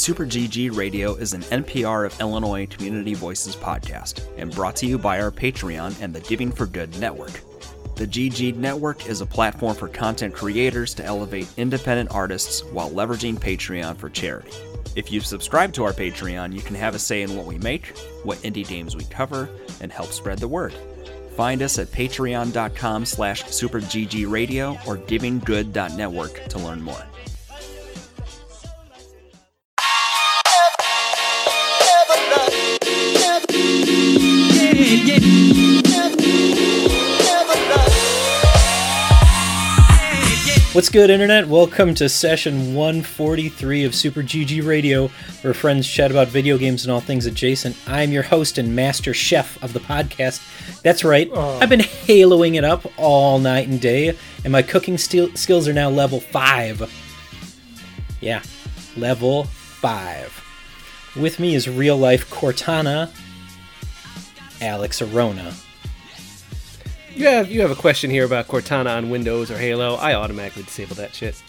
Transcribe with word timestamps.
Super 0.00 0.24
GG 0.24 0.74
Radio 0.74 1.14
is 1.16 1.34
an 1.34 1.42
NPR 1.42 2.06
of 2.06 2.18
Illinois 2.22 2.64
Community 2.64 3.12
Voices 3.12 3.54
podcast 3.54 4.22
and 4.38 4.50
brought 4.50 4.74
to 4.76 4.86
you 4.86 4.96
by 4.96 5.20
our 5.20 5.30
Patreon 5.30 5.94
and 6.00 6.14
the 6.14 6.20
Giving 6.20 6.50
for 6.50 6.64
Good 6.64 6.98
network. 6.98 7.42
The 7.96 8.06
GG 8.06 8.56
Network 8.56 9.10
is 9.10 9.20
a 9.20 9.26
platform 9.26 9.76
for 9.76 9.88
content 9.88 10.32
creators 10.32 10.94
to 10.94 11.04
elevate 11.04 11.52
independent 11.58 12.12
artists 12.12 12.64
while 12.64 12.88
leveraging 12.88 13.34
Patreon 13.34 13.98
for 13.98 14.08
charity. 14.08 14.52
If 14.96 15.12
you 15.12 15.20
subscribe 15.20 15.74
to 15.74 15.84
our 15.84 15.92
Patreon, 15.92 16.54
you 16.54 16.62
can 16.62 16.76
have 16.76 16.94
a 16.94 16.98
say 16.98 17.20
in 17.20 17.36
what 17.36 17.44
we 17.44 17.58
make, 17.58 17.94
what 18.22 18.38
indie 18.38 18.66
games 18.66 18.96
we 18.96 19.04
cover, 19.04 19.50
and 19.82 19.92
help 19.92 20.12
spread 20.12 20.38
the 20.38 20.48
word. 20.48 20.72
Find 21.36 21.60
us 21.60 21.78
at 21.78 21.88
patreon.com 21.88 23.04
slash 23.04 23.44
superggradio 23.44 24.86
or 24.86 24.96
givinggood.network 24.96 26.48
to 26.48 26.58
learn 26.58 26.80
more. 26.80 27.04
What's 40.72 40.88
good, 40.88 41.10
Internet? 41.10 41.46
Welcome 41.46 41.94
to 41.94 42.08
session 42.08 42.74
143 42.74 43.84
of 43.84 43.94
Super 43.94 44.22
GG 44.22 44.66
Radio, 44.66 45.06
where 45.42 45.54
friends 45.54 45.88
chat 45.88 46.10
about 46.10 46.26
video 46.26 46.58
games 46.58 46.84
and 46.84 46.90
all 46.90 47.00
things 47.00 47.26
adjacent. 47.26 47.76
I'm 47.86 48.10
your 48.10 48.24
host 48.24 48.58
and 48.58 48.74
master 48.74 49.14
chef 49.14 49.62
of 49.62 49.74
the 49.74 49.78
podcast. 49.78 50.82
That's 50.82 51.04
right, 51.04 51.30
oh. 51.32 51.60
I've 51.60 51.68
been 51.68 51.78
haloing 51.78 52.56
it 52.56 52.64
up 52.64 52.84
all 52.96 53.38
night 53.38 53.68
and 53.68 53.80
day, 53.80 54.18
and 54.42 54.50
my 54.50 54.62
cooking 54.62 54.98
skill- 54.98 55.36
skills 55.36 55.68
are 55.68 55.72
now 55.72 55.88
level 55.88 56.18
5. 56.18 58.18
Yeah, 58.20 58.42
level 58.96 59.44
5. 59.44 61.12
With 61.14 61.38
me 61.38 61.54
is 61.54 61.68
real 61.68 61.96
life 61.96 62.28
Cortana, 62.28 63.12
Alex 64.60 65.00
Arona. 65.02 65.54
You 67.14 67.26
have 67.26 67.50
you 67.50 67.60
have 67.60 67.70
a 67.70 67.74
question 67.76 68.10
here 68.10 68.24
about 68.24 68.46
Cortana 68.48 68.96
on 68.96 69.10
Windows 69.10 69.50
or 69.50 69.58
Halo? 69.58 69.96
I 69.96 70.14
automatically 70.14 70.62
disable 70.62 70.94
that 70.96 71.14
shit. 71.14 71.42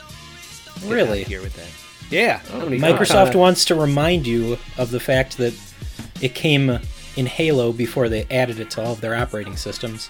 Get 0.81 0.89
Really? 0.91 1.23
here 1.23 1.41
with 1.41 1.55
that. 1.55 2.11
Yeah, 2.11 2.39
Microsoft 2.39 3.31
Cortana. 3.31 3.35
wants 3.35 3.65
to 3.65 3.75
remind 3.75 4.27
you 4.27 4.57
of 4.77 4.91
the 4.91 4.99
fact 4.99 5.37
that 5.37 5.53
it 6.19 6.33
came 6.35 6.79
in 7.15 7.25
Halo 7.25 7.71
before 7.71 8.09
they 8.09 8.25
added 8.31 8.59
it 8.59 8.69
to 8.71 8.81
all 8.81 8.93
of 8.93 9.01
their 9.01 9.15
operating 9.15 9.55
systems. 9.55 10.09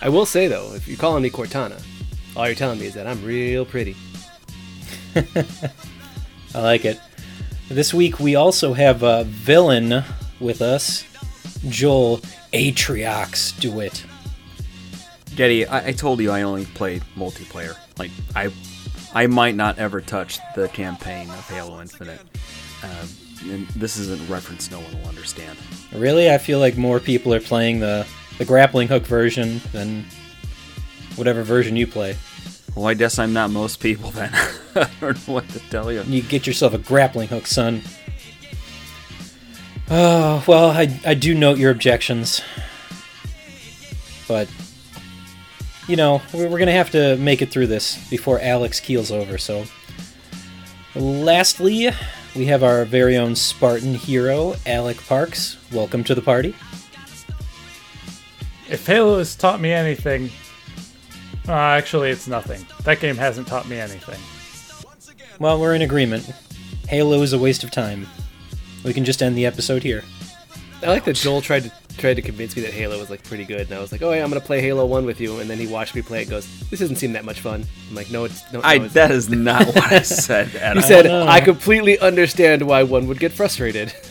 I 0.00 0.08
will 0.08 0.26
say 0.26 0.46
though, 0.48 0.72
if 0.74 0.88
you're 0.88 0.96
calling 0.96 1.22
me 1.22 1.30
Cortana, 1.30 1.80
all 2.36 2.46
you're 2.46 2.54
telling 2.56 2.78
me 2.80 2.86
is 2.86 2.94
that 2.94 3.06
I'm 3.06 3.22
real 3.24 3.64
pretty. 3.64 3.96
I 6.54 6.60
like 6.60 6.84
it. 6.84 7.00
This 7.68 7.92
week 7.92 8.18
we 8.20 8.34
also 8.34 8.72
have 8.74 9.02
a 9.02 9.24
villain 9.24 10.02
with 10.40 10.62
us, 10.62 11.04
Joel 11.68 12.18
Atriox 12.52 13.58
DeWitt. 13.60 14.04
Getty, 15.34 15.66
I, 15.66 15.88
I 15.88 15.92
told 15.92 16.20
you 16.20 16.30
I 16.30 16.42
only 16.42 16.64
play 16.64 17.00
multiplayer. 17.16 17.76
Like, 17.98 18.10
I 18.34 18.50
I 19.16 19.26
might 19.26 19.54
not 19.54 19.78
ever 19.78 20.02
touch 20.02 20.40
the 20.54 20.68
campaign 20.68 21.30
of 21.30 21.48
Halo 21.48 21.80
Infinite. 21.80 22.20
Um, 22.82 23.08
and 23.50 23.66
this 23.68 23.96
isn't 23.96 24.20
a 24.20 24.32
reference 24.32 24.70
no 24.70 24.80
one 24.80 25.00
will 25.00 25.08
understand. 25.08 25.56
Really, 25.94 26.30
I 26.30 26.36
feel 26.36 26.58
like 26.58 26.76
more 26.76 27.00
people 27.00 27.32
are 27.32 27.40
playing 27.40 27.80
the, 27.80 28.06
the 28.36 28.44
grappling 28.44 28.88
hook 28.88 29.06
version 29.06 29.62
than 29.72 30.04
whatever 31.16 31.42
version 31.42 31.76
you 31.76 31.86
play. 31.86 32.16
Well, 32.74 32.86
I 32.86 32.92
guess 32.92 33.18
I'm 33.18 33.32
not 33.32 33.50
most 33.50 33.80
people 33.80 34.10
then. 34.10 34.30
I 34.74 34.90
don't 35.00 35.26
know 35.28 35.34
what 35.34 35.48
to 35.48 35.60
tell 35.70 35.90
you. 35.90 36.02
You 36.02 36.20
get 36.20 36.46
yourself 36.46 36.74
a 36.74 36.78
grappling 36.78 37.28
hook, 37.28 37.46
son. 37.46 37.80
Oh, 39.88 40.42
well, 40.48 40.70
I, 40.70 41.00
I 41.06 41.14
do 41.14 41.34
note 41.34 41.58
your 41.58 41.70
objections. 41.70 42.42
But, 44.26 44.48
you 45.86 45.94
know, 45.94 46.20
we're, 46.32 46.48
we're 46.48 46.58
going 46.58 46.66
to 46.66 46.72
have 46.72 46.90
to 46.90 47.16
make 47.18 47.40
it 47.40 47.50
through 47.50 47.68
this 47.68 48.08
before 48.10 48.40
Alex 48.40 48.80
keels 48.80 49.12
over, 49.12 49.38
so. 49.38 49.64
Lastly, 50.96 51.90
we 52.34 52.46
have 52.46 52.64
our 52.64 52.84
very 52.84 53.16
own 53.16 53.36
Spartan 53.36 53.94
hero, 53.94 54.56
Alec 54.66 54.96
Parks. 55.06 55.56
Welcome 55.70 56.02
to 56.04 56.14
the 56.14 56.22
party. 56.22 56.56
If 58.68 58.84
Halo 58.86 59.18
has 59.18 59.36
taught 59.36 59.60
me 59.60 59.72
anything, 59.72 60.30
uh, 61.46 61.52
actually, 61.52 62.10
it's 62.10 62.26
nothing. 62.26 62.66
That 62.82 62.98
game 62.98 63.16
hasn't 63.16 63.46
taught 63.46 63.68
me 63.68 63.78
anything. 63.78 64.18
Well, 65.38 65.60
we're 65.60 65.74
in 65.74 65.82
agreement. 65.82 66.24
Halo 66.88 67.22
is 67.22 67.32
a 67.32 67.38
waste 67.38 67.62
of 67.62 67.70
time. 67.70 68.08
We 68.86 68.94
can 68.94 69.04
just 69.04 69.22
end 69.22 69.36
the 69.36 69.44
episode 69.44 69.82
here. 69.82 70.02
I 70.82 70.86
like 70.86 71.04
that 71.04 71.16
Joel 71.16 71.40
tried 71.42 71.64
to 71.64 71.72
tried 71.98 72.14
to 72.14 72.22
convince 72.22 72.54
me 72.54 72.62
that 72.62 72.72
Halo 72.72 72.98
was 72.98 73.10
like 73.10 73.22
pretty 73.24 73.44
good, 73.44 73.62
and 73.62 73.72
I 73.72 73.80
was 73.80 73.90
like, 73.90 74.02
oh 74.02 74.12
yeah, 74.12 74.22
I'm 74.22 74.28
gonna 74.28 74.40
play 74.40 74.60
Halo 74.60 74.86
One 74.86 75.04
with 75.04 75.20
you, 75.20 75.40
and 75.40 75.50
then 75.50 75.58
he 75.58 75.66
watched 75.66 75.94
me 75.94 76.02
play 76.02 76.20
it. 76.20 76.22
and 76.22 76.30
Goes, 76.30 76.70
this 76.70 76.80
doesn't 76.80 76.96
seem 76.96 77.12
that 77.14 77.24
much 77.24 77.40
fun. 77.40 77.64
I'm 77.88 77.94
like, 77.94 78.10
no, 78.10 78.24
it's 78.24 78.42
no. 78.52 78.60
I 78.62 78.78
no, 78.78 78.84
it's 78.84 78.94
that 78.94 79.10
is 79.10 79.28
not 79.28 79.66
what 79.66 79.92
I 79.92 80.02
said 80.02 80.54
at 80.56 80.76
You 80.76 80.82
all. 80.82 80.88
said 80.88 81.06
oh, 81.06 81.24
know. 81.24 81.30
I 81.30 81.40
completely 81.40 81.98
understand 81.98 82.62
why 82.62 82.84
one 82.84 83.06
would 83.08 83.18
get 83.18 83.32
frustrated. 83.32 83.92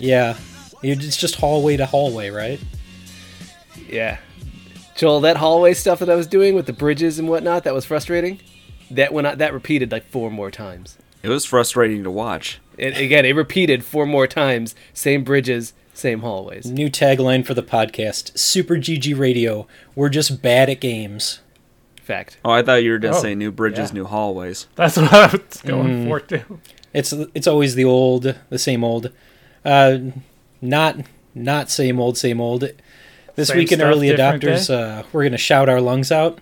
Yeah, 0.00 0.36
it's 0.82 1.16
just 1.16 1.34
hallway 1.36 1.76
to 1.76 1.86
hallway, 1.86 2.30
right? 2.30 2.60
Yeah. 3.88 4.18
Joel, 4.96 5.20
that 5.22 5.36
hallway 5.36 5.74
stuff 5.74 5.98
that 6.00 6.10
I 6.10 6.14
was 6.14 6.26
doing 6.26 6.54
with 6.54 6.66
the 6.66 6.72
bridges 6.72 7.18
and 7.18 7.28
whatnot, 7.28 7.64
that 7.64 7.74
was 7.74 7.84
frustrating. 7.84 8.40
That 8.90 9.12
went 9.12 9.38
that 9.38 9.52
repeated 9.52 9.92
like 9.92 10.08
four 10.08 10.30
more 10.30 10.50
times. 10.50 10.98
It 11.22 11.28
was 11.28 11.44
frustrating 11.44 12.04
to 12.04 12.10
watch. 12.10 12.60
And 12.78 12.96
again, 12.96 13.24
it 13.24 13.34
repeated 13.34 13.84
four 13.84 14.06
more 14.06 14.26
times. 14.26 14.74
Same 14.94 15.24
bridges, 15.24 15.72
same 15.94 16.20
hallways. 16.20 16.66
New 16.66 16.88
tagline 16.88 17.44
for 17.44 17.54
the 17.54 17.62
podcast 17.62 18.38
Super 18.38 18.76
GG 18.76 19.18
Radio. 19.18 19.66
We're 19.94 20.08
just 20.08 20.40
bad 20.42 20.70
at 20.70 20.80
games. 20.80 21.40
Fact. 22.02 22.38
Oh, 22.44 22.50
I 22.50 22.62
thought 22.62 22.82
you 22.84 22.92
were 22.92 22.98
going 22.98 23.12
to 23.12 23.18
Oh, 23.18 23.22
say 23.22 23.34
new 23.34 23.50
bridges, 23.52 23.90
yeah. 23.90 23.94
new 23.94 24.04
hallways. 24.04 24.66
That's 24.76 24.96
what 24.96 25.12
I 25.12 25.26
was 25.26 25.60
going 25.62 26.06
for 26.06 26.20
too. 26.20 26.60
It's 26.94 27.12
it's 27.12 27.46
always 27.46 27.74
the 27.74 27.84
old, 27.84 28.34
the 28.48 28.58
same 28.58 28.82
old. 28.82 29.12
Uh, 29.64 29.98
not 30.62 30.96
not 31.34 31.68
same 31.70 32.00
old, 32.00 32.16
same 32.16 32.40
old. 32.40 32.64
This 33.34 33.48
Same 33.48 33.58
week 33.58 33.72
in 33.72 33.82
early 33.82 34.08
adopters, 34.08 34.70
uh, 34.72 35.02
we're 35.12 35.22
gonna 35.24 35.36
shout 35.36 35.68
our 35.68 35.80
lungs 35.82 36.10
out. 36.10 36.40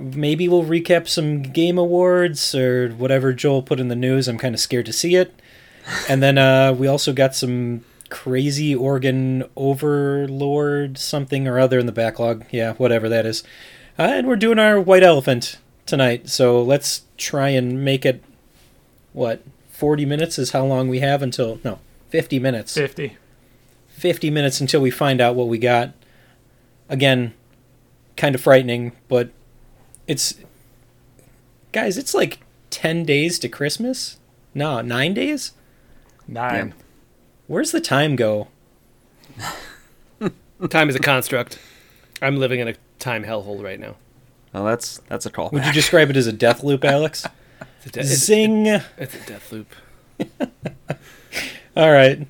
Maybe 0.00 0.48
we'll 0.48 0.64
recap 0.64 1.08
some 1.08 1.42
game 1.42 1.78
awards 1.78 2.54
or 2.54 2.90
whatever 2.90 3.32
Joel 3.32 3.62
put 3.62 3.80
in 3.80 3.88
the 3.88 3.96
news. 3.96 4.28
I'm 4.28 4.38
kind 4.38 4.54
of 4.54 4.60
scared 4.60 4.86
to 4.86 4.92
see 4.92 5.16
it. 5.16 5.34
And 6.08 6.22
then 6.22 6.38
uh, 6.38 6.72
we 6.72 6.86
also 6.86 7.12
got 7.12 7.34
some 7.34 7.84
crazy 8.10 8.74
organ 8.74 9.44
overlord 9.56 10.98
something 10.98 11.46
or 11.46 11.58
other 11.58 11.78
in 11.78 11.86
the 11.86 11.92
backlog. 11.92 12.44
Yeah, 12.50 12.74
whatever 12.74 13.08
that 13.08 13.26
is. 13.26 13.42
Uh, 13.98 14.02
and 14.02 14.28
we're 14.28 14.36
doing 14.36 14.58
our 14.58 14.80
white 14.80 15.02
elephant 15.02 15.58
tonight. 15.86 16.28
So 16.28 16.62
let's 16.62 17.02
try 17.16 17.48
and 17.48 17.84
make 17.84 18.06
it 18.06 18.22
what 19.12 19.42
40 19.70 20.04
minutes 20.06 20.38
is 20.38 20.50
how 20.50 20.64
long 20.64 20.88
we 20.88 21.00
have 21.00 21.22
until 21.22 21.60
no 21.64 21.78
50 22.10 22.38
minutes 22.38 22.74
50. 22.74 23.16
50 23.88 24.30
minutes 24.30 24.60
until 24.60 24.80
we 24.80 24.90
find 24.90 25.20
out 25.20 25.34
what 25.34 25.48
we 25.48 25.58
got 25.58 25.92
again 26.88 27.32
kind 28.16 28.34
of 28.34 28.40
frightening 28.40 28.92
but 29.08 29.30
it's 30.08 30.34
guys 31.70 31.96
it's 31.96 32.14
like 32.14 32.40
10 32.70 33.04
days 33.04 33.38
to 33.38 33.48
christmas 33.48 34.18
no 34.54 34.80
9 34.80 35.14
days 35.14 35.52
Nine. 36.26 36.74
where's 37.46 37.70
the 37.70 37.80
time 37.80 38.16
go 38.16 38.48
Time 40.70 40.88
is 40.88 40.96
a 40.96 40.98
construct. 40.98 41.58
I'm 42.20 42.36
living 42.36 42.58
in 42.58 42.66
a 42.66 42.74
time 42.98 43.24
hellhole 43.24 43.62
right 43.62 43.78
now. 43.78 43.94
Oh, 44.52 44.64
that's 44.64 44.98
that's 45.08 45.24
a 45.24 45.30
call. 45.30 45.50
would 45.52 45.64
you 45.64 45.72
describe 45.72 46.10
it 46.10 46.16
as 46.16 46.26
a 46.26 46.32
death 46.32 46.64
loop 46.64 46.84
alex 46.84 47.24
It's 47.84 47.86
a, 47.86 47.90
de- 47.90 48.00
it's, 48.00 48.08
zing 48.24 48.66
it's 48.66 49.14
a 49.14 49.26
death 49.26 49.52
loop. 49.52 49.72
All 51.76 51.92
right. 51.92 52.22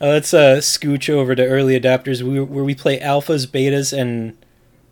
Uh, 0.00 0.06
let's 0.06 0.32
uh, 0.32 0.58
scooch 0.58 1.10
over 1.10 1.34
to 1.34 1.44
early 1.44 1.78
adopters 1.78 2.22
we, 2.22 2.38
where 2.40 2.62
we 2.62 2.74
play 2.76 3.00
alphas, 3.00 3.46
betas, 3.48 3.92
and 3.96 4.36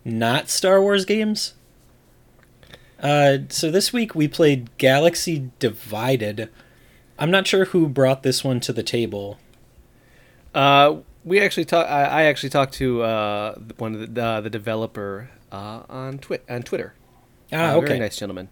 not 0.05 0.49
Star 0.49 0.81
Wars 0.83 1.05
games. 1.05 1.55
Uh, 3.01 3.39
so 3.49 3.71
this 3.71 3.93
week 3.93 4.15
we 4.15 4.29
played 4.29 4.77
Galaxy 4.79 5.51
Divided. 5.59 6.51
I'm 7.19 7.31
not 7.31 7.47
sure 7.47 7.67
who 7.67 7.89
brought 7.89 8.23
this 8.23 8.45
one 8.45 8.61
to 8.61 8.73
the 8.73 8.83
table. 8.83 9.39
Uh, 10.55 10.97
we 11.25 11.41
actually 11.41 11.65
talk. 11.65 11.87
I, 11.89 12.05
I 12.05 12.23
actually 12.25 12.51
talked 12.51 12.75
to 12.75 13.03
uh, 13.03 13.55
one 13.79 13.95
of 13.95 14.15
the 14.15 14.23
uh, 14.23 14.41
the 14.41 14.51
developer 14.51 15.31
uh, 15.53 15.83
on 15.89 16.21
on 16.49 16.63
Twitter. 16.63 16.95
Ah, 17.53 17.73
Uh, 17.73 17.77
okay. 17.77 17.87
Very 17.87 17.99
nice 18.01 18.19
gentleman. 18.19 18.49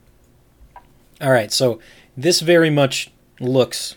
All 1.21 1.31
right. 1.31 1.51
So 1.53 1.81
this 2.17 2.41
very 2.41 2.71
much 2.71 3.11
looks 3.41 3.97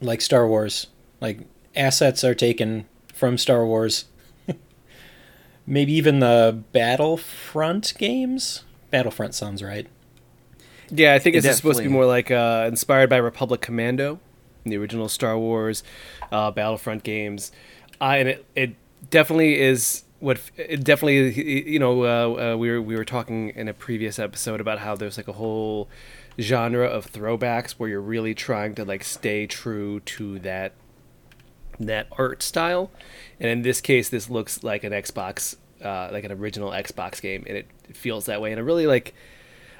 like 0.00 0.20
Star 0.20 0.46
Wars. 0.46 0.86
Like 1.20 1.40
assets 1.74 2.24
are 2.24 2.34
taken 2.34 2.86
from 3.12 3.36
Star 3.38 3.66
Wars. 3.66 4.04
Maybe 5.66 5.92
even 5.92 6.20
the 6.20 6.62
Battlefront 6.72 7.94
games. 7.98 8.64
Battlefront 8.90 9.34
sounds 9.34 9.62
right. 9.62 9.86
Yeah, 10.90 11.14
I 11.14 11.18
think 11.18 11.36
It 11.36 11.44
it's 11.44 11.56
supposed 11.56 11.78
to 11.78 11.84
be 11.84 11.88
more 11.88 12.06
like 12.06 12.30
uh, 12.30 12.64
inspired 12.68 13.08
by 13.08 13.16
Republic 13.16 13.60
Commando, 13.60 14.18
the 14.64 14.76
original 14.76 15.08
Star 15.08 15.38
Wars 15.38 15.82
uh, 16.32 16.50
Battlefront 16.50 17.04
games, 17.04 17.52
uh, 18.00 18.16
and 18.18 18.28
it, 18.28 18.46
it 18.56 18.74
definitely 19.10 19.60
is 19.60 20.02
what 20.18 20.38
it 20.56 20.84
definitely 20.84 21.70
you 21.70 21.78
know 21.78 22.04
uh, 22.04 22.52
uh, 22.52 22.56
we 22.56 22.70
were 22.70 22.82
we 22.82 22.96
were 22.96 23.04
talking 23.04 23.50
in 23.50 23.68
a 23.68 23.74
previous 23.74 24.18
episode 24.18 24.60
about 24.60 24.80
how 24.80 24.94
there's 24.94 25.16
like 25.16 25.28
a 25.28 25.32
whole 25.32 25.88
genre 26.38 26.86
of 26.86 27.10
throwbacks 27.10 27.72
where 27.72 27.88
you're 27.88 28.00
really 28.00 28.34
trying 28.34 28.74
to 28.74 28.84
like 28.84 29.04
stay 29.04 29.46
true 29.46 30.00
to 30.00 30.38
that 30.40 30.72
that 31.78 32.06
art 32.18 32.42
style, 32.42 32.90
and 33.38 33.48
in 33.48 33.62
this 33.62 33.80
case, 33.80 34.08
this 34.08 34.28
looks 34.28 34.62
like 34.62 34.84
an 34.84 34.92
Xbox, 34.92 35.56
uh, 35.82 36.08
like 36.12 36.24
an 36.24 36.32
original 36.32 36.70
Xbox 36.70 37.20
game, 37.20 37.44
and 37.46 37.56
it, 37.56 37.66
feels 37.92 38.26
that 38.26 38.40
way. 38.40 38.52
And 38.52 38.60
I 38.60 38.62
really 38.62 38.86
like, 38.86 39.14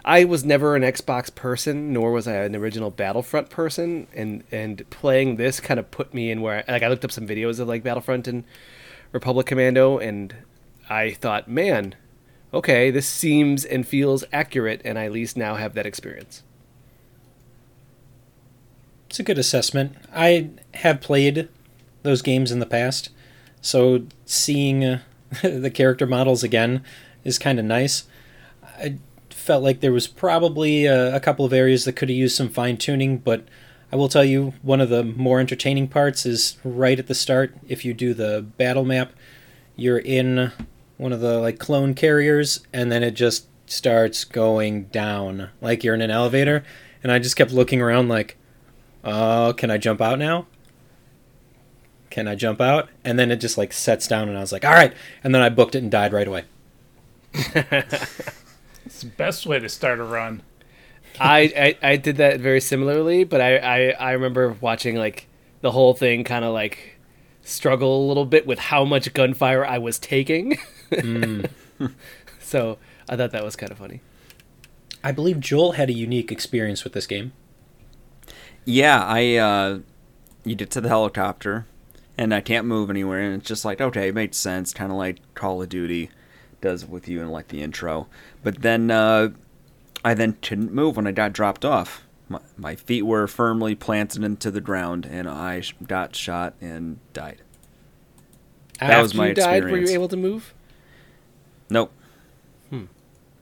I 0.05 0.25
was 0.25 0.45
never 0.45 0.75
an 0.75 0.83
Xbox 0.83 1.33
person, 1.33 1.93
nor 1.93 2.11
was 2.11 2.27
I 2.27 2.35
an 2.35 2.57
original 2.57 2.91
Battlefront 2.91 3.51
person, 3.51 4.09
and 4.15 4.43
and 4.51 4.89
playing 4.91 5.37
this 5.37 5.61
kind 5.61 5.79
of 5.79 5.91
put 5.91 6.13
me 6.13 6.31
in 6.31 6.41
where 6.41 6.65
like 6.67 6.83
I 6.83 6.89
looked 6.89 7.05
up 7.05 7.13
some 7.13 7.27
videos 7.27 7.61
of 7.61 7.69
like 7.69 7.85
Battlefront 7.85 8.27
and 8.27 8.45
Republic 9.13 9.47
Commando, 9.47 9.99
and 9.99 10.35
I 10.89 11.13
thought, 11.13 11.49
man, 11.49 11.95
okay, 12.53 12.91
this 12.91 13.07
seems 13.07 13.65
and 13.65 13.87
feels 13.87 14.25
accurate, 14.33 14.81
and 14.85 14.99
I 14.99 15.05
at 15.05 15.13
least 15.13 15.37
now 15.37 15.55
have 15.55 15.75
that 15.75 15.87
experience. 15.87 16.43
It's 19.09 19.21
a 19.21 19.25
good 19.25 19.39
assessment. 19.39 19.97
I 20.15 20.51
have 20.75 21.01
played 21.01 21.49
those 22.03 22.23
games 22.23 22.53
in 22.53 22.61
the 22.61 22.67
past, 22.67 23.11
so 23.61 24.07
seeing 24.25 24.85
uh, 24.85 25.01
the 25.43 25.71
character 25.71 26.07
models 26.07 26.43
again 26.43 26.83
is 27.25 27.39
kind 27.39 27.59
of 27.59 27.65
nice. 27.65 28.05
I 28.79 28.99
felt 29.31 29.63
like 29.63 29.81
there 29.81 29.93
was 29.93 30.07
probably 30.07 30.89
uh, 30.89 31.15
a 31.15 31.21
couple 31.21 31.45
of 31.45 31.53
areas 31.53 31.85
that 31.85 31.95
could 31.95 32.09
have 32.09 32.17
used 32.17 32.37
some 32.37 32.49
fine 32.49 32.77
tuning, 32.77 33.19
but 33.19 33.45
I 33.93 33.97
will 33.97 34.09
tell 34.09 34.25
you 34.25 34.55
one 34.63 34.81
of 34.81 34.89
the 34.89 35.03
more 35.03 35.41
entertaining 35.41 35.89
parts 35.89 36.25
is 36.25 36.57
right 36.63 36.99
at 36.99 37.07
the 37.07 37.15
start. 37.15 37.55
If 37.69 37.85
you 37.85 37.93
do 37.93 38.15
the 38.15 38.45
battle 38.57 38.85
map, 38.85 39.13
you're 39.77 39.99
in 39.99 40.53
one 40.97 41.13
of 41.13 41.21
the 41.21 41.39
like 41.39 41.59
clone 41.59 41.95
carriers, 41.95 42.61
and 42.73 42.93
then 42.93 43.03
it 43.03 43.13
just 43.13 43.47
starts 43.67 44.25
going 44.25 44.85
down 44.85 45.51
like 45.61 45.83
you're 45.83 45.95
in 45.95 46.03
an 46.03 46.11
elevator. 46.11 46.65
And 47.03 47.11
I 47.11 47.19
just 47.19 47.37
kept 47.37 47.53
looking 47.53 47.81
around 47.81 48.09
like, 48.09 48.37
oh, 49.05 49.55
can 49.57 49.71
I 49.71 49.79
jump 49.79 50.01
out 50.01 50.19
now? 50.19 50.47
Can 52.11 52.29
I 52.29 52.35
jump 52.35 52.61
out? 52.61 52.89
And 53.05 53.19
then 53.19 53.31
it 53.31 53.37
just 53.37 53.57
like 53.57 53.73
sets 53.73 54.07
down, 54.07 54.29
and 54.29 54.37
I 54.37 54.41
was 54.41 54.53
like, 54.53 54.65
all 54.65 54.73
right. 54.73 54.93
And 55.25 55.35
then 55.35 55.43
I 55.43 55.49
booked 55.49 55.75
it 55.75 55.83
and 55.83 55.91
died 55.91 56.13
right 56.13 56.29
away. 56.29 56.45
It's 58.91 59.03
the 59.03 59.07
best 59.07 59.47
way 59.47 59.59
to 59.59 59.69
start 59.69 60.01
a 60.01 60.05
run. 60.05 60.43
I, 61.19 61.77
I 61.83 61.91
I 61.93 61.97
did 61.97 62.17
that 62.17 62.41
very 62.41 62.61
similarly, 62.61 63.25
but 63.25 63.41
I 63.41 63.57
I, 63.57 63.79
I 63.91 64.13
remember 64.13 64.57
watching 64.61 64.97
like 64.97 65.29
the 65.61 65.71
whole 65.71 65.95
thing 65.95 66.25
kind 66.25 66.45
of 66.45 66.53
like 66.53 66.99
struggle 67.43 68.05
a 68.05 68.07
little 68.07 68.27
bit 68.27 68.47
with 68.47 68.59
how 68.59 68.85
much 68.85 69.13
gunfire 69.15 69.65
I 69.65 69.79
was 69.79 69.99
taking. 69.99 70.59
so 72.41 72.79
I 73.09 73.17
thought 73.17 73.31
that 73.31 73.45
was 73.45 73.57
kind 73.57 73.71
of 73.71 73.79
funny. 73.79 74.01
I 75.03 75.13
believe 75.13 75.41
Joel 75.41 75.73
had 75.73 75.89
a 75.89 75.95
unique 75.95 76.31
experience 76.33 76.85
with 76.85 76.93
this 76.93 77.07
game. 77.07 77.33
Yeah, 78.65 79.05
I 79.05 79.37
uh 79.37 79.79
you 80.45 80.57
get 80.57 80.71
to 80.73 80.81
the 80.81 80.89
helicopter 80.89 81.67
and 82.21 82.35
I 82.35 82.43
can't 82.43 82.67
move 82.67 82.91
anywhere 82.91 83.21
and 83.21 83.41
it's 83.41 83.49
just 83.49 83.65
like 83.65 83.81
okay, 83.81 84.09
it 84.09 84.15
makes 84.15 84.37
sense, 84.37 84.75
kinda 84.75 84.95
like 84.95 85.19
Call 85.35 85.63
of 85.63 85.71
Duty 85.71 86.11
does 86.61 86.85
with 86.85 87.09
you 87.09 87.23
in 87.23 87.31
like 87.31 87.49
the 87.49 87.63
intro. 87.63 88.07
But 88.45 88.61
then 88.63 88.91
uh 88.91 89.31
I 90.05 90.15
then 90.15 90.37
couldn't 90.43 90.73
move 90.73 90.97
when 90.97 91.07
I 91.07 91.13
got 91.13 91.33
dropped 91.33 91.65
off. 91.65 92.05
My, 92.29 92.41
my 92.57 92.77
feet 92.77 93.03
were 93.03 93.27
firmly 93.27 93.75
planted 93.75 94.23
into 94.23 94.51
the 94.51 94.61
ground 94.61 95.07
and 95.11 95.29
I 95.29 95.63
got 95.87 96.15
shot 96.15 96.55
and 96.61 96.99
died. 97.13 97.43
That 98.79 99.01
was 99.01 99.15
my 99.15 99.29
you 99.29 99.35
died, 99.35 99.65
were 99.65 99.79
you 99.79 99.89
able 99.89 100.09
to 100.09 100.17
move? 100.17 100.55
Nope. 101.69 101.93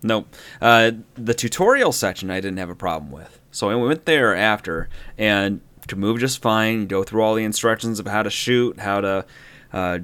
Nope. 0.02 0.32
Uh, 0.60 0.92
the 1.14 1.34
tutorial 1.34 1.90
section 1.92 2.30
I 2.30 2.40
didn't 2.40 2.58
have 2.58 2.70
a 2.70 2.74
problem 2.74 3.10
with. 3.10 3.40
So 3.50 3.70
I 3.70 3.74
went 3.74 4.04
there 4.04 4.34
after 4.34 4.88
and 5.16 5.60
could 5.88 5.98
move 5.98 6.20
just 6.20 6.40
fine. 6.40 6.82
You 6.82 6.86
go 6.86 7.02
through 7.02 7.22
all 7.22 7.34
the 7.34 7.44
instructions 7.44 7.98
of 7.98 8.06
how 8.06 8.22
to 8.22 8.30
shoot, 8.30 8.78
how 8.78 9.00
to 9.00 9.26
uh, 9.72 9.98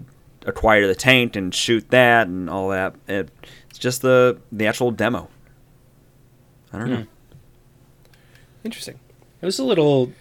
acquire 0.45 0.87
the 0.87 0.95
tank 0.95 1.37
and 1.37 1.55
shoot 1.55 1.91
that 1.91 2.27
and 2.27 2.51
all 2.51 2.71
that. 2.71 2.95
It, 3.07 3.31
it's 3.71 3.79
just 3.79 4.03
the 4.03 4.41
the 4.51 4.67
actual 4.67 4.91
demo. 4.91 5.29
I 6.73 6.79
don't 6.79 6.91
know. 6.91 7.07
Interesting. 8.65 8.99
It 9.41 9.47
was 9.47 9.59
a 9.59 9.65
little, 9.65 10.13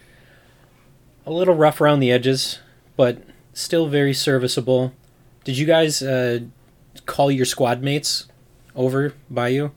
a 1.24 1.32
little 1.32 1.54
rough 1.54 1.80
around 1.80 2.00
the 2.00 2.12
edges, 2.12 2.60
but 2.94 3.22
still 3.54 3.88
very 3.88 4.12
serviceable. 4.12 4.92
Did 5.44 5.56
you 5.56 5.66
guys 5.66 6.02
uh, 6.02 6.40
call 7.06 7.30
your 7.30 7.46
squad 7.46 7.82
mates 7.82 8.28
over 8.76 9.14
by 9.30 9.48
you? 9.48 9.72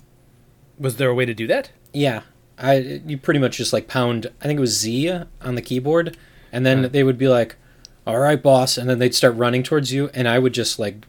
Was 0.77 0.97
there 0.97 1.09
a 1.09 1.15
way 1.15 1.25
to 1.25 1.33
do 1.33 1.47
that? 1.47 1.71
Yeah, 1.93 2.21
I 2.59 3.01
you 3.05 3.17
pretty 3.17 3.39
much 3.39 3.57
just 3.57 3.73
like 3.73 3.87
pound. 3.87 4.27
I 4.41 4.45
think 4.47 4.57
it 4.57 4.61
was 4.61 4.77
Z 4.79 5.11
on 5.41 5.55
the 5.55 5.61
keyboard, 5.61 6.17
and 6.51 6.65
then 6.65 6.81
Right. 6.83 6.91
they 6.91 7.03
would 7.03 7.17
be 7.17 7.27
like, 7.27 7.55
"All 8.05 8.19
right, 8.19 8.41
boss," 8.41 8.77
and 8.77 8.89
then 8.89 8.99
they'd 8.99 9.13
start 9.15 9.35
running 9.35 9.63
towards 9.63 9.91
you, 9.93 10.09
and 10.13 10.27
I 10.27 10.39
would 10.39 10.53
just 10.53 10.79
like 10.79 11.05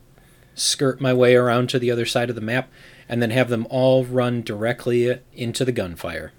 skirt 0.54 1.00
my 1.00 1.12
way 1.14 1.34
around 1.36 1.68
to 1.70 1.78
the 1.78 1.90
other 1.90 2.04
side 2.04 2.28
of 2.28 2.34
the 2.34 2.42
map, 2.42 2.68
and 3.08 3.22
then 3.22 3.30
have 3.30 3.48
them 3.48 3.66
all 3.70 4.04
run 4.04 4.42
directly 4.42 5.18
into 5.34 5.64
the 5.64 5.72
gunfire. 5.72 6.32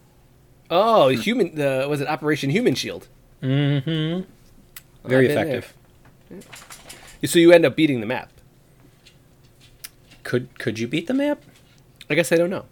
Oh, 0.70 1.08
human. 1.08 1.56
The 1.56 1.88
was 1.90 2.02
it 2.02 2.08
Operation 2.08 2.52
Human 2.52 2.76
Shield? 2.76 3.08
Mm-hmm. 3.42 4.22
Very 5.08 5.28
there. 5.28 5.38
effective. 5.48 5.74
So 7.26 7.40
you 7.40 7.52
end 7.52 7.66
up 7.66 7.76
beating 7.76 8.00
the 8.02 8.06
map. 8.06 8.32
Could 10.24 10.60
could 10.60 10.78
you 10.78 10.88
beat 10.88 11.08
the 11.08 11.14
map? 11.14 11.42
I 12.10 12.16
guess 12.16 12.32
I 12.32 12.36
don't 12.36 12.50
know. 12.52 12.66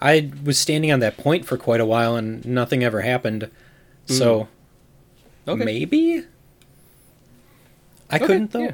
I 0.00 0.30
was 0.44 0.58
standing 0.58 0.90
on 0.92 1.00
that 1.00 1.16
point 1.16 1.44
for 1.44 1.56
quite 1.56 1.80
a 1.80 1.86
while 1.86 2.16
and 2.16 2.44
nothing 2.46 2.82
ever 2.82 3.02
happened. 3.02 3.50
So 4.06 4.48
Okay. 5.46 5.64
maybe 5.64 6.24
I 8.10 8.16
Okay, 8.16 8.26
couldn't 8.26 8.52
though. 8.52 8.60
yeah. 8.60 8.72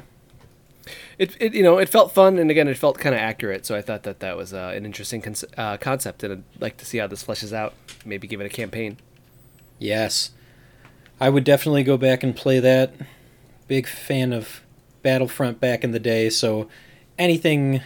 It, 1.19 1.35
it 1.39 1.53
you 1.53 1.63
know 1.63 1.79
it 1.79 1.89
felt 1.89 2.13
fun 2.13 2.37
and 2.37 2.49
again 2.51 2.67
it 2.67 2.77
felt 2.77 2.97
kind 2.99 3.13
of 3.15 3.19
accurate 3.19 3.65
so 3.65 3.75
I 3.75 3.81
thought 3.81 4.03
that 4.03 4.19
that 4.19 4.37
was 4.37 4.53
uh, 4.53 4.71
an 4.75 4.85
interesting 4.85 5.21
con- 5.21 5.35
uh, 5.57 5.75
concept 5.77 6.23
and 6.23 6.31
I'd 6.33 6.61
like 6.61 6.77
to 6.77 6.85
see 6.85 6.99
how 6.99 7.07
this 7.07 7.23
fleshes 7.23 7.51
out 7.53 7.73
maybe 8.05 8.27
give 8.27 8.39
it 8.39 8.45
a 8.45 8.49
campaign 8.49 8.97
Yes. 9.79 10.31
I 11.19 11.29
would 11.29 11.43
definitely 11.43 11.83
go 11.83 11.97
back 11.97 12.23
and 12.23 12.35
play 12.35 12.59
that. 12.59 12.93
Big 13.67 13.85
fan 13.87 14.31
of 14.33 14.61
Battlefront 15.03 15.59
back 15.59 15.83
in 15.83 15.91
the 15.91 15.99
day, 15.99 16.29
so 16.29 16.67
anything 17.19 17.81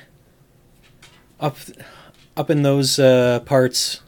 up 1.39 1.57
up 2.37 2.49
in 2.49 2.63
those 2.63 2.99
uh, 2.99 3.39
parts. 3.41 4.01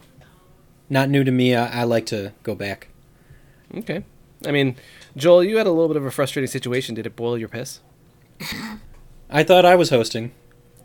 Not 0.90 1.10
new 1.10 1.24
to 1.24 1.32
me, 1.32 1.56
I, 1.56 1.82
I 1.82 1.84
like 1.84 2.06
to 2.08 2.34
go 2.44 2.56
back. 2.56 2.88
okay. 3.78 4.04
I 4.46 4.52
mean 4.52 4.76
Joel 5.16 5.44
you 5.44 5.58
had 5.58 5.68
a 5.68 5.72
little 5.72 5.88
bit 5.88 5.98
of 5.98 6.06
a 6.06 6.12
frustrating 6.12 6.50
situation. 6.50 6.96
Did 6.96 7.06
it 7.06 7.16
boil 7.16 7.38
your 7.38 7.48
piss? 7.50 7.80
I 9.30 9.44
thought 9.44 9.66
I 9.66 9.76
was 9.76 9.90
hosting. 9.90 10.32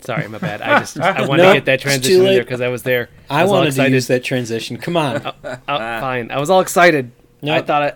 sorry 0.00 0.28
my 0.28 0.38
bad. 0.38 0.62
I 0.62 0.78
just 0.78 0.98
I 0.98 1.26
wanted 1.26 1.42
Nope, 1.42 1.52
to 1.54 1.58
get 1.58 1.64
that 1.66 1.80
transition 1.80 2.20
in 2.20 2.24
there 2.24 2.42
because 2.44 2.60
I 2.60 2.68
was 2.68 2.84
there. 2.84 3.10
I, 3.28 3.42
was 3.42 3.50
wanted 3.50 3.72
to 3.74 3.90
use 3.90 4.06
that 4.06 4.22
transition. 4.24 4.76
Come 4.76 4.96
on. 4.96 5.16
Uh, 5.26 5.56
fine. 5.66 6.30
I 6.30 6.38
was 6.38 6.50
all 6.50 6.60
excited. 6.60 7.10
I 7.42 7.60
thought 7.62 7.82
I, 7.82 7.92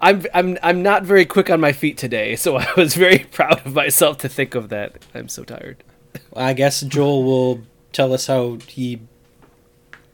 I'm 0.00 0.24
I'm 0.34 0.58
I'm 0.62 0.82
not 0.82 1.04
very 1.04 1.24
quick 1.26 1.50
on 1.50 1.60
my 1.60 1.72
feet 1.72 1.96
today 1.98 2.36
so 2.36 2.56
I 2.58 2.66
was 2.76 2.94
very 2.94 3.18
proud 3.30 3.64
of 3.66 3.74
myself 3.74 4.18
to 4.18 4.28
think 4.28 4.54
of 4.54 4.68
that. 4.70 5.04
I'm 5.14 5.28
so 5.28 5.44
tired. 5.44 5.84
I 6.34 6.52
guess 6.54 6.80
Joel 6.80 7.22
will 7.24 7.60
tell 7.94 8.12
us 8.12 8.26
how 8.26 8.58
he. 8.66 9.00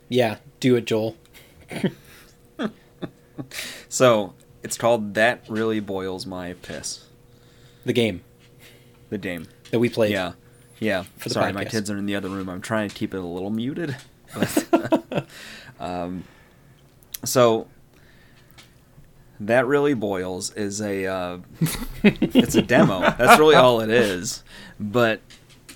Yeah, 0.08 0.36
do 0.60 0.76
it, 0.76 0.84
Joel. 0.84 1.16
So 3.88 4.34
it's 4.62 4.76
called 4.78 5.14
That 5.14 5.44
Really 5.48 5.80
Boils 5.80 6.26
My 6.26 6.52
Piss. 6.54 7.06
The 7.84 7.92
game 7.92 8.22
The 9.08 9.18
game. 9.18 9.46
that 9.70 9.78
we 9.78 9.88
played. 9.88 10.12
Yeah. 10.12 10.32
Yeah. 10.78 11.04
For 11.18 11.28
the 11.28 11.34
Sorry, 11.34 11.52
my 11.52 11.64
kids 11.64 11.90
are 11.90 11.96
in 11.98 12.06
the 12.06 12.14
other 12.14 12.28
room. 12.28 12.48
I'm 12.48 12.60
trying 12.60 12.88
to 12.88 12.94
keep 12.94 13.14
it 13.14 13.18
a 13.18 13.22
little 13.22 13.50
muted. 13.50 13.96
But, 14.32 15.26
um, 15.80 16.22
so 17.24 17.66
that 19.40 19.66
really 19.66 19.94
boils 19.94 20.52
is 20.54 20.80
a 20.80 21.06
uh, 21.06 21.38
it's 22.04 22.54
a 22.54 22.62
demo. 22.62 23.00
That's 23.00 23.40
really 23.40 23.56
all 23.56 23.80
it 23.80 23.90
is. 23.90 24.44
But 24.78 25.20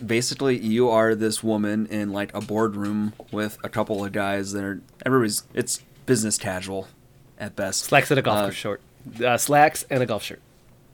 basically, 0.06 0.58
you 0.58 0.88
are 0.88 1.14
this 1.14 1.42
woman 1.42 1.86
in 1.86 2.12
like 2.12 2.34
a 2.34 2.40
boardroom 2.40 3.12
with 3.32 3.58
a 3.64 3.68
couple 3.68 4.04
of 4.04 4.12
guys 4.12 4.52
that 4.52 4.64
are 4.64 4.80
everybody's. 5.04 5.44
It's 5.54 5.82
business 6.06 6.36
casual 6.38 6.88
at 7.38 7.56
best. 7.56 7.84
slacks 7.84 8.10
and 8.10 8.18
a 8.18 8.22
golf 8.22 8.38
Uh, 8.38 8.50
shirt 8.50 8.80
uh, 9.24 9.36
slacks 9.38 9.84
and 9.90 10.02
a 10.02 10.06
golf 10.06 10.22
shirt 10.22 10.40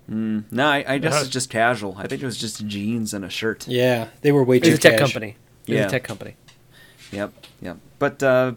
No, 0.08 0.66
I, 0.66 0.84
I 0.86 0.98
guess 0.98 1.12
Uh-huh. 1.12 1.20
it's 1.22 1.30
just 1.30 1.50
casual. 1.50 1.94
I 1.98 2.06
think 2.06 2.22
it 2.22 2.26
was 2.26 2.38
just 2.38 2.66
jeans 2.66 3.12
and 3.14 3.24
a 3.24 3.30
shirt. 3.30 3.66
Yeah, 3.68 4.08
they 4.22 4.32
were 4.32 4.42
way 4.44 4.58
too 4.60 4.70
It's 4.70 4.78
a 4.78 4.82
tech 4.82 4.92
cash. 4.98 5.00
company. 5.00 5.36
It's 5.62 5.68
Yeah. 5.68 5.86
a 5.86 5.90
tech 5.90 6.02
company. 6.04 6.36
Yep, 7.12 7.32
yep. 7.60 7.76
But 7.98 8.22
uh, 8.22 8.52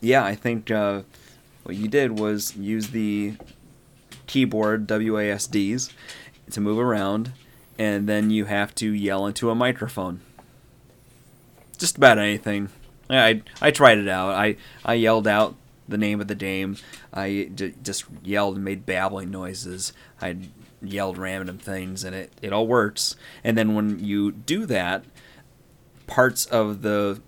yeah, 0.00 0.24
I 0.24 0.34
think 0.34 0.70
uh, 0.70 1.02
what 1.64 1.76
you 1.76 1.88
did 1.88 2.18
was 2.18 2.56
use 2.56 2.88
the 2.88 3.34
keyboard 4.26 4.86
WASDs 4.88 5.92
to 6.50 6.60
move 6.60 6.78
around, 6.78 7.32
and 7.78 8.08
then 8.08 8.30
you 8.30 8.46
have 8.46 8.74
to 8.76 8.90
yell 8.92 9.26
into 9.26 9.50
a 9.50 9.54
microphone. 9.54 10.20
Just 11.78 11.96
about 11.96 12.18
anything. 12.18 12.70
I 13.08 13.42
I 13.60 13.70
tried 13.70 13.98
it 13.98 14.08
out. 14.08 14.30
I 14.30 14.56
I 14.84 14.94
yelled 14.94 15.28
out 15.28 15.54
the 15.88 15.98
name 15.98 16.20
of 16.20 16.28
the 16.28 16.34
dame. 16.34 16.76
I 17.12 17.50
just 17.54 18.04
yelled 18.22 18.56
and 18.56 18.64
made 18.64 18.86
babbling 18.86 19.30
noises. 19.30 19.92
I 20.20 20.36
yelled 20.82 21.18
random 21.18 21.58
things, 21.58 22.04
and 22.04 22.14
it 22.14 22.32
it 22.42 22.52
all 22.52 22.66
works. 22.66 23.16
And 23.44 23.56
then 23.56 23.74
when 23.74 23.98
you 24.04 24.32
do 24.32 24.66
that, 24.66 25.04
parts 26.06 26.46
of 26.46 26.82
the 26.82 27.20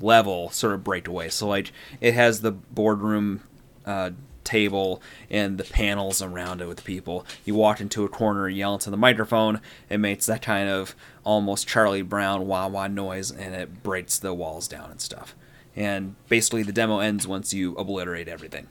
level 0.00 0.50
sort 0.50 0.74
of 0.74 0.84
break 0.84 1.08
away. 1.08 1.28
So 1.28 1.46
like 1.48 1.72
it 2.00 2.14
has 2.14 2.40
the 2.40 2.52
boardroom 2.52 3.42
uh, 3.84 4.10
table 4.44 5.02
and 5.30 5.58
the 5.58 5.64
panels 5.64 6.22
around 6.22 6.60
it 6.60 6.68
with 6.68 6.84
people. 6.84 7.26
You 7.44 7.54
walk 7.54 7.80
into 7.80 8.04
a 8.04 8.08
corner, 8.08 8.48
yell 8.48 8.74
into 8.74 8.90
the 8.90 8.96
microphone, 8.96 9.60
it 9.88 9.98
makes 9.98 10.26
that 10.26 10.42
kind 10.42 10.68
of 10.68 10.94
almost 11.24 11.66
Charlie 11.66 12.02
Brown 12.02 12.46
wah 12.46 12.68
wah 12.68 12.86
noise, 12.86 13.30
and 13.30 13.54
it 13.54 13.82
breaks 13.82 14.18
the 14.18 14.34
walls 14.34 14.68
down 14.68 14.90
and 14.90 15.00
stuff. 15.00 15.34
And 15.76 16.14
basically, 16.28 16.62
the 16.62 16.72
demo 16.72 17.00
ends 17.00 17.26
once 17.26 17.52
you 17.52 17.74
obliterate 17.76 18.28
everything. 18.28 18.68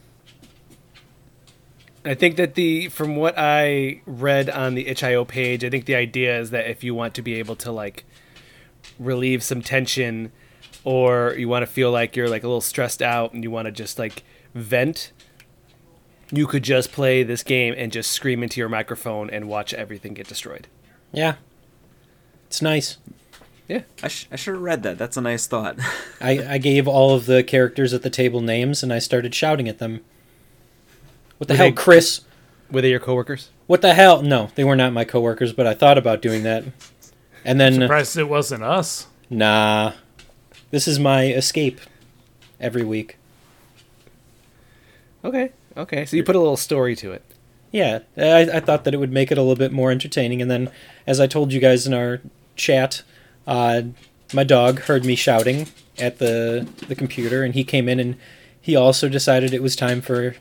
I 2.05 2.15
think 2.15 2.35
that 2.35 2.55
the 2.55 2.89
from 2.89 3.15
what 3.15 3.35
I 3.37 4.01
read 4.05 4.49
on 4.49 4.75
the 4.75 4.87
itch.io 4.87 5.25
page, 5.25 5.63
I 5.63 5.69
think 5.69 5.85
the 5.85 5.95
idea 5.95 6.37
is 6.39 6.49
that 6.51 6.69
if 6.69 6.83
you 6.83 6.93
want 6.93 7.13
to 7.15 7.21
be 7.21 7.35
able 7.35 7.55
to 7.57 7.71
like 7.71 8.05
relieve 8.99 9.41
some 9.43 9.61
tension 9.61 10.31
or 10.83 11.33
you 11.37 11.47
want 11.47 11.63
to 11.63 11.67
feel 11.67 11.91
like 11.91 12.15
you're 12.15 12.29
like 12.29 12.43
a 12.43 12.47
little 12.47 12.61
stressed 12.61 13.01
out 13.01 13.33
and 13.33 13.43
you 13.43 13.51
want 13.51 13.67
to 13.67 13.71
just 13.71 13.97
like 13.97 14.23
vent, 14.53 15.13
you 16.35 16.47
could 16.47 16.63
just 16.63 16.91
play 16.91 17.21
this 17.23 17.43
game 17.43 17.73
and 17.77 17.91
just 17.91 18.11
scream 18.11 18.41
into 18.41 18.59
your 18.59 18.69
microphone 18.69 19.29
and 19.29 19.47
watch 19.47 19.73
everything 19.73 20.13
get 20.13 20.27
destroyed. 20.27 20.67
Yeah. 21.11 21.35
It's 22.47 22.61
nice. 22.61 22.97
Yeah. 23.67 23.81
I, 24.01 24.07
sh- 24.07 24.27
I 24.31 24.35
should 24.35 24.55
have 24.55 24.63
read 24.63 24.83
that. 24.83 24.97
That's 24.97 25.15
a 25.15 25.21
nice 25.21 25.45
thought. 25.47 25.77
I, 26.21 26.43
I 26.53 26.57
gave 26.57 26.87
all 26.87 27.13
of 27.15 27.25
the 27.27 27.43
characters 27.43 27.93
at 27.93 28.01
the 28.01 28.09
table 28.09 28.41
names 28.41 28.81
and 28.83 28.91
I 28.91 28.99
started 28.99 29.35
shouting 29.35 29.69
at 29.69 29.77
them. 29.79 30.01
What 31.37 31.47
the 31.47 31.53
Were 31.53 31.57
hell, 31.57 31.65
they- 31.67 31.71
Chris? 31.73 32.21
Were 32.71 32.81
they 32.81 32.89
your 32.89 32.99
coworkers? 32.99 33.49
What 33.67 33.81
the 33.81 33.93
hell? 33.93 34.21
No, 34.23 34.49
they 34.55 34.63
were 34.63 34.75
not 34.75 34.91
my 34.93 35.05
coworkers, 35.05 35.53
but 35.53 35.67
I 35.67 35.73
thought 35.75 35.97
about 35.99 36.21
doing 36.21 36.41
that. 36.43 36.63
And 37.45 37.59
then, 37.61 37.73
I'm 37.75 37.81
Surprised 37.81 38.17
it 38.17 38.23
wasn't 38.29 38.63
us. 38.63 39.05
nah. 39.29 39.93
This 40.71 40.87
is 40.87 40.97
my 40.97 41.27
escape 41.27 41.79
every 42.59 42.83
week. 42.83 43.17
Okay. 45.23 45.51
Okay. 45.75 46.05
So 46.05 46.15
you 46.15 46.23
put 46.23 46.35
a 46.35 46.39
little 46.39 46.57
story 46.57 46.95
to 46.97 47.11
it. 47.11 47.23
Yeah, 47.71 47.99
I, 48.15 48.41
I 48.41 48.59
thought 48.59 48.83
that 48.83 48.93
it 48.93 48.97
would 48.97 49.11
make 49.11 49.31
it 49.31 49.37
a 49.37 49.41
little 49.41 49.55
bit 49.55 49.71
more 49.71 49.89
entertaining. 49.89 50.41
And 50.41 50.51
then, 50.51 50.69
as 51.07 51.19
I 51.19 51.25
told 51.25 51.51
you 51.51 51.59
guys 51.59 51.87
in 51.87 51.93
our 51.93 52.21
chat, 52.55 53.01
uh, 53.47 53.81
my 54.31 54.43
dog 54.43 54.81
heard 54.81 55.05
me 55.05 55.15
shouting 55.15 55.67
at 55.97 56.19
the 56.19 56.67
the 56.87 56.95
computer, 56.95 57.43
and 57.43 57.55
he 57.55 57.63
came 57.63 57.89
in 57.89 57.99
and 57.99 58.15
he 58.61 58.75
also 58.75 59.09
decided 59.09 59.53
it 59.53 59.61
was 59.61 59.75
time 59.75 60.01
for 60.01 60.35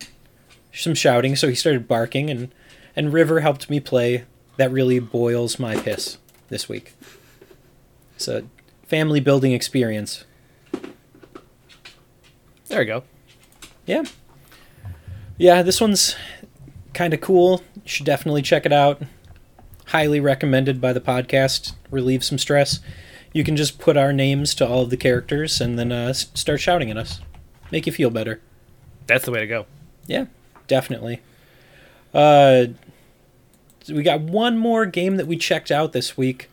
some 0.72 0.94
shouting, 0.94 1.34
so 1.34 1.48
he 1.48 1.54
started 1.54 1.88
barking, 1.88 2.30
and 2.30 2.54
and 2.94 3.12
River 3.12 3.40
helped 3.40 3.70
me 3.70 3.80
play. 3.80 4.24
That 4.58 4.70
really 4.70 4.98
boils 4.98 5.58
my 5.58 5.76
piss 5.76 6.18
this 6.50 6.68
week. 6.68 6.94
It's 8.16 8.28
a 8.28 8.44
family 8.86 9.20
building 9.20 9.52
experience. 9.52 10.24
There 12.68 12.78
we 12.78 12.84
go. 12.84 13.04
Yeah. 13.86 14.04
Yeah, 15.38 15.62
this 15.62 15.80
one's 15.80 16.16
kind 16.94 17.14
of 17.14 17.20
cool. 17.20 17.62
You 17.74 17.82
should 17.86 18.06
definitely 18.06 18.42
check 18.42 18.66
it 18.66 18.72
out. 18.72 19.02
Highly 19.86 20.20
recommended 20.20 20.80
by 20.80 20.92
the 20.92 21.00
podcast. 21.00 21.74
Relieve 21.90 22.24
some 22.24 22.38
stress. 22.38 22.80
You 23.32 23.44
can 23.44 23.56
just 23.56 23.78
put 23.78 23.96
our 23.96 24.12
names 24.12 24.54
to 24.56 24.66
all 24.66 24.82
of 24.82 24.90
the 24.90 24.96
characters 24.96 25.60
and 25.60 25.78
then 25.78 25.90
uh, 25.90 26.12
start 26.12 26.60
shouting 26.60 26.90
at 26.90 26.96
us. 26.96 27.20
Make 27.70 27.86
you 27.86 27.92
feel 27.92 28.10
better. 28.10 28.40
That's 29.06 29.24
the 29.24 29.30
way 29.30 29.40
to 29.40 29.46
go. 29.46 29.66
Yeah, 30.06 30.26
definitely. 30.68 31.22
Uh, 32.12 32.66
we 33.88 34.02
got 34.02 34.20
one 34.20 34.58
more 34.58 34.86
game 34.86 35.16
that 35.16 35.26
we 35.26 35.36
checked 35.36 35.70
out 35.70 35.92
this 35.92 36.16
week. 36.16 36.50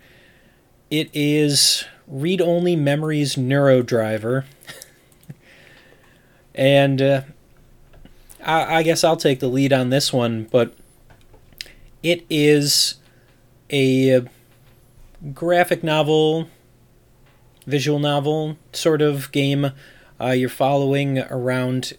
It 0.89 1.09
is 1.13 1.83
Read 2.07 2.41
Only 2.41 2.75
Memories 2.75 3.35
Neurodiver. 3.35 4.45
and 6.55 7.01
uh, 7.01 7.21
I, 8.43 8.77
I 8.77 8.83
guess 8.83 9.03
I'll 9.03 9.17
take 9.17 9.39
the 9.39 9.47
lead 9.47 9.73
on 9.73 9.89
this 9.89 10.13
one, 10.13 10.47
but 10.51 10.73
it 12.01 12.25
is 12.29 12.95
a 13.71 14.21
graphic 15.33 15.83
novel, 15.83 16.47
visual 17.65 17.99
novel 17.99 18.57
sort 18.73 19.01
of 19.01 19.31
game. 19.31 19.71
Uh, 20.19 20.31
you're 20.31 20.49
following 20.49 21.19
around 21.19 21.93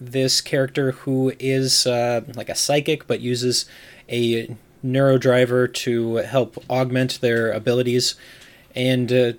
this 0.00 0.40
character 0.40 0.92
who 0.92 1.32
is 1.38 1.86
uh, 1.86 2.22
like 2.34 2.48
a 2.48 2.54
psychic 2.54 3.06
but 3.06 3.20
uses 3.20 3.64
a 4.08 4.56
neurodiver 4.84 5.72
to 5.72 6.16
help 6.16 6.62
augment 6.68 7.20
their 7.20 7.50
abilities 7.52 8.16
and 8.74 9.10
uh, 9.12 9.32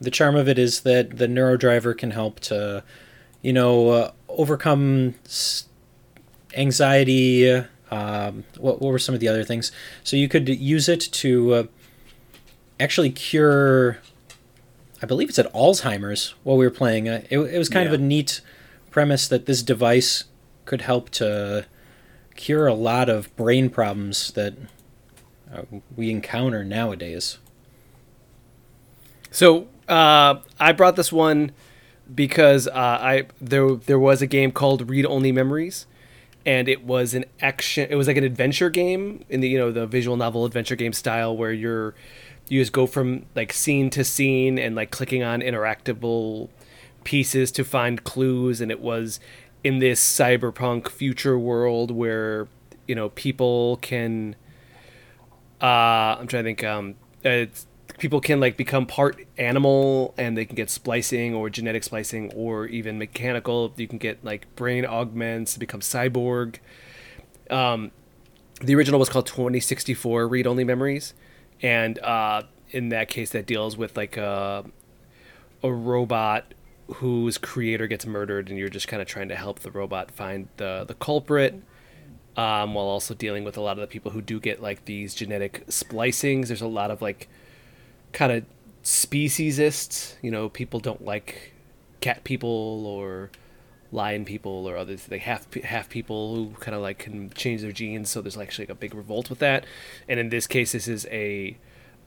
the 0.00 0.10
charm 0.10 0.36
of 0.36 0.48
it 0.48 0.58
is 0.58 0.80
that 0.82 1.18
the 1.18 1.26
neurodiver 1.26 1.96
can 1.96 2.12
help 2.12 2.40
to 2.40 2.82
you 3.42 3.52
know 3.52 3.90
uh, 3.90 4.10
overcome 4.28 5.14
s- 5.26 5.66
anxiety 6.56 7.64
um, 7.90 8.44
what, 8.58 8.80
what 8.80 8.90
were 8.90 8.98
some 8.98 9.14
of 9.14 9.20
the 9.20 9.28
other 9.28 9.44
things? 9.44 9.70
So 10.02 10.16
you 10.16 10.28
could 10.28 10.48
use 10.48 10.88
it 10.88 11.00
to 11.00 11.54
uh, 11.54 11.64
actually 12.80 13.10
cure 13.10 13.98
i 15.02 15.06
believe 15.06 15.28
it's 15.28 15.38
at 15.38 15.52
alzheimer's 15.52 16.34
while 16.42 16.56
we 16.56 16.66
were 16.66 16.70
playing. 16.70 17.08
Uh, 17.08 17.22
it, 17.30 17.38
it 17.38 17.58
was 17.58 17.68
kind 17.68 17.86
of 17.86 17.92
a 17.92 17.98
neat 17.98 18.40
premise 18.90 19.28
that 19.28 19.46
this 19.46 19.62
device 19.62 20.24
could 20.64 20.80
help 20.80 21.10
to 21.10 21.66
cure 22.34 22.66
a 22.66 22.74
lot 22.74 23.08
of 23.08 23.34
brain 23.36 23.68
problems 23.70 24.32
that 24.32 24.54
uh, 25.52 25.62
we 25.94 26.10
encounter 26.10 26.64
nowadays. 26.64 27.38
So 29.30 29.68
uh, 29.88 30.36
I 30.58 30.72
brought 30.72 30.96
this 30.96 31.12
one 31.12 31.52
because 32.12 32.66
uh, 32.68 32.72
I 32.74 33.26
there 33.40 33.74
there 33.74 33.98
was 33.98 34.22
a 34.22 34.26
game 34.26 34.50
called 34.50 34.88
Read 34.88 35.04
Only 35.04 35.30
Memories, 35.30 35.86
and 36.46 36.68
it 36.68 36.84
was 36.84 37.12
an 37.12 37.24
action. 37.40 37.88
It 37.90 37.96
was 37.96 38.06
like 38.06 38.16
an 38.16 38.24
adventure 38.24 38.70
game 38.70 39.24
in 39.28 39.40
the 39.40 39.48
you 39.48 39.58
know 39.58 39.72
the 39.72 39.86
visual 39.86 40.16
novel 40.16 40.44
adventure 40.46 40.76
game 40.76 40.92
style 40.92 41.36
where 41.36 41.52
you're 41.52 41.94
you 42.48 42.60
just 42.60 42.72
go 42.72 42.86
from 42.86 43.26
like 43.34 43.52
scene 43.52 43.90
to 43.90 44.04
scene 44.04 44.58
and 44.58 44.76
like 44.76 44.92
clicking 44.92 45.24
on 45.24 45.40
interactable 45.40 46.48
pieces 47.04 47.50
to 47.52 47.64
find 47.64 48.04
clues, 48.04 48.60
and 48.60 48.70
it 48.70 48.80
was 48.80 49.18
in 49.64 49.80
this 49.80 50.00
cyberpunk 50.00 50.88
future 50.88 51.36
world 51.36 51.90
where 51.90 52.46
you 52.86 52.94
know 52.94 53.08
people 53.10 53.78
can 53.82 54.36
uh, 55.60 56.16
I'm 56.18 56.26
trying 56.26 56.44
to 56.44 56.48
think. 56.48 56.64
Um, 56.64 56.94
it's, 57.24 57.66
people 57.98 58.20
can 58.20 58.40
like 58.40 58.56
become 58.56 58.86
part 58.86 59.26
animal, 59.38 60.14
and 60.16 60.36
they 60.36 60.44
can 60.44 60.56
get 60.56 60.70
splicing 60.70 61.34
or 61.34 61.50
genetic 61.50 61.84
splicing, 61.84 62.32
or 62.34 62.66
even 62.66 62.98
mechanical. 62.98 63.72
You 63.76 63.88
can 63.88 63.98
get 63.98 64.24
like 64.24 64.54
brain 64.56 64.84
augments, 64.84 65.54
to 65.54 65.58
become 65.58 65.80
cyborg. 65.80 66.56
Um, 67.50 67.90
the 68.60 68.74
original 68.74 68.98
was 68.98 69.08
called 69.08 69.26
2064 69.26 70.26
Read 70.28 70.46
Only 70.46 70.64
Memories, 70.64 71.14
and 71.62 71.98
uh, 72.00 72.42
in 72.70 72.88
that 72.90 73.08
case, 73.08 73.30
that 73.30 73.46
deals 73.46 73.76
with 73.76 73.96
like 73.96 74.16
a 74.16 74.64
a 75.62 75.72
robot 75.72 76.54
whose 76.94 77.38
creator 77.38 77.86
gets 77.86 78.06
murdered, 78.06 78.48
and 78.48 78.58
you're 78.58 78.68
just 78.68 78.88
kind 78.88 79.02
of 79.02 79.08
trying 79.08 79.28
to 79.28 79.36
help 79.36 79.60
the 79.60 79.70
robot 79.70 80.10
find 80.10 80.48
the 80.56 80.84
the 80.86 80.94
culprit 80.94 81.62
um, 82.36 82.74
while 82.74 82.86
also 82.86 83.14
dealing 83.14 83.44
with 83.44 83.56
a 83.56 83.60
lot 83.60 83.72
of 83.72 83.80
the 83.80 83.86
people 83.86 84.10
who 84.10 84.20
do 84.20 84.38
get 84.38 84.60
like 84.62 84.84
these 84.84 85.14
genetic 85.14 85.66
splicings. 85.66 86.48
There's 86.48 86.60
a 86.60 86.66
lot 86.66 86.90
of 86.90 87.00
like 87.00 87.28
kind 88.16 88.32
of 88.32 88.44
speciesists. 88.82 90.16
You 90.22 90.30
know, 90.30 90.48
people 90.48 90.80
don't 90.80 91.04
like 91.04 91.52
cat 92.00 92.24
people 92.24 92.86
or 92.86 93.30
lion 93.92 94.24
people 94.24 94.66
or 94.66 94.76
others. 94.76 95.06
They 95.06 95.18
half 95.18 95.52
half 95.54 95.88
people 95.90 96.34
who 96.34 96.50
kind 96.58 96.74
of 96.74 96.80
like 96.82 96.98
can 96.98 97.30
change 97.30 97.60
their 97.60 97.72
genes. 97.72 98.08
So 98.10 98.22
there's 98.22 98.38
actually 98.38 98.64
like 98.64 98.70
a 98.78 98.80
big 98.84 98.94
revolt 98.94 99.28
with 99.30 99.38
that. 99.40 99.66
And 100.08 100.18
in 100.18 100.30
this 100.30 100.46
case, 100.46 100.72
this 100.72 100.88
is 100.88 101.06
a 101.10 101.56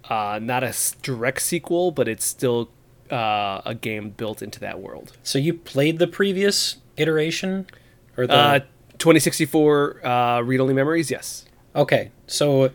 uh, 0.10 0.40
not 0.42 0.64
a 0.64 0.74
direct 1.02 1.42
sequel, 1.42 1.92
but 1.92 2.08
it's 2.08 2.26
still 2.26 2.70
uh, 3.12 3.62
a 3.66 3.76
game 3.76 4.10
built 4.10 4.42
into 4.42 4.60
that 4.62 4.80
world. 4.82 5.14
So 5.24 5.38
you 5.38 5.54
played 5.54 6.00
the 6.00 6.08
previous 6.08 6.78
iteration, 6.98 7.68
or 8.18 8.26
the 8.28 8.34
Uh, 8.34 8.60
2064 8.98 10.06
uh, 10.06 10.42
read 10.42 10.60
only 10.60 10.74
memories. 10.74 11.12
Yes. 11.12 11.46
okay? 11.76 12.12
So 12.28 12.72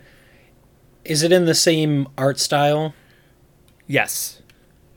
is 1.05 1.23
it 1.23 1.33
in 1.33 1.45
the 1.47 1.55
same 1.55 2.09
art 2.17 2.39
style? 2.39 2.95
Yes. 3.87 4.41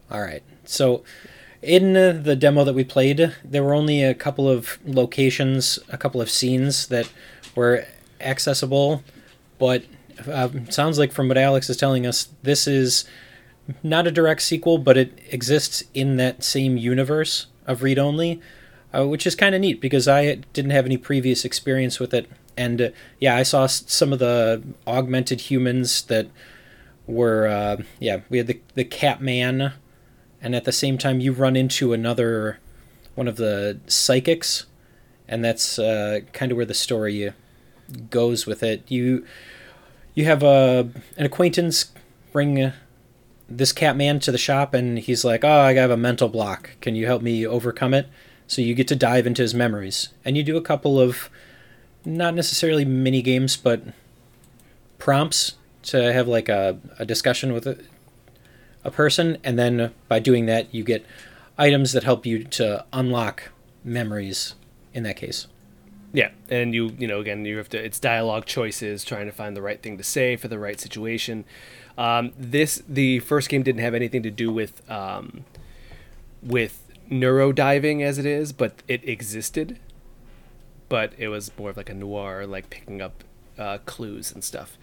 All 0.10 0.22
right. 0.22 0.44
So 0.66 1.04
In 1.62 1.98
uh, 1.98 2.12
the 2.14 2.36
demo 2.36 2.64
that 2.64 2.74
we 2.76 2.84
played, 2.84 3.34
there 3.44 3.64
were 3.64 3.74
only 3.74 4.04
a 4.04 4.14
couple 4.14 4.48
of 4.48 4.78
locations, 4.86 5.80
a 5.90 5.98
couple 5.98 6.22
of 6.22 6.30
scenes 6.30 6.88
that 6.88 7.10
were 7.56 7.86
accessible, 8.22 9.04
but 9.58 9.84
uh, 10.32 10.50
sounds 10.70 11.00
like 11.00 11.12
from 11.12 11.28
what 11.28 11.38
Alex 11.38 11.70
is 11.70 11.78
telling 11.78 12.06
us, 12.06 12.30
this 12.44 12.68
is 12.68 13.06
not 13.84 14.08
a 14.08 14.12
direct 14.12 14.44
sequel, 14.44 14.78
but 14.78 14.98
it 14.98 15.20
exists 15.32 15.84
in 15.94 16.18
that 16.18 16.44
same 16.44 16.78
universe 16.78 17.48
of 17.66 17.84
read 17.84 18.00
only, 18.00 18.40
uh, 18.94 19.08
which 19.08 19.26
is 19.28 19.36
kind 19.36 19.56
of 19.56 19.62
neat 19.62 19.82
because 19.82 20.08
I 20.08 20.36
didn't 20.54 20.72
have 20.72 20.86
any 20.86 20.98
previous 20.98 21.44
experience 21.44 22.00
with 22.00 22.14
it. 22.14 22.30
And 22.56 22.82
uh, 22.82 22.90
yeah, 23.20 23.36
I 23.36 23.44
saw 23.44 23.66
some 23.68 24.14
of 24.14 24.20
the 24.20 24.64
augmented 24.86 25.42
humans 25.42 26.04
that 26.04 26.28
were, 27.08 27.48
uh, 27.48 27.78
yeah, 28.00 28.22
we 28.30 28.38
had 28.38 28.48
the, 28.48 28.60
the 28.76 28.84
Cat 28.84 29.22
Man, 29.22 29.74
and 30.42 30.56
at 30.56 30.66
the 30.66 30.72
same 30.72 30.98
time, 30.98 31.20
you 31.20 31.32
run 31.32 31.56
into 31.56 31.94
another 31.94 32.60
one 33.16 33.28
of 33.28 33.38
the 33.38 33.80
psychics, 33.88 34.68
and 35.28 35.44
that's 35.44 35.80
uh, 35.80 36.20
kind 36.34 36.52
of 36.52 36.56
where 36.56 36.66
the 36.66 36.74
story 36.74 37.34
goes 38.10 38.46
with 38.46 38.64
it. 38.64 38.84
You 38.88 39.26
you 40.14 40.26
have 40.26 40.44
a 40.44 40.90
an 41.18 41.26
acquaintance 41.26 41.92
bring 42.32 42.74
this 43.50 43.72
cat 43.72 43.96
man 43.96 44.20
to 44.20 44.32
the 44.32 44.38
shop 44.38 44.74
and 44.74 45.00
he's 45.00 45.24
like 45.24 45.44
oh 45.46 45.62
i 45.62 45.74
have 45.74 45.92
a 45.92 45.98
mental 45.98 46.28
block. 46.28 46.72
Can 46.82 46.96
you 46.96 47.06
help 47.06 47.22
me 47.22 47.46
overcome 47.46 47.94
it? 47.94 48.08
So 48.48 48.62
you 48.62 48.74
get 48.74 48.88
to 48.90 48.96
dive 48.96 49.28
into 49.28 49.42
his 49.42 49.54
memories. 49.54 50.10
And 50.24 50.38
you 50.38 50.44
do 50.44 50.58
a 50.58 50.62
couple 50.62 51.00
of 51.00 51.30
not 52.06 52.34
necessarily 52.34 52.86
mini 52.86 53.22
games 53.22 53.58
but 53.58 53.82
prompts 54.98 55.56
to 55.88 56.14
have 56.14 56.28
like 56.28 56.50
a, 56.50 56.80
a 57.00 57.06
discussion 57.06 57.54
with 57.54 57.66
a, 57.68 57.78
a 58.84 58.92
person 58.92 59.38
and 59.44 59.58
then 59.60 59.94
by 60.08 60.20
doing 60.20 60.46
that 60.46 60.74
you 60.74 60.84
get 60.84 61.06
items 61.58 61.92
that 61.92 62.04
help 62.04 62.26
you 62.26 62.44
to 62.44 62.86
unlock 62.94 63.52
memories 63.84 64.56
in 64.94 65.04
that 65.04 65.18
case 65.18 65.48
Yeah, 66.14 66.30
and 66.50 66.74
you 66.74 66.96
you 66.98 67.08
know 67.08 67.20
again 67.20 67.44
you 67.46 67.58
have 67.58 67.70
to 67.70 67.78
it's 67.78 68.00
dialogue 68.00 68.46
choices, 68.46 69.04
trying 69.04 69.26
to 69.26 69.32
find 69.32 69.56
the 69.56 69.62
right 69.62 69.82
thing 69.82 69.98
to 69.98 70.04
say 70.04 70.36
for 70.38 70.48
the 70.48 70.58
right 70.58 70.80
situation. 70.80 71.44
Um, 71.98 72.32
this 72.38 72.82
the 72.88 73.20
first 73.20 73.50
game 73.50 73.62
didn't 73.64 73.82
have 73.82 73.94
anything 73.94 74.24
to 74.24 74.32
do 74.32 74.52
with 74.52 74.90
um, 74.90 75.44
with 76.42 76.90
neuro 77.10 77.52
diving 77.52 78.02
as 78.02 78.18
it 78.18 78.26
is, 78.26 78.54
but 78.54 78.82
it 78.88 79.08
existed. 79.08 79.80
But 80.90 81.12
it 81.18 81.28
was 81.28 81.52
more 81.58 81.72
of 81.72 81.78
like 81.78 81.90
a 81.90 81.94
noir, 81.94 82.48
like 82.48 82.70
picking 82.70 83.02
up 83.02 83.24
uh, 83.60 83.80
clues 83.86 84.32
and 84.32 84.44
stuff. 84.44 84.78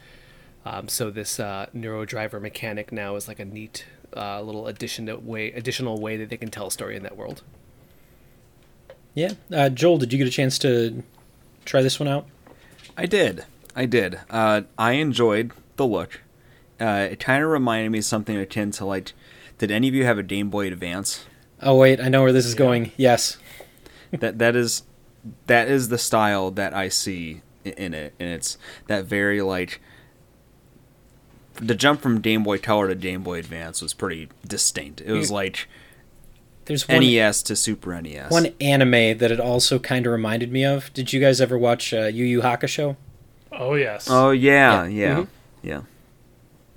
Um, 0.65 0.89
so 0.89 1.11
this 1.11 1.39
uh, 1.39 1.67
neuro 1.73 2.05
driver 2.05 2.41
mechanic 2.41 2.91
now 2.93 3.17
is 3.17 3.29
like 3.29 3.39
a 3.39 3.45
neat 3.45 3.85
uh, 4.17 4.41
little 4.41 4.67
addition 4.67 5.07
to 5.07 5.17
way 5.17 5.53
additional 5.53 6.01
way 6.01 6.17
that 6.17 6.31
they 6.31 6.37
can 6.37 6.51
tell 6.51 6.69
a 6.69 6.71
story 6.71 6.97
in 6.97 7.03
that 7.03 7.17
world. 7.17 7.43
yeah 9.15 9.33
uh, 9.53 9.69
joel 9.69 9.99
did 9.99 10.13
you 10.13 10.19
get 10.19 10.27
a 10.27 10.31
chance 10.31 10.59
to 10.59 11.03
try 11.65 11.83
this 11.83 11.99
one 12.01 12.09
out 12.09 12.27
I 12.97 13.07
did. 13.07 13.45
I 13.75 13.87
did. 13.87 14.21
Uh, 14.31 14.63
I 14.79 14.93
enjoyed 14.93 15.51
the 15.75 15.85
look. 15.87 16.21
Uh, 16.81 17.09
it 17.11 17.19
kind 17.19 17.43
of 17.43 17.51
reminded 17.51 17.91
me 17.91 17.99
of 17.99 18.05
something 18.05 18.37
akin 18.39 18.71
to 18.73 18.85
like. 18.85 19.13
Did 19.59 19.73
any 19.73 19.89
of 19.89 19.95
you 19.95 20.05
have 20.05 20.17
a 20.19 20.23
Game 20.23 20.49
Boy 20.49 20.69
Advance? 20.69 21.25
oh 21.63 21.77
wait 21.77 22.01
i 22.01 22.09
know 22.09 22.23
where 22.23 22.33
this 22.33 22.45
is 22.47 22.55
going 22.55 22.91
yes 22.97 23.39
that 24.13 24.39
that 24.39 24.55
is 24.55 24.83
that 25.47 25.67
is 25.69 25.89
the 25.89 25.99
style 25.99 26.51
that 26.53 26.75
I 26.75 26.89
see 26.89 27.43
in 27.65 27.95
it, 27.95 28.13
and 28.21 28.29
it's 28.29 28.59
that 28.87 29.05
very 29.07 29.41
like. 29.43 29.81
The 31.55 31.75
jump 31.75 32.01
from 32.01 32.21
Game 32.21 32.43
Boy 32.43 32.59
Color 32.59 32.89
to 32.89 32.95
Game 32.95 33.23
Boy 33.23 33.39
Advance 33.39 33.81
was 33.81 33.95
pretty 33.95 34.29
distinct. 34.47 35.01
It 35.01 35.13
was 35.13 35.31
like 35.31 35.69
there's 36.65 36.89
one 36.89 37.01
NES 37.01 37.43
to 37.45 37.57
Super 37.57 38.01
NES. 38.01 38.31
One 38.31 38.49
anime 38.61 39.19
that 39.19 39.31
it 39.31 39.39
also 39.41 39.79
kind 39.79 40.07
of 40.07 40.13
reminded 40.13 40.51
me 40.51 40.65
of. 40.65 40.93
Did 40.95 41.13
you 41.13 41.21
guys 41.21 41.41
ever 41.41 41.57
watch 41.59 41.93
uh, 41.95 42.07
Yu 42.07 42.25
Yu 42.25 42.41
Hakusho? 42.43 42.97
Oh 43.53 43.75
yes. 43.75 44.09
Oh 44.11 44.31
yeah, 44.31 44.85
Yeah. 44.87 44.89
yeah, 44.89 45.15
Mhm. 45.17 45.27
yeah. 45.63 45.81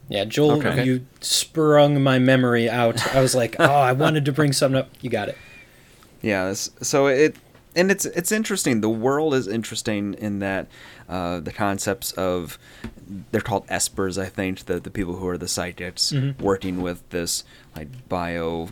Yeah, 0.10 0.24
Joel, 0.26 0.52
Okay. 0.66 0.86
you 0.86 1.06
sprung 1.20 2.02
my 2.02 2.18
memory 2.18 2.70
out. 2.70 3.14
I 3.14 3.20
was 3.20 3.36
like, 3.36 3.58
oh, 3.60 3.66
I 3.66 3.92
wanted 3.92 4.24
to 4.26 4.32
bring 4.32 4.54
something 4.54 4.80
up. 4.80 4.90
You 5.02 5.10
got 5.10 5.28
it. 5.28 5.38
Yeah, 6.22 6.54
so 6.54 7.08
it 7.08 7.36
and 7.76 7.92
it's 7.92 8.06
it's 8.06 8.32
interesting. 8.32 8.82
The 8.82 8.90
world 8.90 9.34
is 9.34 9.48
interesting 9.48 10.14
in 10.16 10.40
that 10.40 10.68
uh, 11.10 11.40
the 11.40 11.52
concepts 11.52 12.12
of 12.14 12.58
they're 13.32 13.42
called 13.42 13.66
espers, 13.68 14.22
I 14.22 14.26
think, 14.28 14.66
the 14.66 14.80
the 14.80 14.90
people 14.92 15.16
who 15.18 15.28
are 15.28 15.38
the 15.38 15.48
psychics 15.48 16.12
Mhm. 16.12 16.40
working 16.42 16.82
with 16.82 17.08
this 17.10 17.44
like 17.76 17.88
bio, 18.10 18.70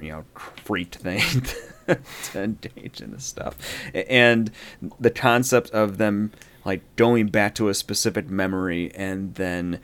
you 0.00 0.08
know, 0.12 0.24
freak 0.64 0.94
thing 0.94 1.22
to 1.86 2.42
engage 2.42 3.00
in 3.00 3.12
this 3.12 3.24
stuff, 3.24 3.56
and 3.94 4.50
the 5.00 5.10
concept 5.10 5.70
of 5.70 5.98
them 5.98 6.32
like 6.64 6.82
going 6.96 7.28
back 7.28 7.54
to 7.54 7.68
a 7.68 7.74
specific 7.74 8.28
memory 8.28 8.92
and 8.94 9.34
then 9.36 9.80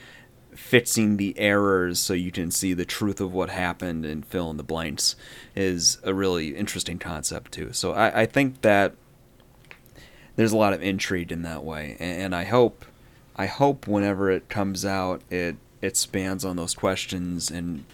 fixing 0.54 1.16
the 1.16 1.36
errors 1.38 1.98
so 1.98 2.12
you 2.12 2.30
can 2.30 2.50
see 2.50 2.74
the 2.74 2.84
truth 2.84 3.20
of 3.20 3.32
what 3.32 3.48
happened 3.50 4.04
and 4.04 4.24
fill 4.26 4.50
in 4.50 4.56
the 4.58 4.62
blanks 4.62 5.16
is 5.56 5.98
a 6.04 6.12
really 6.14 6.54
interesting 6.54 6.98
concept 6.98 7.50
too. 7.52 7.72
So 7.72 7.92
I, 7.92 8.22
I 8.22 8.26
think 8.26 8.60
that 8.60 8.94
there's 10.36 10.52
a 10.52 10.56
lot 10.56 10.72
of 10.72 10.82
intrigue 10.82 11.32
in 11.32 11.42
that 11.42 11.64
way, 11.64 11.96
and, 11.98 12.22
and 12.22 12.34
I 12.34 12.44
hope 12.44 12.84
I 13.36 13.46
hope 13.46 13.86
whenever 13.86 14.30
it 14.30 14.48
comes 14.48 14.84
out, 14.84 15.22
it 15.30 15.56
spans 15.96 16.44
on 16.44 16.56
those 16.56 16.74
questions 16.74 17.50
and 17.50 17.84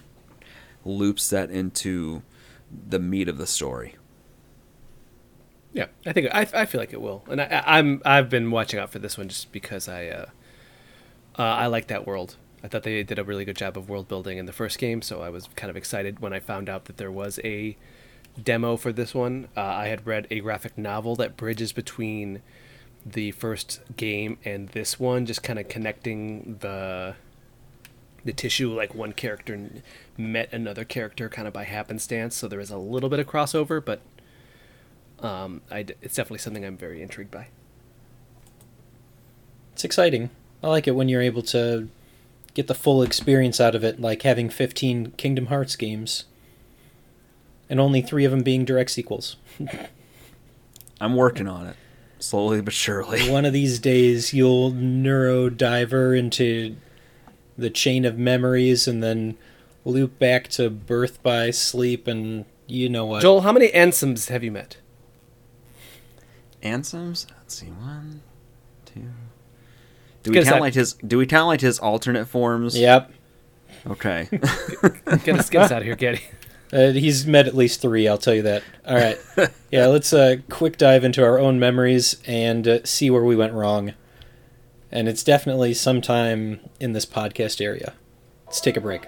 loops 0.85 1.29
that 1.29 1.49
into 1.49 2.21
the 2.89 2.99
meat 2.99 3.27
of 3.27 3.37
the 3.37 3.47
story. 3.47 3.95
Yeah, 5.73 5.87
I 6.05 6.13
think 6.13 6.27
I, 6.33 6.47
I 6.53 6.65
feel 6.65 6.81
like 6.81 6.93
it 6.93 7.01
will, 7.01 7.23
and 7.29 7.41
I, 7.41 7.63
I'm 7.65 8.01
I've 8.03 8.29
been 8.29 8.51
watching 8.51 8.79
out 8.79 8.91
for 8.91 8.99
this 8.99 9.17
one 9.17 9.29
just 9.29 9.51
because 9.51 9.87
I 9.87 10.07
uh, 10.07 10.25
uh, 11.37 11.43
I 11.43 11.67
like 11.67 11.87
that 11.87 12.05
world. 12.05 12.35
I 12.63 12.67
thought 12.67 12.83
they 12.83 13.01
did 13.03 13.17
a 13.17 13.23
really 13.23 13.45
good 13.45 13.55
job 13.55 13.77
of 13.77 13.89
world 13.89 14.07
building 14.07 14.37
in 14.37 14.45
the 14.45 14.53
first 14.53 14.77
game, 14.77 15.01
so 15.01 15.21
I 15.21 15.29
was 15.29 15.47
kind 15.55 15.69
of 15.69 15.77
excited 15.77 16.19
when 16.19 16.33
I 16.33 16.39
found 16.39 16.69
out 16.69 16.85
that 16.85 16.97
there 16.97 17.11
was 17.11 17.39
a 17.43 17.77
demo 18.41 18.77
for 18.77 18.91
this 18.91 19.13
one. 19.13 19.47
Uh, 19.55 19.61
I 19.61 19.87
had 19.87 20.05
read 20.05 20.27
a 20.29 20.39
graphic 20.39 20.77
novel 20.77 21.15
that 21.17 21.37
bridges 21.37 21.71
between 21.71 22.41
the 23.05 23.31
first 23.31 23.81
game 23.97 24.37
and 24.45 24.69
this 24.69 24.99
one, 24.99 25.25
just 25.25 25.43
kind 25.43 25.59
of 25.59 25.67
connecting 25.67 26.57
the 26.59 27.15
the 28.23 28.31
tissue 28.31 28.71
like 28.71 28.93
one 28.93 29.13
character 29.13 29.67
met 30.15 30.53
another 30.53 30.83
character 30.83 31.27
kind 31.27 31.47
of 31.47 31.53
by 31.53 31.63
happenstance. 31.63 32.35
So 32.35 32.47
there 32.47 32.59
is 32.59 32.69
a 32.69 32.77
little 32.77 33.09
bit 33.09 33.19
of 33.19 33.25
crossover, 33.25 33.83
but 33.83 34.01
um, 35.19 35.61
I 35.71 35.79
it's 36.01 36.15
definitely 36.15 36.39
something 36.39 36.63
I'm 36.65 36.77
very 36.77 37.01
intrigued 37.01 37.31
by. 37.31 37.47
It's 39.73 39.83
exciting. 39.83 40.29
I 40.63 40.67
like 40.67 40.87
it 40.87 40.91
when 40.91 41.09
you're 41.09 41.21
able 41.21 41.41
to 41.43 41.89
get 42.53 42.67
the 42.67 42.75
full 42.75 43.01
experience 43.01 43.59
out 43.59 43.75
of 43.75 43.83
it, 43.83 43.99
like 43.99 44.21
having 44.21 44.49
15 44.49 45.11
Kingdom 45.11 45.47
Hearts 45.47 45.75
games, 45.75 46.25
and 47.71 47.79
only 47.79 48.01
three 48.01 48.25
of 48.25 48.31
them 48.31 48.43
being 48.43 48.65
direct 48.65 48.91
sequels. 48.91 49.37
I'm 51.01 51.15
working 51.15 51.47
on 51.47 51.65
it, 51.67 51.75
slowly 52.19 52.61
but 52.61 52.73
surely. 52.73 53.27
One 53.31 53.45
of 53.45 53.53
these 53.53 53.79
days, 53.79 54.33
you'll 54.33 54.69
neuro 54.71 55.49
diver 55.49 56.13
into 56.13 56.75
the 57.57 57.69
chain 57.69 58.03
of 58.05 58.17
memories 58.17 58.87
and 58.87 59.01
then 59.01 59.37
loop 59.85 60.19
back 60.19 60.49
to 60.49 60.69
birth 60.69 61.23
by 61.23 61.49
sleep, 61.49 62.07
and 62.07 62.43
you 62.67 62.89
know 62.89 63.05
what? 63.05 63.21
Joel, 63.21 63.41
how 63.41 63.53
many 63.53 63.71
Ansems 63.73 64.27
have 64.27 64.43
you 64.43 64.51
met? 64.51 64.77
Ansems? 66.61 67.25
Let's 67.37 67.55
see, 67.55 67.67
one, 67.67 68.21
two. 68.85 69.05
Do 70.23 70.31
we 70.31 70.35
count 70.35 70.47
that- 70.47 70.61
like 70.61 70.73
his? 70.73 70.93
Do 70.95 71.17
we 71.17 71.25
count 71.25 71.47
like 71.47 71.61
his 71.61 71.79
alternate 71.79 72.25
forms? 72.27 72.77
Yep. 72.77 73.11
Okay. 73.87 74.27
Get 75.23 75.29
us, 75.39 75.49
get 75.49 75.63
us 75.63 75.71
out 75.71 75.79
of 75.81 75.85
here, 75.85 75.95
Getty. 75.95 76.21
Uh, 76.73 76.91
he's 76.91 77.25
met 77.25 77.47
at 77.47 77.55
least 77.55 77.81
three, 77.81 78.07
I'll 78.07 78.17
tell 78.17 78.33
you 78.33 78.43
that. 78.43 78.63
All 78.85 78.95
right. 78.95 79.19
Yeah, 79.71 79.85
let's 79.85 80.11
uh, 80.11 80.35
quick 80.49 80.77
dive 80.77 81.05
into 81.05 81.23
our 81.23 81.39
own 81.39 81.57
memories 81.57 82.17
and 82.25 82.67
uh, 82.67 82.83
see 82.83 83.09
where 83.09 83.23
we 83.23 83.37
went 83.37 83.53
wrong. 83.53 83.93
And 84.91 85.07
it's 85.07 85.23
definitely 85.23 85.73
sometime 85.73 86.59
in 86.81 86.91
this 86.91 87.05
podcast 87.05 87.61
area. 87.61 87.93
Let's 88.47 88.59
take 88.59 88.75
a 88.75 88.81
break. 88.81 89.05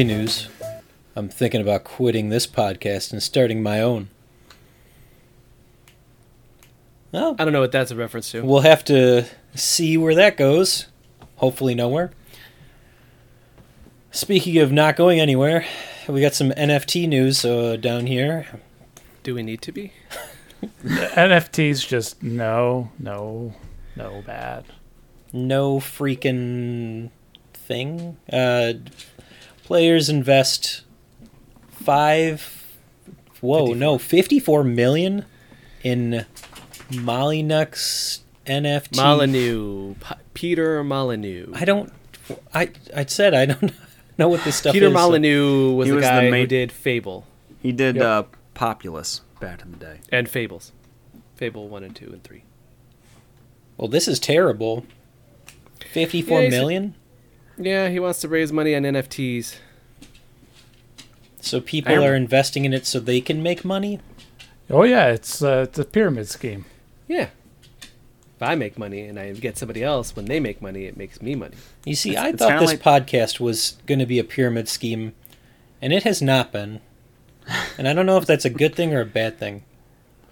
Hey, 0.00 0.04
news. 0.04 0.48
I'm 1.14 1.28
thinking 1.28 1.60
about 1.60 1.84
quitting 1.84 2.30
this 2.30 2.46
podcast 2.46 3.12
and 3.12 3.22
starting 3.22 3.62
my 3.62 3.82
own. 3.82 4.08
Well, 7.12 7.36
I 7.38 7.44
don't 7.44 7.52
know 7.52 7.60
what 7.60 7.72
that's 7.72 7.90
a 7.90 7.96
reference 7.96 8.30
to. 8.30 8.40
we'll 8.42 8.60
have 8.60 8.82
to 8.86 9.26
see 9.54 9.98
where 9.98 10.14
that 10.14 10.38
goes. 10.38 10.86
Hopefully, 11.36 11.74
nowhere. 11.74 12.12
Speaking 14.10 14.56
of 14.56 14.72
not 14.72 14.96
going 14.96 15.20
anywhere, 15.20 15.66
we 16.08 16.22
got 16.22 16.32
some 16.32 16.50
NFT 16.52 17.06
news 17.06 17.44
uh, 17.44 17.76
down 17.76 18.06
here. 18.06 18.46
Do 19.22 19.34
we 19.34 19.42
need 19.42 19.60
to 19.60 19.70
be? 19.70 19.92
NFTs 20.82 21.86
just 21.86 22.22
no, 22.22 22.90
no, 22.98 23.54
no 23.96 24.22
bad. 24.26 24.64
No 25.34 25.78
freaking 25.78 27.10
thing. 27.52 28.16
Uh, 28.32 28.72
players 29.70 30.08
invest 30.08 30.82
five. 31.70 32.66
Whoa, 33.40 33.72
no, 33.72 33.98
fifty-four 33.98 34.64
million 34.64 35.24
in 35.84 36.26
Molyneux 36.92 38.18
NFT. 38.46 38.96
Molyneux, 38.96 39.94
P- 39.94 40.14
Peter 40.34 40.82
Molyneux. 40.82 41.52
I 41.54 41.64
don't. 41.64 41.92
I 42.52 42.70
I 42.96 43.04
said 43.06 43.32
I 43.32 43.46
don't 43.46 43.72
know 44.18 44.28
what 44.28 44.42
this 44.42 44.56
stuff 44.56 44.72
Peter 44.72 44.86
is. 44.86 44.90
so- 44.92 44.98
Molyneux 44.98 45.72
was 45.74 45.86
He 45.86 45.90
the 45.90 45.96
was 45.96 46.04
the 46.04 46.10
guy 46.10 46.30
who 46.30 46.46
did 46.48 46.72
Fable 46.72 47.26
He 47.62 47.70
did 47.70 47.94
Yep. 47.96 48.04
uh, 48.04 48.22
Populous 48.54 49.20
back 49.38 49.62
in 49.62 49.70
the 49.70 49.76
day. 49.78 50.00
and 50.10 50.28
Fables, 50.28 50.72
Fable 51.36 51.68
one 51.68 51.84
and 51.84 51.94
two 51.94 52.06
and 52.12 52.22
three. 52.24 52.42
Well, 53.76 53.86
this 53.88 54.06
is 54.08 54.18
terrible. 54.18 54.84
Fifty-four 55.92 56.38
Yeah, 56.40 56.48
he's- 56.48 56.52
million. 56.60 56.94
Yeah, 57.60 57.88
he 57.88 58.00
wants 58.00 58.20
to 58.22 58.28
raise 58.28 58.52
money 58.52 58.74
on 58.74 58.82
NFTs. 58.82 59.56
So 61.40 61.60
people 61.60 62.02
are 62.04 62.14
investing 62.14 62.64
in 62.64 62.72
it 62.72 62.86
so 62.86 63.00
they 63.00 63.20
can 63.20 63.42
make 63.42 63.64
money. 63.64 64.00
Oh 64.68 64.82
yeah, 64.84 65.06
it's 65.08 65.42
uh, 65.42 65.66
it's 65.68 65.78
a 65.78 65.84
pyramid 65.84 66.28
scheme. 66.28 66.64
Yeah. 67.08 67.28
If 67.82 68.42
I 68.42 68.54
make 68.54 68.78
money 68.78 69.02
and 69.02 69.18
I 69.18 69.32
get 69.32 69.58
somebody 69.58 69.82
else, 69.82 70.16
when 70.16 70.24
they 70.26 70.40
make 70.40 70.62
money, 70.62 70.84
it 70.86 70.96
makes 70.96 71.20
me 71.20 71.34
money. 71.34 71.56
You 71.84 71.94
see, 71.94 72.10
It's- 72.10 72.24
I 72.24 72.28
it's 72.30 72.38
thought 72.38 72.48
kinda 72.58 72.66
this 72.66 72.80
podcast 72.80 73.40
was 73.40 73.76
going 73.86 73.98
to 73.98 74.06
be 74.06 74.18
a 74.18 74.24
pyramid 74.24 74.66
scheme, 74.68 75.12
and 75.82 75.92
it 75.92 76.04
has 76.04 76.22
not 76.22 76.50
been. 76.52 76.80
And 77.76 77.86
I 77.88 77.92
don't 77.92 78.06
know 78.06 78.16
if 78.16 78.24
that's 78.26 78.44
a 78.44 78.50
good 78.50 78.74
thing 78.74 78.94
or 78.94 79.00
a 79.00 79.06
bad 79.06 79.38
thing. 79.38 79.64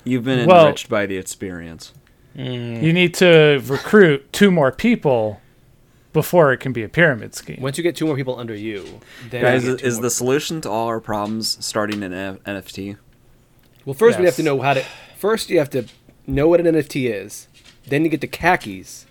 You've 0.05 0.25
been 0.25 0.47
Well- 0.47 0.67
enriched 0.67 0.89
by 0.89 1.05
the 1.05 1.17
experience. 1.19 1.93
Mm, 2.37 2.83
You 2.83 2.93
need 2.93 3.13
to 3.15 3.61
recruit 3.67 4.33
two 4.33 4.51
more 4.51 4.71
people 4.71 5.41
before 6.13 6.53
it 6.53 6.59
can 6.59 6.73
be 6.73 6.83
a 6.83 6.89
pyramid 6.89 7.35
scheme. 7.35 7.59
Once 7.61 7.77
you 7.79 7.83
get 7.83 7.95
two 7.97 8.07
more 8.07 8.17
people 8.17 8.39
under 8.39 8.55
you, 8.55 9.01
then 9.31 9.43
Guys, 9.43 9.65
you 9.65 9.75
is, 9.75 9.83
is 9.83 9.95
more 9.97 10.03
the 10.05 10.11
solution 10.11 10.61
to 10.63 10.71
all 10.71 10.87
our 10.89 11.01
problems 11.01 11.65
starting 11.65 12.03
an 12.03 12.13
N- 12.13 12.39
NFT? 12.47 12.97
Well, 13.85 13.95
first 13.95 14.19
we 14.19 14.25
have 14.25 14.37
to 14.37 14.43
know 14.43 14.61
how 14.61 14.75
to. 14.75 14.85
First, 15.17 15.51
you 15.51 15.59
have 15.59 15.71
to 15.71 15.87
know 16.27 16.49
what 16.49 16.61
an 16.61 16.67
NFT 16.67 17.11
is. 17.13 17.49
Then 17.87 18.05
you 18.05 18.11
get 18.11 18.21
the 18.21 18.27
khakis. 18.27 19.07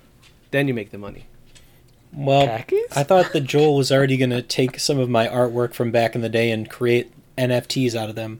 Then 0.52 0.68
you 0.68 0.74
make 0.74 0.92
the 0.92 0.98
money. 0.98 1.26
well, 2.14 2.46
Khakis? 2.48 2.96
I 2.96 3.04
thought 3.04 3.34
that 3.34 3.42
Joel 3.42 3.76
was 3.76 3.92
already 3.92 4.16
going 4.18 4.30
to 4.30 4.42
take 4.42 4.80
some 4.80 4.98
of 5.00 5.10
my 5.10 5.28
artwork 5.28 5.74
from 5.74 5.92
back 5.92 6.16
in 6.16 6.22
the 6.22 6.30
day 6.30 6.52
and 6.52 6.70
create 6.70 7.12
NFTs 7.38 7.96
out 7.96 8.10
of 8.10 8.16
them. 8.16 8.40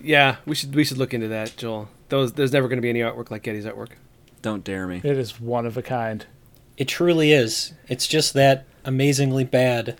Yeah, 0.00 0.36
we 0.44 0.54
should 0.54 0.74
we 0.74 0.84
should 0.84 0.98
look 0.98 1.14
into 1.14 1.28
that, 1.28 1.56
Joel. 1.56 1.88
Those 2.08 2.32
there's 2.32 2.52
never 2.52 2.68
going 2.68 2.78
to 2.78 2.82
be 2.82 2.90
any 2.90 3.00
artwork 3.00 3.30
like 3.30 3.42
Getty's 3.42 3.64
artwork. 3.64 3.90
Don't 4.42 4.62
dare 4.64 4.86
me. 4.86 5.00
It 5.02 5.16
is 5.16 5.40
one 5.40 5.64
of 5.64 5.76
a 5.76 5.82
kind. 5.82 6.26
It 6.76 6.88
truly 6.88 7.32
is. 7.32 7.72
It's 7.88 8.06
just 8.06 8.34
that 8.34 8.66
amazingly 8.84 9.44
bad. 9.44 9.98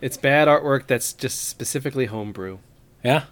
It's 0.00 0.16
bad 0.16 0.48
artwork 0.48 0.86
that's 0.86 1.12
just 1.12 1.48
specifically 1.48 2.06
homebrew. 2.06 2.58
Yeah. 3.02 3.24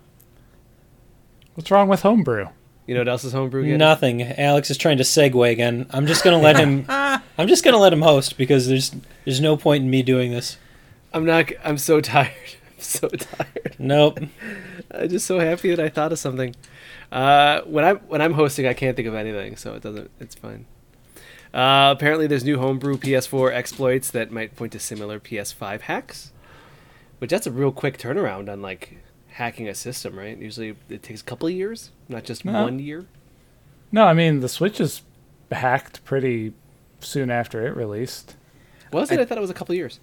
What's 1.55 1.71
wrong 1.71 1.89
with 1.89 2.03
homebrew? 2.03 2.49
You 2.87 2.95
know 2.95 3.01
what 3.01 3.09
else 3.09 3.25
is 3.25 3.33
homebrew? 3.33 3.65
Getty? 3.65 3.77
Nothing. 3.77 4.23
Alex 4.23 4.71
is 4.71 4.77
trying 4.77 4.97
to 4.99 5.05
segue 5.05 5.51
again. 5.51 5.87
I'm 5.91 6.07
just 6.07 6.25
gonna 6.25 6.39
let 6.39 6.57
him. 6.57 6.85
I'm 6.89 7.49
just 7.49 7.65
gonna 7.65 7.79
let 7.79 7.93
him 7.93 8.03
host 8.03 8.37
because 8.37 8.69
there's 8.69 8.95
there's 9.25 9.41
no 9.41 9.57
point 9.57 9.85
in 9.85 9.91
me 9.91 10.03
doing 10.03 10.33
this. 10.33 10.59
I'm 11.13 11.25
not. 11.25 11.51
I'm 11.65 11.79
so 11.79 12.01
tired. 12.01 12.33
I'm 12.77 12.81
so 12.81 13.09
tired. 13.09 13.77
Nope. 13.79 14.21
I'm 14.91 15.09
just 15.09 15.27
so 15.27 15.39
happy 15.39 15.75
that 15.75 15.81
I 15.85 15.89
thought 15.89 16.13
of 16.13 16.19
something. 16.19 16.55
Uh, 17.11 17.61
when 17.63 17.85
I'm 17.85 17.99
when 17.99 18.21
I'm 18.21 18.33
hosting, 18.33 18.67
I 18.67 18.75
can't 18.75 18.97
think 18.97 19.09
of 19.09 19.15
anything, 19.15 19.57
so 19.57 19.75
it 19.75 19.83
doesn't. 19.83 20.11
It's 20.19 20.35
fine. 20.35 20.67
Uh, 21.55 21.93
apparently, 21.97 22.27
there's 22.27 22.45
new 22.45 22.59
homebrew 22.59 22.97
PS4 22.97 23.53
exploits 23.53 24.11
that 24.11 24.31
might 24.31 24.57
point 24.57 24.73
to 24.73 24.79
similar 24.79 25.21
PS5 25.21 25.83
hacks, 25.83 26.33
which 27.19 27.31
that's 27.31 27.47
a 27.47 27.51
real 27.51 27.73
quick 27.73 27.99
turnaround 27.99 28.51
on 28.51 28.63
like 28.63 28.99
hacking 29.29 29.69
a 29.69 29.75
system, 29.75 30.19
right? 30.19 30.39
Usually, 30.39 30.75
it 30.89 31.03
takes 31.03 31.21
a 31.21 31.25
couple 31.25 31.47
of 31.49 31.53
years, 31.55 31.91
not 32.09 32.25
just 32.25 32.45
No. 32.45 32.63
one 32.63 32.79
year. 32.79 33.05
No, 33.91 34.05
I 34.05 34.15
mean 34.15 34.41
the 34.41 34.49
Switch 34.49 34.81
is 34.81 35.03
hacked 35.51 36.03
pretty 36.07 36.55
soon 37.01 37.31
after 37.31 37.67
it 37.67 37.77
released. 37.77 38.37
Was 38.91 39.11
it? 39.11 39.21
I, 39.21 39.25
thought 39.27 39.37
it 39.37 39.43
was 39.43 39.51
a 39.51 39.55
couple 39.55 39.75
of 39.75 39.77
years. 39.79 40.01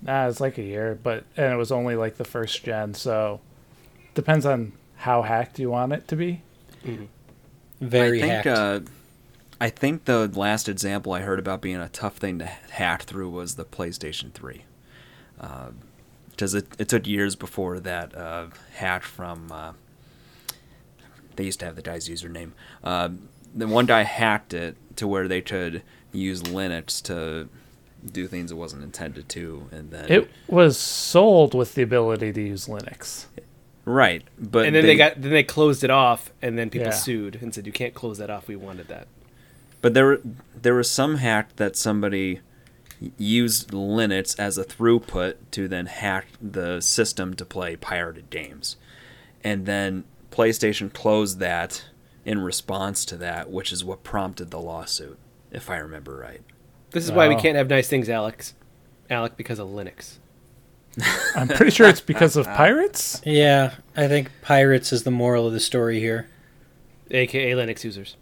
Nah, 0.00 0.28
it's 0.28 0.40
like 0.40 0.56
a 0.56 0.62
year, 0.62 0.98
but 1.02 1.24
and 1.36 1.52
it 1.52 1.56
was 1.56 1.70
only 1.70 1.96
like 1.96 2.16
the 2.16 2.24
first 2.24 2.64
gen, 2.64 2.94
so 2.94 3.40
depends 4.14 4.46
on 4.46 4.72
how 4.96 5.20
hacked 5.22 5.58
you 5.58 5.68
want 5.70 5.92
it 5.92 6.08
to 6.08 6.16
be. 6.16 6.40
Very 7.80 8.18
I 8.18 8.20
think 8.28 8.32
hacked. 8.32 8.46
uh, 8.46 8.80
I 9.60 9.70
think 9.70 10.04
the 10.04 10.28
last 10.28 10.68
example 10.68 11.12
I 11.12 11.20
heard 11.20 11.38
about 11.38 11.60
being 11.60 11.76
a 11.76 11.88
tough 11.88 12.16
thing 12.16 12.38
to 12.38 12.46
hack 12.46 13.02
through 13.02 13.30
was 13.30 13.56
the 13.56 13.64
PlayStation 13.64 14.32
3. 14.32 14.64
Because 16.30 16.54
it, 16.54 16.66
it 16.78 16.88
took 16.88 17.06
years 17.06 17.34
before 17.34 17.80
that 17.80 18.16
uh, 18.16 18.46
hack 18.74 19.02
from. 19.02 19.50
Uh, 19.50 19.72
they 21.36 21.44
used 21.44 21.60
to 21.60 21.66
have 21.66 21.76
the 21.76 21.82
guy's 21.82 22.08
username. 22.08 22.52
Uh, 22.82 23.10
the 23.54 23.66
one 23.66 23.86
guy 23.86 24.02
hacked 24.02 24.54
it 24.54 24.76
to 24.96 25.06
where 25.08 25.26
they 25.28 25.40
could 25.40 25.82
use 26.12 26.42
Linux 26.42 27.02
to 27.04 27.48
do 28.12 28.26
things 28.28 28.52
it 28.52 28.56
wasn't 28.56 28.82
intended 28.84 29.28
to, 29.28 29.68
and 29.72 29.90
then 29.90 30.10
It 30.10 30.30
was 30.46 30.76
sold 30.78 31.54
with 31.54 31.74
the 31.74 31.82
ability 31.82 32.32
to 32.32 32.40
use 32.40 32.66
Linux. 32.66 33.26
right, 33.84 34.22
but 34.38 34.66
and 34.66 34.74
then 34.76 34.84
they, 34.86 34.96
got 34.96 35.20
then 35.20 35.32
they 35.32 35.42
closed 35.42 35.82
it 35.82 35.90
off, 35.90 36.30
and 36.40 36.56
then 36.56 36.70
people 36.70 36.88
Yeah. 36.88 36.94
sued 36.94 37.36
and 37.42 37.52
said 37.54 37.66
you 37.66 37.72
can't 37.72 37.94
close 37.94 38.18
that 38.18 38.30
off. 38.30 38.46
We 38.46 38.54
wanted 38.56 38.86
that. 38.88 39.08
But 39.80 39.94
there, 39.94 40.18
there 40.60 40.74
was 40.74 40.90
some 40.90 41.16
hack 41.16 41.56
that 41.56 41.76
somebody 41.76 42.40
used 43.16 43.70
Linux 43.70 44.38
as 44.38 44.58
a 44.58 44.64
throughput 44.64 45.36
to 45.52 45.68
then 45.68 45.86
hack 45.86 46.26
the 46.42 46.80
system 46.80 47.34
to 47.34 47.44
play 47.44 47.76
pirated 47.76 48.28
games, 48.30 48.76
and 49.44 49.66
then 49.66 50.04
PlayStation 50.32 50.92
closed 50.92 51.38
that 51.38 51.84
in 52.24 52.40
response 52.40 53.04
to 53.06 53.16
that, 53.16 53.50
which 53.50 53.72
is 53.72 53.84
what 53.84 54.02
prompted 54.02 54.50
the 54.50 54.60
lawsuit, 54.60 55.18
if 55.52 55.70
I 55.70 55.76
remember 55.76 56.16
right. 56.16 56.42
This 56.90 57.04
is 57.04 57.12
why 57.12 57.28
we 57.28 57.36
can't 57.36 57.56
have 57.56 57.68
nice 57.68 57.88
things, 57.88 58.08
Alex. 58.08 58.54
Alec, 59.10 59.36
because 59.36 59.58
of 59.58 59.68
Linux. 59.68 60.18
I'm 61.36 61.48
pretty 61.48 61.70
sure 61.70 61.88
it's 61.88 62.00
because 62.00 62.36
of 62.36 62.46
pirates. 62.56 63.22
yeah, 63.24 63.74
I 63.96 64.08
think 64.08 64.30
pirates 64.42 64.92
is 64.92 65.04
the 65.04 65.10
moral 65.10 65.46
of 65.46 65.52
the 65.52 65.60
story 65.60 66.00
here. 66.00 66.28
aka 67.10 67.52
Linux 67.52 67.84
users. 67.84 68.16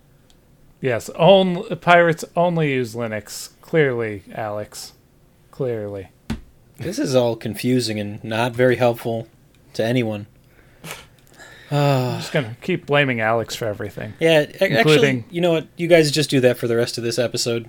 Yes, 0.86 1.10
only 1.16 1.74
pirates 1.74 2.24
only 2.36 2.72
use 2.72 2.94
Linux. 2.94 3.50
Clearly, 3.60 4.22
Alex. 4.32 4.92
Clearly. 5.50 6.10
This 6.76 7.00
is 7.00 7.12
all 7.12 7.34
confusing 7.34 7.98
and 7.98 8.22
not 8.22 8.52
very 8.52 8.76
helpful 8.76 9.26
to 9.74 9.84
anyone. 9.84 10.28
I'm 11.72 12.20
just 12.20 12.30
gonna 12.30 12.56
keep 12.62 12.86
blaming 12.86 13.20
Alex 13.20 13.56
for 13.56 13.64
everything. 13.64 14.14
Yeah, 14.20 14.46
a- 14.60 14.78
actually, 14.78 15.24
you 15.28 15.40
know 15.40 15.50
what? 15.50 15.66
You 15.76 15.88
guys 15.88 16.12
just 16.12 16.30
do 16.30 16.38
that 16.42 16.56
for 16.56 16.68
the 16.68 16.76
rest 16.76 16.98
of 16.98 17.02
this 17.02 17.18
episode. 17.18 17.68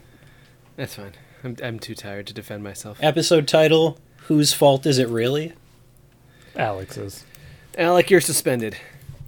That's 0.76 0.94
fine. 0.94 1.14
I'm, 1.44 1.56
I'm 1.64 1.80
too 1.80 1.96
tired 1.96 2.28
to 2.28 2.36
defend 2.36 2.64
myself. 2.64 3.00
Episode 3.02 3.48
title: 3.48 3.98
Whose 4.28 4.54
fault 4.54 4.86
is 4.86 5.00
it 5.00 5.10
really? 5.10 5.54
Alex's. 6.56 7.26
Alec, 7.80 8.12
you're 8.12 8.22
suspended. 8.22 8.78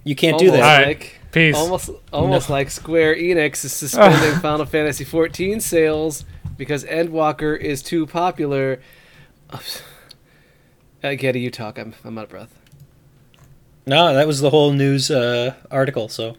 You 0.04 0.14
can't 0.14 0.38
do 0.38 0.46
Almost 0.50 0.60
that. 0.60 0.72
All 0.78 0.78
right. 0.78 0.86
like 0.86 1.19
Peace. 1.32 1.56
almost 1.56 1.90
almost 2.12 2.50
like 2.50 2.70
Square 2.70 3.16
Enix 3.16 3.64
is 3.64 3.72
suspending 3.72 4.40
Final 4.40 4.66
Fantasy 4.66 5.04
XIV 5.04 5.62
sales 5.62 6.24
because 6.56 6.84
Endwalker 6.84 7.58
is 7.58 7.82
too 7.82 8.06
popular. 8.06 8.80
Uh, 11.02 11.14
Getty, 11.14 11.40
you 11.40 11.50
talk. 11.50 11.78
I'm 11.78 11.94
I'm 12.04 12.18
out 12.18 12.24
of 12.24 12.28
breath. 12.28 12.60
No, 13.86 14.12
that 14.12 14.26
was 14.26 14.42
the 14.42 14.50
whole 14.50 14.74
news 14.74 15.10
uh, 15.10 15.54
article. 15.70 16.10
So 16.10 16.36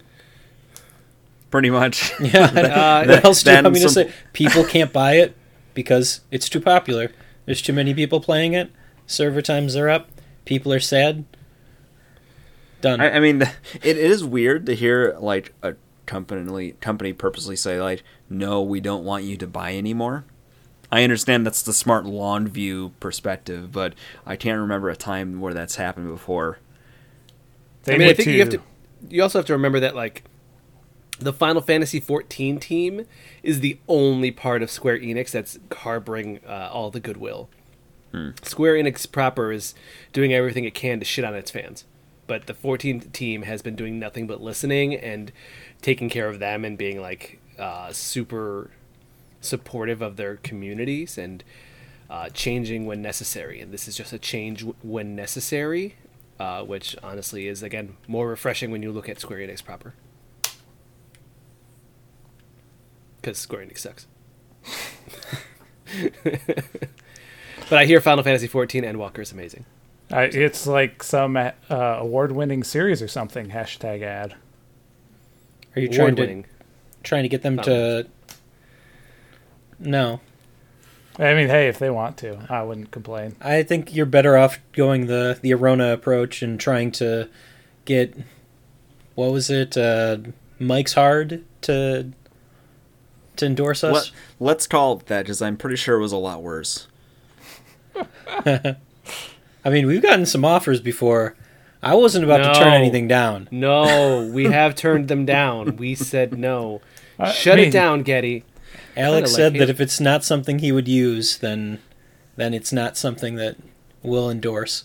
Pretty 1.52 1.68
much. 1.68 2.12
yeah, 2.20 2.44
Uh, 3.04 3.04
what 3.06 3.24
else 3.26 3.42
do 3.42 3.50
you 3.50 3.56
then 3.56 3.64
want 3.64 3.74
me 3.74 3.80
to 3.82 3.88
say? 3.90 4.10
People 4.32 4.64
can't 4.64 4.90
buy 4.90 5.16
it 5.16 5.36
because 5.74 6.22
it's 6.30 6.48
too 6.48 6.60
popular. 6.60 7.12
There's 7.44 7.60
too 7.60 7.74
many 7.74 7.92
people 7.92 8.20
playing 8.20 8.54
it. 8.54 8.72
Server 9.06 9.42
times 9.42 9.76
are 9.76 9.90
up. 9.90 10.08
People 10.46 10.72
are 10.72 10.80
sad. 10.80 11.26
Done. 12.82 13.00
I, 13.00 13.12
I 13.16 13.20
mean, 13.20 13.42
it, 13.42 13.52
it 13.82 13.96
is 13.96 14.22
weird 14.22 14.66
to 14.66 14.74
hear 14.74 15.16
like 15.18 15.54
a 15.62 15.74
company 16.04 16.72
company 16.80 17.12
purposely 17.14 17.56
say 17.56 17.80
like, 17.80 18.02
"No, 18.28 18.60
we 18.60 18.80
don't 18.80 19.04
want 19.04 19.24
you 19.24 19.36
to 19.38 19.46
buy 19.46 19.74
anymore." 19.74 20.24
I 20.90 21.04
understand 21.04 21.46
that's 21.46 21.62
the 21.62 21.72
smart 21.72 22.04
lawn 22.04 22.46
view 22.46 22.92
perspective, 23.00 23.72
but 23.72 23.94
I 24.26 24.36
can't 24.36 24.60
remember 24.60 24.90
a 24.90 24.96
time 24.96 25.40
where 25.40 25.54
that's 25.54 25.76
happened 25.76 26.08
before. 26.08 26.58
They 27.84 27.94
I 27.94 27.98
mean, 27.98 28.04
I 28.04 28.10
need 28.10 28.16
think 28.18 28.28
you 28.28 28.40
have 28.40 28.50
to. 28.50 28.60
You 29.08 29.22
also 29.22 29.38
have 29.38 29.46
to 29.46 29.54
remember 29.54 29.80
that 29.80 29.96
like 29.96 30.24
the 31.18 31.32
Final 31.32 31.62
Fantasy 31.62 32.00
XIV 32.00 32.60
team 32.60 33.06
is 33.42 33.60
the 33.60 33.78
only 33.88 34.30
part 34.30 34.62
of 34.62 34.70
Square 34.70 34.98
Enix 34.98 35.30
that's 35.30 35.58
harboring 35.72 36.40
uh, 36.46 36.68
all 36.72 36.90
the 36.90 37.00
goodwill. 37.00 37.48
Square 38.42 38.74
Enix 38.74 39.10
proper 39.10 39.50
is 39.52 39.74
doing 40.12 40.34
everything 40.34 40.64
it 40.64 40.74
can 40.74 40.98
to 40.98 41.04
shit 41.06 41.24
on 41.24 41.34
its 41.34 41.50
fans, 41.50 41.84
but 42.32 42.46
the 42.46 42.54
14th 42.54 43.12
team 43.12 43.42
has 43.42 43.60
been 43.60 43.76
doing 43.76 43.98
nothing 43.98 44.26
but 44.26 44.40
listening 44.40 44.94
and 44.94 45.30
taking 45.82 46.08
care 46.08 46.28
of 46.28 46.38
them 46.38 46.64
and 46.64 46.78
being 46.78 46.98
like 46.98 47.38
uh, 47.58 47.92
super 47.92 48.70
supportive 49.42 50.00
of 50.00 50.16
their 50.16 50.36
communities 50.36 51.18
and 51.18 51.44
uh, 52.08 52.30
changing 52.30 52.86
when 52.86 53.02
necessary. 53.02 53.60
And 53.60 53.70
this 53.70 53.86
is 53.86 53.94
just 53.94 54.14
a 54.14 54.18
change 54.18 54.64
when 54.82 55.14
necessary, 55.14 55.96
uh, 56.40 56.62
which 56.62 56.96
honestly 57.02 57.48
is 57.48 57.62
again 57.62 57.96
more 58.08 58.26
refreshing 58.26 58.70
when 58.70 58.82
you 58.82 58.92
look 58.92 59.10
at 59.10 59.20
Square 59.20 59.40
Enix 59.40 59.62
proper. 59.62 59.92
Because 63.20 63.36
Square 63.36 63.66
Enix 63.66 63.80
sucks. 63.80 64.06
but 67.68 67.78
I 67.78 67.84
hear 67.84 68.00
Final 68.00 68.24
Fantasy 68.24 68.46
14 68.46 68.84
Endwalker 68.84 69.18
is 69.18 69.32
amazing. 69.32 69.66
Uh, 70.12 70.28
it's 70.32 70.66
like 70.66 71.02
some 71.02 71.36
uh, 71.36 71.52
award-winning 71.70 72.64
series 72.64 73.00
or 73.00 73.08
something. 73.08 73.50
Hashtag 73.50 74.02
ad. 74.02 74.34
Are 75.74 75.80
you 75.80 75.88
trying 75.88 76.16
to 76.16 76.44
trying 77.02 77.22
to 77.22 77.28
get 77.28 77.42
them 77.42 77.56
to? 77.58 78.06
No, 79.78 80.20
I 81.18 81.34
mean, 81.34 81.48
hey, 81.48 81.68
if 81.68 81.78
they 81.78 81.90
want 81.90 82.16
to, 82.18 82.46
I 82.48 82.62
wouldn't 82.62 82.90
complain. 82.90 83.36
I 83.40 83.62
think 83.62 83.94
you're 83.94 84.06
better 84.06 84.36
off 84.36 84.58
going 84.72 85.06
the 85.06 85.38
the 85.40 85.52
Arona 85.52 85.92
approach 85.92 86.42
and 86.42 86.58
trying 86.58 86.90
to 86.92 87.28
get 87.84 88.14
what 89.14 89.30
was 89.30 89.50
it, 89.50 89.76
uh, 89.76 90.18
Mike's 90.58 90.94
Hard 90.94 91.44
to 91.62 92.10
to 93.36 93.46
endorse 93.46 93.84
us. 93.84 93.92
Let, 93.94 94.10
let's 94.48 94.66
call 94.66 94.98
it 94.98 95.06
that, 95.06 95.22
because 95.22 95.42
I'm 95.42 95.56
pretty 95.56 95.76
sure 95.76 95.96
it 95.96 96.02
was 96.02 96.12
a 96.12 96.16
lot 96.16 96.42
worse. 96.42 96.86
I 99.64 99.70
mean, 99.70 99.86
we've 99.86 100.02
gotten 100.02 100.26
some 100.26 100.44
offers 100.44 100.80
before. 100.80 101.34
I 101.82 101.94
wasn't 101.94 102.24
about 102.24 102.38
to 102.52 102.58
turn 102.58 102.72
anything 102.72 103.08
down. 103.08 103.48
No, 103.50 104.28
we 104.32 104.44
have 104.44 104.74
turned 104.74 105.08
them 105.08 105.24
down. 105.24 105.76
We 105.76 105.94
said 105.94 106.36
no. 106.38 106.80
I 107.18 107.30
Shut 107.32 107.56
mean- 107.58 107.68
it 107.68 107.72
down, 107.72 108.02
Getty. 108.02 108.44
Alex 108.96 109.30
like 109.32 109.36
said 109.36 109.54
that 109.54 109.70
if 109.70 109.80
it's 109.80 110.00
not 110.00 110.22
something 110.24 110.58
he 110.58 110.70
would 110.72 110.86
use, 110.88 111.38
then 111.38 111.78
then 112.36 112.52
it's 112.54 112.72
not 112.72 112.96
something 112.96 113.36
that 113.36 113.56
we'll 114.02 114.30
endorse. 114.30 114.84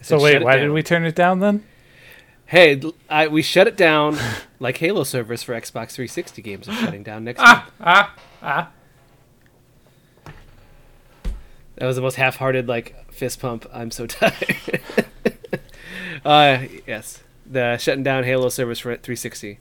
I 0.00 0.02
So 0.02 0.18
said, 0.18 0.22
wait, 0.24 0.32
"Shut 0.32 0.42
it 0.42 0.44
why 0.44 0.56
did 0.56 0.70
we 0.70 0.82
turn 0.82 1.04
it 1.04 1.14
down 1.14 1.40
then? 1.40 1.64
Hey, 2.46 2.80
l- 2.80 2.94
I, 3.08 3.28
we 3.28 3.42
shut 3.42 3.66
it 3.66 3.76
down 3.76 4.18
like 4.60 4.78
Halo 4.78 5.04
servers 5.04 5.42
for 5.42 5.52
Xbox 5.54 5.92
360 5.92 6.42
games 6.42 6.68
are 6.68 6.74
shutting 6.74 7.02
down 7.02 7.24
next 7.24 7.40
Ah, 7.40 7.68
month. 7.68 7.72
ah, 7.80 8.14
ah. 8.42 8.70
That 11.76 11.86
was 11.86 11.96
the 11.96 12.02
most 12.02 12.16
half-hearted 12.16 12.68
like 12.68 12.94
fist 13.16 13.40
pump. 13.40 13.66
I'm 13.72 13.90
so 13.90 14.06
tired. 14.06 14.80
uh, 16.24 16.58
yes, 16.86 17.22
the 17.44 17.76
shutting 17.78 18.02
down 18.02 18.24
Halo 18.24 18.48
servers 18.48 18.78
for 18.78 18.90
360. 18.94 19.58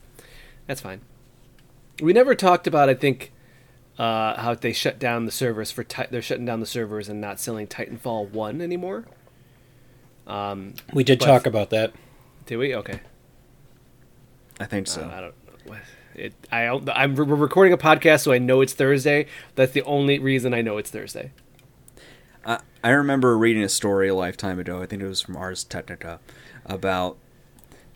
That's 0.67 0.81
fine. 0.81 1.01
We 2.01 2.13
never 2.13 2.35
talked 2.35 2.67
about. 2.67 2.89
I 2.89 2.93
think 2.93 3.31
uh, 3.97 4.35
how 4.41 4.53
they 4.55 4.73
shut 4.73 4.99
down 4.99 5.25
the 5.25 5.31
servers 5.31 5.71
for. 5.71 5.83
Ti- 5.83 6.07
they're 6.11 6.21
shutting 6.21 6.45
down 6.45 6.59
the 6.59 6.65
servers 6.65 7.07
and 7.09 7.21
not 7.21 7.39
selling 7.39 7.67
Titanfall 7.67 8.31
One 8.31 8.61
anymore. 8.61 9.05
Um, 10.27 10.73
We 10.93 11.03
did 11.03 11.19
But- 11.19 11.25
talk 11.25 11.45
about 11.45 11.69
that. 11.69 11.93
did 12.45 12.57
we? 12.57 12.75
Okay. 12.75 12.99
I 14.59 14.65
think 14.65 14.87
so. 14.87 15.01
Uh, 15.03 15.07
I 15.07 15.21
don't 15.21 15.33
know. 15.47 15.53
What- 15.65 15.79
It, 16.15 16.33
I, 16.51 16.67
I'm 16.67 17.15
we're 17.15 17.25
recording 17.25 17.73
a 17.73 17.77
podcast, 17.77 18.21
so 18.21 18.31
I 18.31 18.37
know 18.39 18.61
it's 18.61 18.73
Thursday. 18.73 19.27
That's 19.55 19.73
the 19.73 19.83
only 19.83 20.17
reason 20.19 20.53
I 20.53 20.61
know 20.61 20.77
it's 20.77 20.89
Thursday. 20.89 21.31
I, 22.45 22.59
I 22.83 22.91
remember 22.91 23.37
reading 23.37 23.63
a 23.63 23.69
story 23.69 24.09
a 24.09 24.15
lifetime 24.15 24.59
ago. 24.59 24.81
I 24.81 24.85
think 24.85 25.01
it 25.01 25.07
was 25.07 25.21
from 25.21 25.35
Ars 25.35 25.63
Technica 25.63 26.19
about 26.65 27.17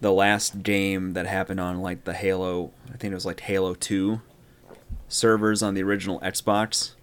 the 0.01 0.11
last 0.11 0.63
game 0.63 1.13
that 1.13 1.27
happened 1.27 1.59
on 1.59 1.81
like 1.81 2.05
the 2.05 2.13
Halo. 2.13 2.71
I 2.91 2.97
think 2.97 3.11
it 3.11 3.15
was 3.15 3.25
like 3.25 3.41
Halo 3.41 3.75
Two 3.75 4.21
servers 5.07 5.61
on 5.61 5.73
the 5.73 5.83
original 5.83 6.19
Xbox. 6.21 6.93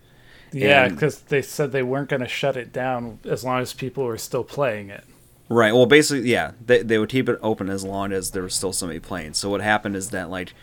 Yeah, 0.53 0.89
because 0.89 1.21
they 1.23 1.43
said 1.43 1.73
they 1.73 1.83
weren't 1.83 2.09
going 2.09 2.23
to 2.23 2.29
shut 2.29 2.57
it 2.57 2.73
down 2.73 3.19
as 3.25 3.45
long 3.45 3.61
as 3.61 3.73
people 3.73 4.05
were 4.05 4.19
still 4.19 4.45
playing 4.45 4.91
it. 4.91 5.05
Right. 5.49 5.73
Well, 5.73 5.87
basically, 5.87 6.31
yeah, 6.31 6.53
they 6.65 6.83
they 6.83 6.99
would 6.99 7.09
keep 7.09 7.29
it 7.29 7.39
open 7.43 7.69
as 7.69 7.85
long 7.85 8.13
as 8.13 8.31
there 8.31 8.43
was 8.43 8.55
still 8.55 8.73
somebody 8.73 9.01
playing. 9.01 9.35
So 9.35 9.51
what 9.51 9.61
happened 9.61 9.97
is 9.97 10.11
that 10.11 10.31
like 10.31 10.55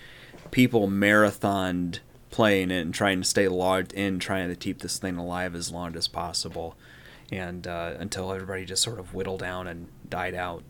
people 0.52 0.88
marathoned 0.88 2.00
playing 2.34 2.72
it 2.72 2.82
and 2.82 2.96
trying 2.96 3.22
to 3.22 3.28
stay 3.28 3.48
logged 3.48 3.94
in, 3.94 4.18
trying 4.18 4.50
to 4.50 4.56
keep 4.56 4.80
this 4.80 4.98
thing 4.98 5.18
alive 5.18 5.54
as 5.54 5.72
long 5.72 5.96
as 5.96 6.08
possible, 6.08 6.76
and 7.32 7.68
uh, 7.68 7.94
until 8.00 8.34
everybody 8.34 8.66
just 8.66 8.82
sort 8.82 9.00
of 9.00 9.14
whittled 9.14 9.40
down 9.40 9.68
and 9.68 9.88
died 10.10 10.34
out. 10.34 10.64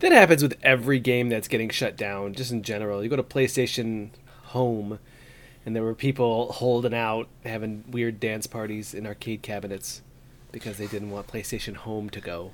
That 0.00 0.12
happens 0.12 0.42
with 0.42 0.56
every 0.62 1.00
game 1.00 1.28
that's 1.28 1.48
getting 1.48 1.68
shut 1.68 1.98
down, 1.98 2.32
just 2.32 2.50
in 2.50 2.62
general. 2.62 3.02
You 3.02 3.10
go 3.10 3.16
to 3.16 3.22
PlayStation 3.22 4.08
Home, 4.44 4.98
and 5.66 5.76
there 5.76 5.82
were 5.82 5.94
people 5.94 6.50
holding 6.52 6.94
out, 6.94 7.28
having 7.44 7.84
weird 7.86 8.18
dance 8.18 8.46
parties 8.46 8.94
in 8.94 9.06
arcade 9.06 9.42
cabinets 9.42 10.00
because 10.50 10.78
they 10.78 10.86
didn't 10.86 11.10
want 11.10 11.26
PlayStation 11.26 11.76
Home 11.76 12.08
to 12.08 12.22
go. 12.22 12.52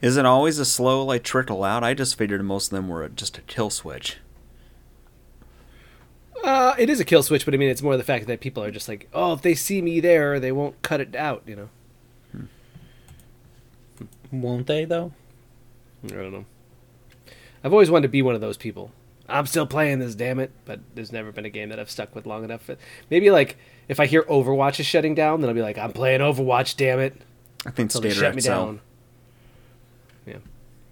Is 0.00 0.16
it 0.16 0.24
always 0.24 0.58
a 0.58 0.64
slow 0.64 1.04
like 1.04 1.24
trickle 1.24 1.62
out? 1.62 1.84
I 1.84 1.92
just 1.92 2.16
figured 2.16 2.42
most 2.42 2.72
of 2.72 2.76
them 2.76 2.88
were 2.88 3.06
just 3.10 3.36
a 3.36 3.42
kill 3.42 3.68
switch. 3.68 4.16
Uh, 6.42 6.74
it 6.78 6.90
is 6.90 6.98
a 7.00 7.04
kill 7.04 7.22
switch, 7.22 7.44
but 7.44 7.54
I 7.54 7.56
mean, 7.56 7.68
it's 7.70 7.82
more 7.82 7.96
the 7.96 8.02
fact 8.02 8.26
that 8.26 8.40
people 8.40 8.62
are 8.64 8.70
just 8.70 8.88
like, 8.88 9.08
oh, 9.14 9.32
if 9.34 9.42
they 9.42 9.54
see 9.54 9.80
me 9.80 10.00
there, 10.00 10.40
they 10.40 10.50
won't 10.52 10.80
cut 10.82 11.00
it 11.00 11.14
out, 11.14 11.42
you 11.46 11.54
know? 11.56 11.68
Won't 14.32 14.66
they 14.66 14.84
though? 14.84 15.12
I 16.04 16.08
don't 16.08 16.32
know. 16.32 16.44
I've 17.62 17.72
always 17.72 17.90
wanted 17.90 18.02
to 18.08 18.08
be 18.08 18.22
one 18.22 18.34
of 18.34 18.40
those 18.40 18.56
people. 18.56 18.90
I'm 19.28 19.46
still 19.46 19.66
playing 19.66 19.98
this, 20.00 20.14
damn 20.14 20.40
it! 20.40 20.50
But 20.64 20.80
there's 20.94 21.12
never 21.12 21.30
been 21.30 21.44
a 21.44 21.50
game 21.50 21.68
that 21.68 21.78
I've 21.78 21.90
stuck 21.90 22.14
with 22.14 22.26
long 22.26 22.42
enough. 22.42 22.68
Maybe 23.10 23.30
like 23.30 23.56
if 23.88 24.00
I 24.00 24.06
hear 24.06 24.22
Overwatch 24.24 24.80
is 24.80 24.86
shutting 24.86 25.14
down, 25.14 25.40
then 25.40 25.48
I'll 25.50 25.54
be 25.54 25.62
like, 25.62 25.78
I'm 25.78 25.92
playing 25.92 26.20
Overwatch, 26.20 26.76
damn 26.76 26.98
it! 26.98 27.20
I 27.66 27.70
think 27.70 27.90
Until 27.90 28.00
they 28.00 28.10
Stater 28.10 28.26
shut 28.26 28.34
me 28.34 28.40
XL. 28.40 28.48
down. 28.48 28.80
Yeah, 30.26 30.36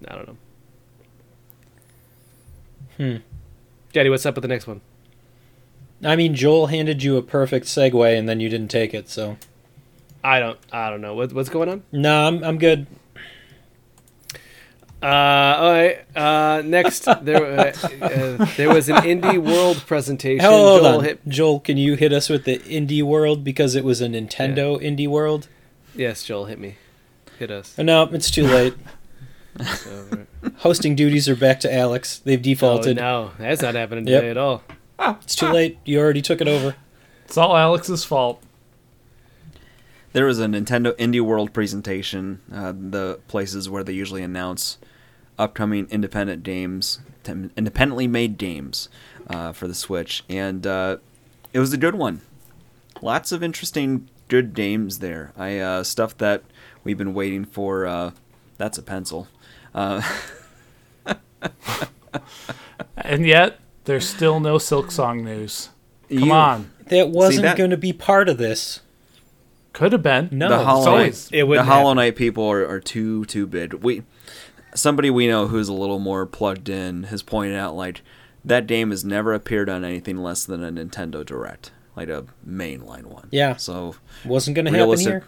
I 0.06 0.14
don't 0.14 0.28
know. 0.28 0.36
Hmm. 2.98 3.16
Daddy, 3.92 4.10
what's 4.10 4.26
up 4.26 4.34
with 4.36 4.42
the 4.42 4.48
next 4.48 4.66
one? 4.66 4.80
I 6.02 6.16
mean, 6.16 6.34
Joel 6.34 6.66
handed 6.68 7.02
you 7.02 7.16
a 7.16 7.22
perfect 7.22 7.66
segue, 7.66 8.18
and 8.18 8.28
then 8.28 8.40
you 8.40 8.48
didn't 8.48 8.70
take 8.70 8.94
it. 8.94 9.08
So 9.08 9.36
I 10.24 10.38
don't. 10.40 10.58
I 10.72 10.90
don't 10.90 11.00
know. 11.00 11.14
What, 11.14 11.32
what's 11.32 11.48
going 11.48 11.68
on? 11.68 11.82
no, 11.92 12.26
I'm 12.26 12.42
I'm 12.42 12.58
good. 12.58 12.86
Uh, 15.02 15.06
all 15.06 15.72
right. 15.72 16.16
Uh, 16.16 16.62
next, 16.62 17.00
there 17.22 17.58
uh, 17.58 17.72
uh, 18.02 18.44
there 18.56 18.68
was 18.72 18.88
an 18.90 18.96
indie 18.96 19.38
world 19.38 19.78
presentation. 19.86 20.44
Hold 20.44 20.82
Joel 20.82 20.98
on, 20.98 21.04
hit- 21.04 21.26
Joel. 21.28 21.60
Can 21.60 21.78
you 21.78 21.94
hit 21.96 22.12
us 22.12 22.28
with 22.28 22.44
the 22.44 22.58
indie 22.60 23.02
world 23.02 23.42
because 23.42 23.74
it 23.74 23.84
was 23.84 24.00
a 24.02 24.06
Nintendo 24.08 24.78
indie 24.82 25.08
world? 25.08 25.48
yes, 25.94 26.22
Joel 26.24 26.44
hit 26.46 26.58
me. 26.58 26.76
Hit 27.38 27.50
us. 27.50 27.74
Oh, 27.78 27.82
no, 27.82 28.02
it's 28.12 28.30
too 28.30 28.46
late. 28.46 28.74
Hosting 30.58 30.94
duties 30.94 31.28
are 31.28 31.36
back 31.36 31.60
to 31.60 31.74
Alex. 31.74 32.18
They've 32.18 32.38
oh, 32.38 32.42
defaulted. 32.42 32.96
no, 32.98 33.30
that's 33.38 33.62
not 33.62 33.74
happening 33.74 34.06
Yep. 34.06 34.20
today 34.20 34.30
at 34.30 34.36
all. 34.36 34.62
It's 35.00 35.34
too 35.34 35.48
late. 35.48 35.78
You 35.84 35.98
already 35.98 36.22
took 36.22 36.40
it 36.40 36.48
over. 36.48 36.76
It's 37.24 37.36
all 37.36 37.56
Alex's 37.56 38.04
fault. 38.04 38.42
There 40.12 40.26
was 40.26 40.40
a 40.40 40.46
Nintendo 40.46 40.92
Indie 40.96 41.20
World 41.20 41.52
presentation, 41.52 42.40
uh, 42.52 42.72
the 42.72 43.20
places 43.28 43.70
where 43.70 43.84
they 43.84 43.92
usually 43.92 44.22
announce 44.22 44.78
upcoming 45.38 45.86
independent 45.90 46.42
games, 46.42 46.98
independently 47.26 48.08
made 48.08 48.36
games 48.36 48.88
uh, 49.28 49.52
for 49.52 49.68
the 49.68 49.74
Switch, 49.74 50.24
and 50.28 50.66
uh, 50.66 50.96
it 51.52 51.60
was 51.60 51.72
a 51.72 51.76
good 51.76 51.94
one. 51.94 52.22
Lots 53.00 53.30
of 53.30 53.42
interesting, 53.42 54.08
good 54.26 54.52
games 54.52 54.98
there. 54.98 55.32
I 55.36 55.58
uh, 55.58 55.84
stuff 55.84 56.18
that 56.18 56.42
we've 56.82 56.98
been 56.98 57.14
waiting 57.14 57.44
for. 57.44 57.86
Uh, 57.86 58.10
that's 58.58 58.78
a 58.78 58.82
pencil. 58.82 59.28
Uh, 59.72 60.02
And 62.96 63.26
yet, 63.26 63.58
there's 63.90 64.08
still 64.08 64.38
no 64.38 64.54
Silksong 64.56 65.24
news. 65.24 65.70
Come 66.08 66.18
you- 66.20 66.32
on. 66.32 66.70
That 66.90 67.08
wasn't 67.08 67.42
that- 67.42 67.56
going 67.56 67.70
to 67.70 67.76
be 67.76 67.92
part 67.92 68.28
of 68.28 68.38
this. 68.38 68.80
Could 69.72 69.90
have 69.92 70.02
been. 70.02 70.28
No, 70.30 70.48
the 70.48 70.58
Hollow 70.64 70.84
Knight, 70.84 70.90
always- 70.92 71.28
It 71.32 71.44
the 71.48 71.64
Hollow 71.64 71.88
happen. 71.88 71.96
Knight 71.96 72.14
people 72.16 72.44
are, 72.48 72.64
are 72.68 72.78
too 72.78 73.24
too 73.24 73.48
big. 73.48 73.74
We 73.74 74.02
somebody 74.76 75.10
we 75.10 75.26
know 75.26 75.48
who's 75.48 75.68
a 75.68 75.72
little 75.72 75.98
more 75.98 76.24
plugged 76.24 76.68
in 76.68 77.04
has 77.04 77.24
pointed 77.24 77.56
out 77.56 77.74
like 77.74 78.02
that 78.44 78.68
game 78.68 78.90
has 78.90 79.04
never 79.04 79.34
appeared 79.34 79.68
on 79.68 79.84
anything 79.84 80.18
less 80.18 80.44
than 80.44 80.62
a 80.62 80.70
Nintendo 80.70 81.26
Direct, 81.26 81.72
like 81.96 82.08
a 82.08 82.26
mainline 82.48 83.06
one. 83.06 83.26
Yeah. 83.32 83.56
So 83.56 83.96
Wasn't 84.24 84.54
going 84.54 84.66
to 84.66 84.70
happen 84.70 84.98
here. 85.00 85.24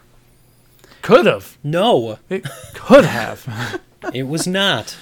Could 1.03 1.27
have. 1.27 1.59
No, 1.65 2.19
It 2.29 2.47
could 2.75 3.05
have. 3.05 3.81
it 4.15 4.29
was 4.29 4.47
not. 4.47 4.97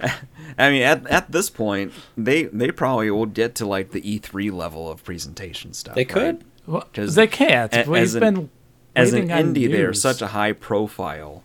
I 0.56 0.70
mean, 0.70 0.82
at 0.82 1.06
at 1.08 1.30
this 1.32 1.50
point, 1.50 1.92
they 2.16 2.44
they 2.44 2.70
probably 2.70 3.10
will 3.10 3.26
get 3.26 3.54
to 3.56 3.66
like 3.66 3.90
the 3.90 4.00
E3 4.00 4.52
level 4.52 4.90
of 4.90 5.04
presentation 5.04 5.72
stuff. 5.74 5.94
They 5.94 6.02
right? 6.04 6.08
could. 6.08 6.44
Well, 6.66 6.86
'Cause 6.92 7.14
they 7.14 7.26
can't. 7.26 7.74
a- 7.74 7.84
We've 7.88 8.02
as 8.02 8.14
an- 8.14 8.20
been 8.20 8.50
As 8.96 9.12
an 9.12 9.30
on 9.30 9.54
indie, 9.54 9.70
they're 9.70 9.92
such 9.94 10.22
a 10.22 10.28
high 10.28 10.52
profile 10.52 11.42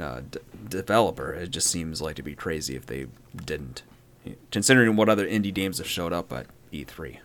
uh, 0.00 0.20
d- 0.30 0.38
developer. 0.68 1.32
It 1.32 1.50
just 1.50 1.68
seems 1.68 2.00
like 2.02 2.16
to 2.16 2.22
be 2.22 2.34
crazy 2.34 2.74
if 2.76 2.86
they 2.86 3.06
didn't, 3.34 3.82
considering 4.50 4.96
what 4.96 5.08
other 5.08 5.26
indie 5.26 5.54
games 5.54 5.78
have 5.78 5.86
showed 5.88 6.12
up 6.12 6.32
at 6.32 6.46
E 6.72 6.84
E3. 6.84 7.16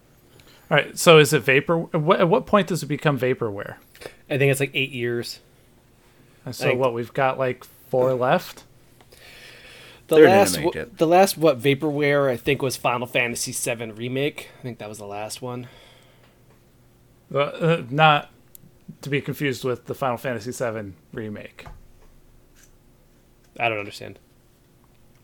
All 0.70 0.78
right. 0.78 0.98
So 0.98 1.18
is 1.18 1.32
it 1.34 1.40
vapor? 1.44 1.78
What, 1.78 2.20
at 2.20 2.30
what 2.30 2.46
point 2.46 2.68
does 2.68 2.84
it 2.84 2.88
become 2.88 3.18
vaporware? 3.20 3.76
I 4.30 4.38
think 4.38 4.52
it's 4.52 4.60
like 4.60 4.72
eight 4.74 4.92
years. 4.92 5.40
And 6.46 6.54
So 6.56 6.70
Like- 6.70 6.78
what? 6.78 6.94
We've 6.94 7.14
got 7.14 7.40
like 7.40 7.64
four 7.90 8.14
left. 8.14 8.64
The 10.08 10.16
They're 10.16 10.26
gonna 10.26 10.38
last, 10.38 10.56
make 10.58 10.66
w- 10.66 10.82
it. 10.84 10.98
the 10.98 11.08
last 11.08 11.38
what 11.38 11.60
vaporware 11.60 12.30
I 12.30 12.38
think 12.38 12.62
was 12.62 12.78
Final 12.78 13.08
Fantasy 13.08 13.52
VII 13.52 13.92
remake. 13.92 14.50
I 14.60 14.62
think 14.64 14.78
that 14.80 14.88
was 14.88 14.98
the 15.00 15.06
last 15.06 15.42
one. 15.42 15.68
Uh, 17.34 17.40
uh, 17.40 17.84
not 17.90 18.30
to 19.02 19.10
be 19.10 19.20
confused 19.20 19.66
with 19.66 19.86
the 19.88 19.94
Final 19.94 20.18
Fantasy 20.18 20.52
VII 20.52 20.94
remake. 21.12 21.66
I 23.60 23.68
don't 23.68 23.80
understand. 23.80 24.18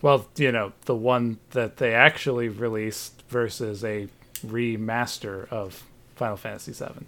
Well, 0.01 0.27
you 0.35 0.51
know, 0.51 0.73
the 0.83 0.95
one 0.95 1.39
that 1.51 1.77
they 1.77 1.93
actually 1.93 2.49
released 2.49 3.23
versus 3.29 3.85
a 3.85 4.09
remaster 4.45 5.47
of 5.49 5.83
Final 6.17 6.35
Fantasy 6.35 6.73
VII. 6.73 7.05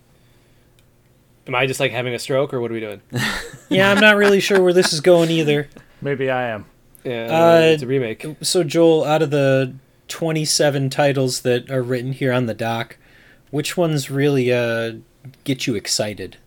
Am 1.48 1.56
I 1.56 1.66
just 1.68 1.82
like 1.82 1.92
having 1.92 2.14
a 2.14 2.20
stroke, 2.20 2.54
or 2.54 2.62
what 2.62 2.72
are 2.72 2.74
we 2.74 2.80
doing? 2.80 3.02
Yeah, 3.68 3.90
I'm 3.92 4.00
not 4.00 4.16
really 4.16 4.40
sure 4.40 4.62
where 4.62 4.74
this 4.74 4.94
is 4.94 5.02
going 5.02 5.32
either. 5.32 5.68
Maybe 6.00 6.30
I 6.30 6.50
am. 6.50 6.66
Yeah, 7.06 7.28
Uh, 7.30 7.60
it's 7.62 7.84
a 7.84 7.88
remake. 7.88 8.26
So, 8.42 8.64
Joel, 8.64 9.06
out 9.06 9.22
of 9.22 9.30
the 9.30 9.76
27 10.08 10.90
titles 10.90 11.42
that 11.42 11.70
are 11.70 11.82
written 11.84 12.12
here 12.14 12.34
on 12.34 12.48
the 12.48 12.54
dock, 12.54 12.98
which 13.52 13.78
ones 13.78 14.10
really 14.10 14.52
uh, 14.52 14.94
get 15.44 15.68
you 15.68 15.76
excited? 15.76 16.38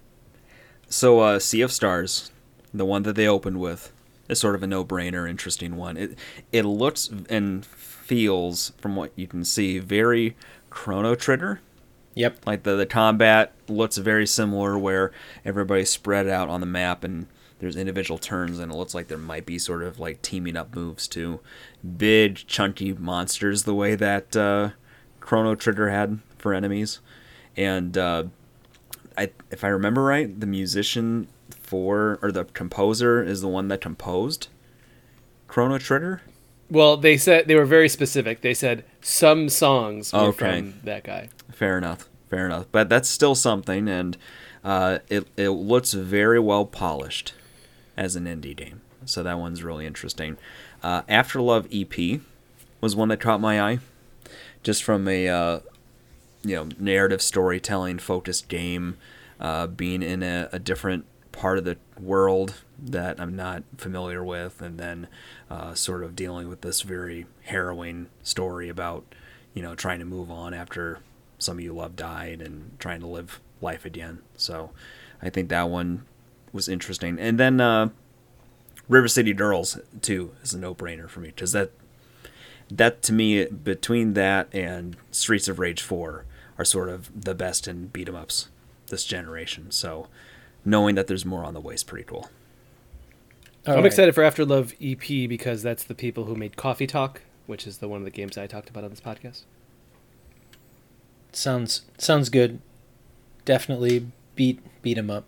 So, 0.89 1.21
uh, 1.21 1.39
Sea 1.39 1.61
of 1.63 1.73
Stars, 1.73 2.31
the 2.75 2.85
one 2.85 3.03
that 3.05 3.15
they 3.15 3.29
opened 3.29 3.61
with, 3.61 3.93
is 4.29 4.41
sort 4.41 4.55
of 4.55 4.63
a 4.63 4.67
no-brainer, 4.67 5.29
interesting 5.29 5.77
one. 5.77 5.97
It 5.97 6.19
it 6.53 6.65
looks 6.65 7.09
and 7.31 7.65
feels, 7.65 8.73
from 8.79 8.97
what 8.97 9.13
you 9.17 9.27
can 9.27 9.45
see, 9.45 9.79
very 9.79 10.37
Chrono 10.71 11.15
Trigger. 11.15 11.61
Yep. 12.15 12.47
Like 12.47 12.63
the 12.65 12.75
the 12.75 12.87
combat 12.87 13.53
looks 13.69 13.97
very 13.97 14.27
similar, 14.27 14.77
where 14.79 15.13
everybody's 15.45 15.91
spread 15.91 16.27
out 16.27 16.49
on 16.49 16.61
the 16.61 16.67
map 16.67 17.05
and 17.05 17.27
there's 17.59 17.77
individual 17.77 18.19
turns, 18.19 18.59
and 18.59 18.73
it 18.73 18.77
looks 18.77 18.95
like 18.95 19.09
there 19.09 19.19
might 19.19 19.47
be 19.47 19.59
sort 19.59 19.83
of 19.83 19.99
like 19.99 20.23
teaming 20.23 20.57
up 20.57 20.75
moves 20.75 21.09
too. 21.09 21.41
Big 21.97 22.37
chunky 22.47 22.93
monsters, 22.93 23.65
the 23.65 23.75
way 23.75 23.95
that 23.95 24.37
uh, 24.37 24.71
Chrono 25.21 25.55
Trigger 25.55 25.91
had 25.91 26.21
for 26.39 26.55
enemies, 26.55 27.01
and 27.57 27.97
uh, 27.99 28.25
I 29.17 29.31
if 29.51 29.65
I 29.65 29.69
remember 29.69 30.03
right, 30.05 30.39
the 30.39 30.47
musician 30.47 31.29
for 31.61 32.19
or 32.23 32.31
the 32.33 32.45
composer 32.45 33.23
is 33.23 33.41
the 33.41 33.49
one 33.49 33.69
that 33.69 33.81
composed 33.81 34.49
Chrono 35.49 35.79
Trigger. 35.79 36.23
Well, 36.71 36.97
they 36.99 37.17
said 37.17 37.49
they 37.49 37.55
were 37.55 37.65
very 37.65 37.89
specific. 37.89 38.43
They 38.43 38.55
said 38.55 38.85
some 39.01 39.49
songs 39.49 40.13
were 40.13 40.19
Okay. 40.21 40.61
from 40.61 40.75
that 40.85 41.03
guy. 41.05 41.31
Fair 41.51 41.79
enough. 41.79 42.09
Fair 42.29 42.45
enough. 42.45 42.67
But 42.71 42.91
that's 42.91 43.09
still 43.09 43.35
something, 43.35 43.89
and 43.89 44.17
uh, 44.63 44.99
it 45.09 45.27
it 45.37 45.49
looks 45.51 45.93
very 45.95 46.39
well 46.39 46.67
polished 46.67 47.33
as 47.99 48.15
an 48.17 48.25
indie 48.25 48.57
game. 48.57 48.81
So 49.05 49.23
that 49.23 49.39
one's 49.39 49.63
really 49.63 49.85
interesting. 49.85 50.39
Uh, 50.83 51.03
Afterlove 51.03 51.67
EP 51.71 52.21
was 52.81 52.95
one 52.97 53.09
that 53.09 53.21
caught 53.21 53.41
my 53.41 53.61
eye, 53.61 53.79
just 54.63 54.83
from 54.85 55.09
a 55.09 55.29
uh, 55.29 55.61
you 56.45 56.55
know 56.55 56.69
narrative 56.79 57.21
storytelling 57.21 57.99
focused 57.99 58.49
game, 58.49 58.97
uh, 59.41 59.67
being 59.67 60.03
in 60.03 60.23
a, 60.23 60.49
a 60.53 60.59
different 60.59 61.05
part 61.33 61.59
of 61.59 61.65
the 61.65 61.77
world 62.01 62.55
that 62.79 63.21
I'm 63.21 63.35
not 63.35 63.65
familiar 63.77 64.23
with, 64.25 64.63
and 64.63 64.79
then 64.79 65.09
uh, 65.51 65.75
sort 65.75 66.05
of 66.05 66.15
dealing 66.15 66.49
with 66.49 66.61
this 66.61 66.83
very 66.83 67.27
harrowing 67.45 68.07
story 68.23 68.69
about 68.69 69.15
you 69.55 69.63
know 69.63 69.75
trying 69.75 69.99
to 69.99 70.05
move 70.05 70.31
on 70.31 70.55
after 70.55 71.01
some 71.39 71.59
of 71.59 71.65
you 71.65 71.73
love 71.73 71.97
died 71.97 72.41
and 72.41 72.77
trying 72.79 73.01
to 73.01 73.07
live 73.07 73.41
life 73.61 73.85
again. 73.85 74.21
So 74.37 74.71
I 75.21 75.31
think 75.31 75.49
that 75.49 75.69
one 75.69 76.05
was 76.53 76.69
interesting. 76.69 77.19
And 77.19 77.39
then 77.39 77.61
uh, 77.61 77.91
River 78.89 79.09
City 79.09 79.33
Girls 79.33 79.79
too 80.01 80.33
is 80.43 80.55
a 80.55 80.59
no 80.59 80.75
brainer 80.75 81.09
for 81.09 81.21
me 81.21 81.29
because 81.29 81.53
that 81.53 81.71
that 82.71 83.03
to 83.03 83.13
me 83.13 83.45
between 83.47 84.15
that 84.15 84.49
and 84.53 84.97
Streets 85.11 85.49
of 85.49 85.59
Rage 85.59 85.83
Four 85.83 86.25
are 86.59 86.65
sort 86.65 86.89
of 86.89 87.25
the 87.25 87.35
best 87.35 87.67
in 87.69 87.87
beat 87.89 88.09
'em 88.09 88.15
ups 88.17 88.49
this 88.89 89.05
generation. 89.05 89.71
So 89.71 90.09
knowing 90.65 90.95
that 90.97 91.07
there's 91.07 91.25
more 91.25 91.45
on 91.45 91.55
the 91.55 91.61
way 91.61 91.75
is 91.75 91.85
pretty 91.85 92.05
cool. 92.05 92.31
All 93.67 93.75
I'm 93.75 93.77
right. 93.77 93.87
excited 93.87 94.15
for 94.15 94.23
Afterlove 94.23 94.75
EP 94.81 95.29
because 95.29 95.63
that's 95.63 95.85
the 95.85 95.95
people 95.95 96.25
who 96.25 96.35
made 96.35 96.57
Coffee 96.57 96.87
Talk, 96.87 97.23
which 97.47 97.67
is 97.67 97.79
the 97.79 97.89
one 97.89 98.01
of 98.01 98.05
the 98.05 98.11
games 98.11 98.39
I 98.39 98.47
talked 98.47 98.71
about 98.71 98.85
on 98.85 98.91
this 98.91 99.01
podcast. 99.01 99.43
Sounds 101.33 101.83
sounds 101.99 102.29
good. 102.31 102.61
Definitely 103.45 104.07
beat 104.35 104.61
beat 104.83 104.99
'em 104.99 105.11
up. 105.11 105.25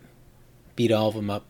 Beat 0.75 0.91
all 0.91 1.09
of 1.09 1.15
them 1.15 1.29
up. 1.29 1.45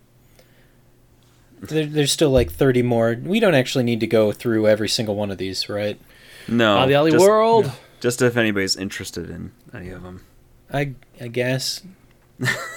There, 1.61 1.85
there's 1.85 2.11
still 2.11 2.31
like 2.31 2.51
30 2.51 2.81
more. 2.81 3.15
We 3.21 3.39
don't 3.39 3.53
actually 3.53 3.83
need 3.83 3.99
to 3.99 4.07
go 4.07 4.31
through 4.31 4.67
every 4.67 4.89
single 4.89 5.15
one 5.15 5.29
of 5.29 5.37
these, 5.37 5.69
right? 5.69 5.99
No, 6.47 6.77
Ollie 6.77 6.95
Ollie 6.95 7.11
just, 7.11 7.23
World. 7.23 7.71
just 7.99 8.21
if 8.21 8.35
anybody's 8.35 8.75
interested 8.75 9.29
in 9.29 9.51
any 9.73 9.89
of 9.89 10.01
them. 10.01 10.23
I 10.73 10.93
I 11.19 11.27
guess. 11.27 11.83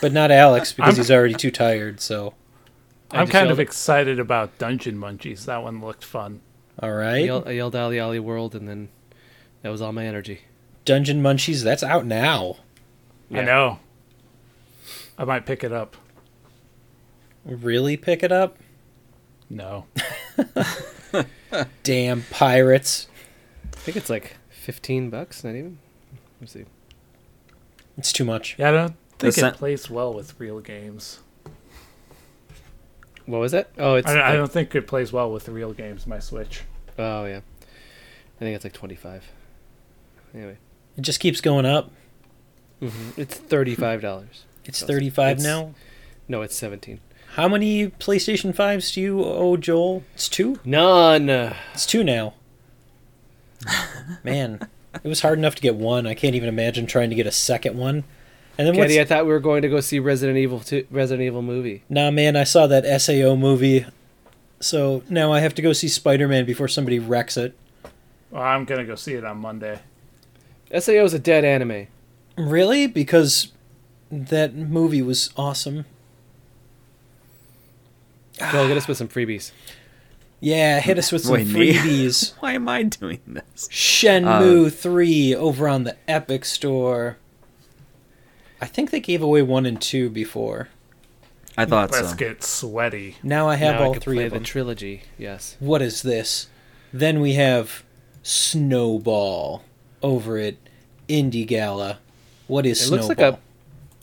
But 0.02 0.12
not 0.12 0.30
Alex 0.30 0.72
because 0.76 0.98
he's 0.98 1.11
already 1.11 1.33
too 1.35 1.50
tired, 1.50 2.00
so 2.00 2.35
I 3.11 3.20
I'm 3.22 3.26
kind 3.28 3.46
yelled- 3.46 3.52
of 3.52 3.61
excited 3.61 4.18
about 4.18 4.59
Dungeon 4.59 4.96
Munchies. 4.98 5.46
That 5.46 5.62
one 5.62 5.80
looked 5.80 6.04
fun. 6.04 6.40
All 6.78 6.92
right. 6.92 7.07
I 7.07 7.12
right. 7.12 7.24
yelled, 7.24 7.48
I 7.48 7.50
yelled 7.52 7.74
OlliOlli 7.74 8.20
World, 8.20 8.54
and 8.54 8.68
then 8.68 8.90
that 9.62 9.70
was 9.70 9.80
all 9.80 9.92
my 9.92 10.04
energy. 10.04 10.42
Dungeon 10.85 11.22
Munchies, 11.22 11.62
that's 11.62 11.83
out 11.83 12.04
now. 12.04 12.57
I 13.33 13.40
know. 13.42 13.78
I 15.16 15.24
might 15.24 15.46
pick 15.46 15.64
it 15.64 15.72
up. 15.72 15.96
Really 17.44 17.96
pick 17.96 18.22
it 18.22 18.33
up? 18.33 18.57
No. 19.50 19.87
Damn 21.83 22.22
pirates. 22.30 23.07
I 23.72 23.76
think 23.76 23.96
it's 23.96 24.11
like 24.11 24.37
15 24.50 25.11
bucks, 25.11 25.44
not 25.44 25.54
even. 25.54 25.78
Let's 26.40 26.52
see. 26.52 26.64
It's 27.98 28.12
too 28.12 28.24
much. 28.24 28.57
Yeah, 28.59 28.70
I 28.70 28.72
don't 28.72 28.88
think 29.18 29.18
The 29.20 29.28
it 29.28 29.35
sa- 29.35 29.50
plays 29.52 29.88
well 29.90 30.12
with 30.12 30.38
real 30.40 30.61
games. 30.61 31.20
What 33.26 33.38
was 33.38 33.52
that? 33.52 33.70
Oh, 33.78 33.94
it's. 33.94 34.07
I, 34.09 34.18
I 34.18 34.28
like- 34.30 34.37
don't 34.38 34.52
think 34.52 34.74
it 34.74 34.87
plays 34.87 35.12
well 35.12 35.30
with 35.30 35.48
real 35.48 35.72
games. 35.72 36.07
My 36.07 36.18
Switch. 36.18 36.62
Oh 36.98 37.24
yeah, 37.24 37.40
I 37.62 38.38
think 38.38 38.54
it's 38.57 38.64
like 38.64 38.72
25. 38.74 39.24
Anyway, 40.35 40.57
It 40.96 41.02
just 41.02 41.20
keeps 41.20 41.40
going 41.40 41.64
up. 41.66 41.90
Mm-hmm. 42.83 43.20
it's 43.20 43.37
35 43.37 44.00
dollars. 44.00 44.44
It's 44.64 44.83
It's- 44.83 44.94
35 44.96 45.38
it's- 45.38 45.42
now. 45.44 45.74
No, 46.26 46.42
it's 46.42 46.57
17. 46.57 47.00
How 47.34 47.48
many 47.48 47.88
PlayStation 47.88 48.54
5s 48.54 48.94
do 48.94 49.00
you 49.00 49.24
owe, 49.24 49.56
Joel? 49.56 50.04
It's 50.14 50.28
two? 50.28 50.60
None. 50.64 51.28
It's 51.28 51.84
two 51.84 52.04
now. 52.04 52.34
Man, 54.22 54.60
it 55.02 55.08
was 55.08 55.22
hard 55.22 55.40
enough 55.40 55.56
to 55.56 55.62
get 55.62 55.74
one. 55.74 56.06
I 56.06 56.14
can't 56.14 56.36
even 56.36 56.48
imagine 56.48 56.86
trying 56.86 57.10
to 57.10 57.16
get 57.16 57.26
a 57.26 57.32
second 57.32 57.76
one. 57.76 58.04
And 58.56 58.68
then 58.68 58.76
what's... 58.76 58.92
Katie, 58.92 59.00
I 59.00 59.04
thought 59.04 59.26
we 59.26 59.32
were 59.32 59.40
going 59.40 59.62
to 59.62 59.68
go 59.68 59.80
see 59.80 59.98
Resident 59.98 60.38
Evil 60.38 60.60
2, 60.60 60.86
Resident 60.92 61.26
Evil 61.26 61.42
movie. 61.42 61.82
Nah, 61.88 62.12
man, 62.12 62.36
I 62.36 62.44
saw 62.44 62.68
that 62.68 62.84
SAO 63.00 63.34
movie. 63.34 63.84
So 64.60 65.02
now 65.10 65.32
I 65.32 65.40
have 65.40 65.56
to 65.56 65.62
go 65.62 65.72
see 65.72 65.88
Spider 65.88 66.28
Man 66.28 66.44
before 66.44 66.68
somebody 66.68 67.00
wrecks 67.00 67.37
it. 67.37 67.58
Well, 68.30 68.44
I'm 68.44 68.64
gonna 68.64 68.85
go 68.85 68.94
see 68.94 69.14
it 69.14 69.24
on 69.24 69.38
Monday. 69.38 69.80
SAO 70.78 71.02
is 71.02 71.14
a 71.14 71.18
dead 71.18 71.44
anime. 71.44 71.88
Really? 72.38 72.87
Because 72.87 73.50
that 74.08 74.54
movie 74.54 75.02
was 75.02 75.30
awesome. 75.37 75.85
Joel, 78.50 78.68
get 78.68 78.76
us 78.76 78.88
with 78.88 78.98
some 78.98 79.08
freebies. 79.08 79.52
Yeah, 80.40 80.80
hit 80.80 80.98
us 80.98 81.10
with 81.12 81.22
some 81.22 81.35
Wait, 81.35 81.46
freebies. 81.46 82.35
Why 82.40 82.52
am 82.52 82.68
I 82.68 82.82
doing 82.82 83.20
this? 83.26 83.68
Shenmue 83.70 84.64
um, 84.66 84.70
3 84.70 85.35
over 85.35 85.68
on 85.68 85.85
the 85.85 85.96
Epic 86.08 86.44
Store. 86.44 87.16
I 88.60 88.66
think 88.66 88.90
they 88.90 89.00
gave 89.00 89.22
away 89.22 89.42
1 89.42 89.66
and 89.66 89.80
2 89.80 90.10
before. 90.10 90.68
I 91.56 91.64
thought 91.64 91.92
Let's 91.92 92.10
so. 92.10 92.16
get 92.16 92.42
sweaty. 92.42 93.16
Now 93.22 93.48
I 93.48 93.54
have 93.54 93.76
Now 93.76 93.85
all 93.85 93.92
can 93.92 94.02
three 94.02 94.16
play 94.16 94.24
of 94.26 94.32
the 94.32 94.40
trilogy. 94.40 95.02
Yes. 95.16 95.56
what 95.60 95.80
is 95.80 96.02
this? 96.02 96.48
Then 96.92 97.20
we 97.20 97.35
have 97.35 97.85
Snowball 98.24 99.62
over 100.02 100.37
at 100.38 100.56
Indie 101.08 101.46
Gala. 101.46 101.98
What 102.48 102.66
is 102.66 102.80
It 102.82 102.87
Snowball? 102.87 103.06
looks 103.06 103.18
like 103.18 103.35
a 103.35 103.38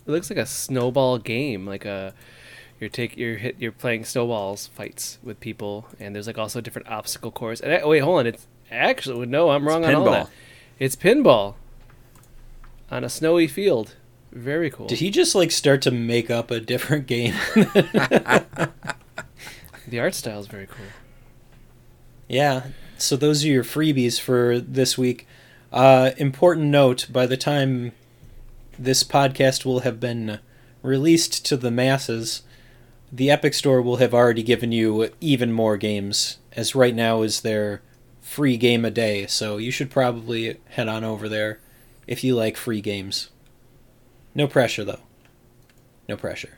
it 0.08 0.12
looks 0.12 0.30
like 0.30 0.40
a 0.40 0.46
snowball 0.46 1.18
game, 1.20 1.66
like 1.68 1.86
a 1.86 2.14
You're 2.82 2.90
take 2.90 3.16
you're 3.16 3.38
hit 3.38 3.56
you're 3.60 3.72
playing 3.72 4.06
snowballs 4.06 4.68
fights 4.68 5.20
with 5.22 5.40
people, 5.40 5.86
and 6.00 6.16
there's 6.16 6.26
like 6.26 6.40
also 6.40 6.60
different 6.62 6.90
obstacle 6.90 7.32
course. 7.32 7.62
And 7.62 7.72
oh, 7.84 7.90
wait, 7.90 8.00
hold 8.00 8.20
on, 8.20 8.28
it's 8.28 8.48
actually 8.72 9.28
no, 9.28 9.52
I'm 9.52 9.68
wrong 9.68 9.86
on 9.86 9.96
all 9.96 10.06
that. 10.12 10.30
It's 10.80 10.96
pinball 10.96 11.54
on 12.90 13.04
a 13.04 13.10
snowy 13.10 13.48
field. 13.48 13.96
Very 14.32 14.72
cool. 14.72 14.88
Did 14.88 14.98
he 14.98 15.12
just 15.12 15.36
like 15.36 15.52
start 15.52 15.84
to 15.84 15.92
make 15.92 16.32
up 16.32 16.50
a 16.50 16.60
different 16.60 17.06
game? 17.06 17.36
The 19.88 20.00
art 20.00 20.14
style 20.16 20.40
is 20.40 20.48
very 20.48 20.68
cool. 20.68 20.86
yeah. 22.30 22.68
So 22.98 23.18
those 23.18 23.44
are 23.44 23.48
your 23.48 23.64
freebies 23.64 24.20
for 24.20 24.60
this 24.60 24.98
week. 24.98 25.28
Uh, 25.72 26.12
important 26.18 26.68
note: 26.68 27.08
by 27.12 27.26
the 27.26 27.36
time 27.36 27.92
this 28.80 29.04
podcast 29.04 29.66
will 29.66 29.82
have 29.82 30.00
been 30.00 30.40
released 30.82 31.46
to 31.48 31.58
the 31.58 31.72
masses, 31.72 32.44
the 33.12 33.30
Epic 33.30 33.54
Store 33.54 33.82
will 33.82 33.98
have 33.98 34.14
already 34.14 34.44
given 34.44 34.72
you 34.72 35.10
even 35.20 35.52
more 35.52 35.78
games. 35.78 36.38
As 36.54 36.76
right 36.76 36.96
now 36.96 37.22
is 37.22 37.42
their 37.42 37.82
free 38.22 38.58
game 38.58 38.86
a 38.86 38.92
day, 38.92 39.28
so 39.28 39.58
you 39.58 39.72
should 39.72 39.90
probably 39.90 40.58
head 40.70 40.88
on 40.88 41.04
over 41.04 41.28
there 41.28 41.60
if 42.08 42.24
you 42.24 42.36
like 42.36 42.58
free 42.58 42.82
games. 42.82 43.30
No 44.34 44.48
pressure 44.48 44.84
though. 44.84 45.02
No 46.08 46.16
pressure. 46.18 46.58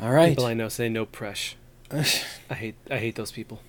All 0.00 0.12
right. 0.12 0.30
People 0.30 0.46
I 0.46 0.54
know 0.54 0.68
say 0.68 0.88
no 0.88 1.06
presh. 1.06 1.54
I 1.90 2.54
hate 2.54 2.76
I 2.90 2.98
hate 2.98 3.16
those 3.16 3.32
people. 3.32 3.60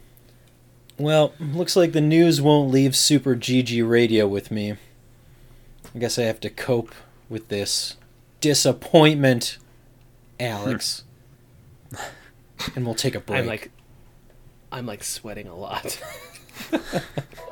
Well, 0.97 1.33
looks 1.39 1.75
like 1.75 1.93
the 1.93 2.01
news 2.01 2.41
won't 2.41 2.71
leave 2.71 2.95
Super 2.95 3.35
GG 3.35 3.89
Radio 3.89 4.27
with 4.27 4.51
me. 4.51 4.73
I 5.95 5.97
guess 5.97 6.19
I 6.19 6.23
have 6.23 6.41
to 6.41 6.49
cope 6.49 6.93
with 7.29 7.47
this 7.47 7.95
disappointment, 8.41 9.57
Alex. 10.39 11.03
Hmm. 11.93 12.01
and 12.75 12.85
we'll 12.85 12.95
take 12.95 13.15
a 13.15 13.19
break. 13.19 13.39
I'm 13.39 13.47
like 13.47 13.71
I'm 14.71 14.85
like 14.85 15.03
sweating 15.03 15.47
a 15.47 15.55
lot. 15.55 16.01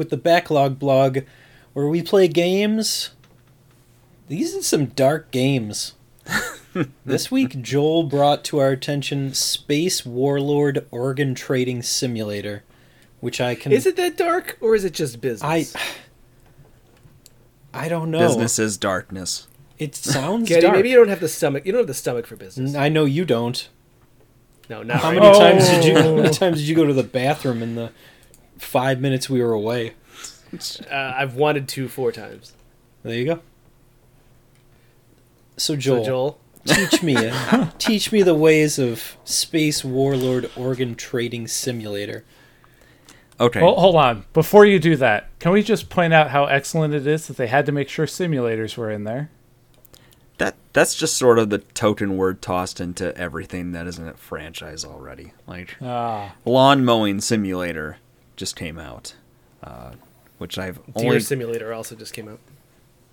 with 0.00 0.08
the 0.08 0.16
Backlog 0.16 0.78
blog 0.78 1.18
where 1.74 1.86
we 1.86 2.02
play 2.02 2.26
games. 2.26 3.10
These 4.28 4.56
are 4.56 4.62
some 4.62 4.86
dark 4.86 5.30
games. 5.30 5.92
this 7.04 7.30
week, 7.30 7.60
Joel 7.60 8.04
brought 8.04 8.42
to 8.44 8.58
our 8.60 8.70
attention 8.70 9.34
Space 9.34 10.06
Warlord 10.06 10.86
Organ 10.90 11.34
Trading 11.34 11.82
Simulator, 11.82 12.64
which 13.20 13.42
I 13.42 13.54
can. 13.54 13.72
is 13.72 13.84
it 13.84 13.96
that 13.96 14.16
dark 14.16 14.56
or 14.62 14.74
is 14.74 14.86
it 14.86 14.94
just 14.94 15.20
business? 15.20 15.76
I 15.76 15.80
I 17.84 17.88
don't 17.88 18.10
know. 18.10 18.20
Business 18.20 18.58
is 18.58 18.78
darkness. 18.78 19.48
It 19.78 19.94
sounds 19.94 20.48
Getty, 20.48 20.62
dark. 20.62 20.76
maybe 20.76 20.88
you 20.90 20.96
don't 20.96 21.08
have 21.08 21.20
the 21.20 21.28
stomach. 21.28 21.66
You 21.66 21.72
don't 21.72 21.80
have 21.80 21.86
the 21.88 21.94
stomach 21.94 22.26
for 22.26 22.36
business. 22.36 22.74
I 22.74 22.88
know 22.88 23.04
you 23.04 23.24
don't. 23.26 23.68
No, 24.70 24.82
not 24.82 25.00
How 25.00 25.08
right 25.10 25.18
many 25.20 25.32
now. 25.32 25.38
times 25.38 25.68
did 25.68 25.84
you? 25.84 25.94
How 25.98 26.08
Oh. 26.08 26.16
many 26.16 26.30
times 26.34 26.58
did 26.58 26.68
you 26.68 26.74
go 26.74 26.86
to 26.86 26.94
the 26.94 27.02
bathroom 27.02 27.62
in 27.62 27.74
the 27.74 27.90
five 28.60 29.00
minutes 29.00 29.28
we 29.30 29.42
were 29.42 29.52
away? 29.52 29.94
Uh, 30.90 31.14
I've 31.16 31.36
wanted 31.36 31.68
to 31.68 31.86
four 31.86 32.10
times. 32.10 32.54
There 33.04 33.14
you 33.14 33.24
go. 33.24 33.34
So 35.56 35.74
So 35.74 35.76
Joel, 35.76 36.04
Joel, 36.04 36.38
teach 36.66 37.02
me, 37.04 37.30
teach 37.78 38.10
me 38.10 38.22
the 38.22 38.34
ways 38.34 38.76
of 38.76 39.16
Space 39.24 39.84
Warlord 39.84 40.50
Organ 40.56 40.96
Trading 40.96 41.46
Simulator. 41.46 42.24
Okay. 43.38 43.62
Well, 43.62 43.76
hold 43.76 43.94
on. 43.94 44.24
Before 44.32 44.66
you 44.66 44.80
do 44.80 44.96
that, 44.96 45.28
can 45.38 45.52
we 45.52 45.62
just 45.62 45.88
point 45.88 46.12
out 46.12 46.30
how 46.30 46.46
excellent 46.46 46.94
it 46.94 47.06
is 47.06 47.28
that 47.28 47.36
they 47.36 47.46
had 47.46 47.64
to 47.66 47.72
make 47.72 47.88
sure 47.88 48.06
simulators 48.06 48.76
were 48.76 48.90
in 48.90 49.04
there? 49.04 49.30
That 50.38 50.56
that's 50.72 50.94
just 50.96 51.16
sort 51.16 51.38
of 51.38 51.50
the 51.50 51.58
token 51.58 52.16
word 52.16 52.42
tossed 52.42 52.80
into 52.80 53.16
everything 53.16 53.72
that 53.72 53.86
isn't 53.86 54.08
a 54.08 54.14
franchise 54.14 54.84
already. 54.84 55.32
Like 55.46 55.76
Ah, 55.80 56.34
lawn 56.44 56.84
mowing 56.84 57.20
simulator 57.20 57.98
just 58.40 58.56
came 58.56 58.78
out, 58.78 59.14
uh, 59.62 59.92
which 60.38 60.58
I've 60.58 60.76
Deer 60.94 61.04
only 61.06 61.20
Simulator 61.20 61.72
also 61.72 61.94
just 61.94 62.12
came 62.12 62.26
out. 62.26 62.40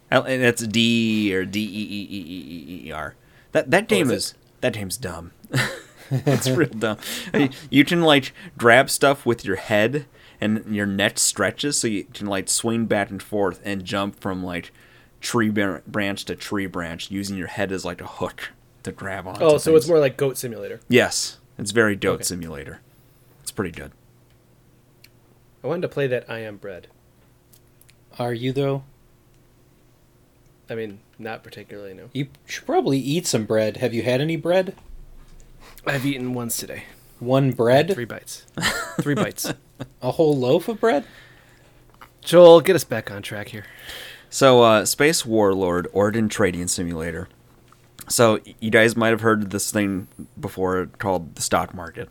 and 0.10 0.42
it's 0.42 0.66
D 0.66 1.36
or 1.36 1.46
D 1.46 1.60
E 1.60 1.64
E 1.64 2.08
E 2.10 2.22
E 2.22 2.84
E 2.86 2.88
E 2.88 2.92
R. 2.92 3.14
That 3.52 3.70
that 3.72 3.88
game 3.88 4.08
is 4.10 4.12
it? 4.12 4.16
is 4.16 4.34
that 4.62 4.74
game's 4.74 4.98
dumb. 4.98 5.32
it's 6.10 6.50
real 6.50 6.70
dumb. 6.70 6.98
You- 7.70 7.86
can 7.86 8.02
like 8.02 8.34
grab 8.58 8.90
stuff 8.90 9.26
with 9.26 9.44
your 9.46 9.58
head 9.58 10.06
and 10.40 10.64
your 10.74 10.86
neck 10.86 11.20
stretches 11.20 11.80
so 11.80 11.88
you 11.88 12.06
can 12.06 12.28
like 12.28 12.48
swing 12.50 12.86
back 12.86 13.10
and 13.10 13.22
forth 13.22 13.60
and 13.66 13.84
jump 13.84 14.20
from 14.20 14.44
like 14.44 14.72
tree 15.20 15.50
branch 15.50 16.26
to 16.26 16.36
tree 16.36 16.68
branch 16.68 17.12
using 17.12 17.36
your 17.38 17.48
head 17.48 17.72
as 17.72 17.84
like 17.84 18.00
a 18.02 18.08
hook 18.08 18.50
to 18.84 18.92
grab 18.94 19.28
on. 19.28 19.38
Oh, 19.42 19.58
so 19.58 19.76
it's 19.76 19.88
more 19.90 20.00
like 20.00 20.16
Goat 20.16 20.38
Simulator. 20.38 20.80
Yes, 20.88 21.38
it's 21.58 21.72
very 21.72 21.96
Goat 21.98 22.16
Okay. 22.16 22.24
Simulator. 22.24 22.80
It's 23.42 23.52
pretty 23.52 23.72
good. 23.72 23.92
I 25.64 25.68
wanted 25.68 25.82
to 25.84 25.88
play 25.90 26.08
that 26.08 26.30
I 26.30 26.40
Am 26.40 26.58
Bread. 26.58 26.88
Are 28.20 28.34
you 28.34 28.52
though? 28.52 28.84
I 30.70 30.76
mean, 30.76 31.00
not 31.18 31.44
particularly, 31.44 31.94
no. 31.94 32.10
You 32.14 32.28
should 32.46 32.66
probably 32.66 33.00
eat 33.00 33.26
some 33.26 33.46
bread. 33.46 33.78
Have 33.78 33.94
you 33.94 34.04
had 34.04 34.22
any 34.22 34.36
bread? 34.36 34.76
I've 35.86 36.06
eaten 36.06 36.34
once 36.34 36.58
today. 36.58 36.84
One 37.20 37.52
bread? 37.52 37.94
Three 37.94 38.06
bites. 38.06 38.46
Three 39.02 39.16
bites. 39.16 39.54
A 40.02 40.12
whole 40.12 40.36
loaf 40.36 40.68
of 40.68 40.80
bread? 40.80 41.06
Joel, 42.22 42.62
get 42.62 42.76
us 42.76 42.84
back 42.84 43.10
on 43.10 43.22
track 43.22 43.50
here. 43.50 43.66
So, 44.30 44.62
uh, 44.62 44.86
Space 44.86 45.26
Warlord 45.26 45.88
Organ 45.94 46.28
Trading 46.28 46.68
Simulator. 46.68 47.30
So, 48.10 48.40
you 48.60 48.70
guys 48.70 48.96
might 48.96 49.10
have 49.10 49.22
heard 49.22 49.44
of 49.44 49.50
this 49.52 49.72
thing 49.72 50.08
before 50.40 50.90
called 50.98 51.36
the 51.36 51.42
stock 51.42 51.74
market. 51.74 52.10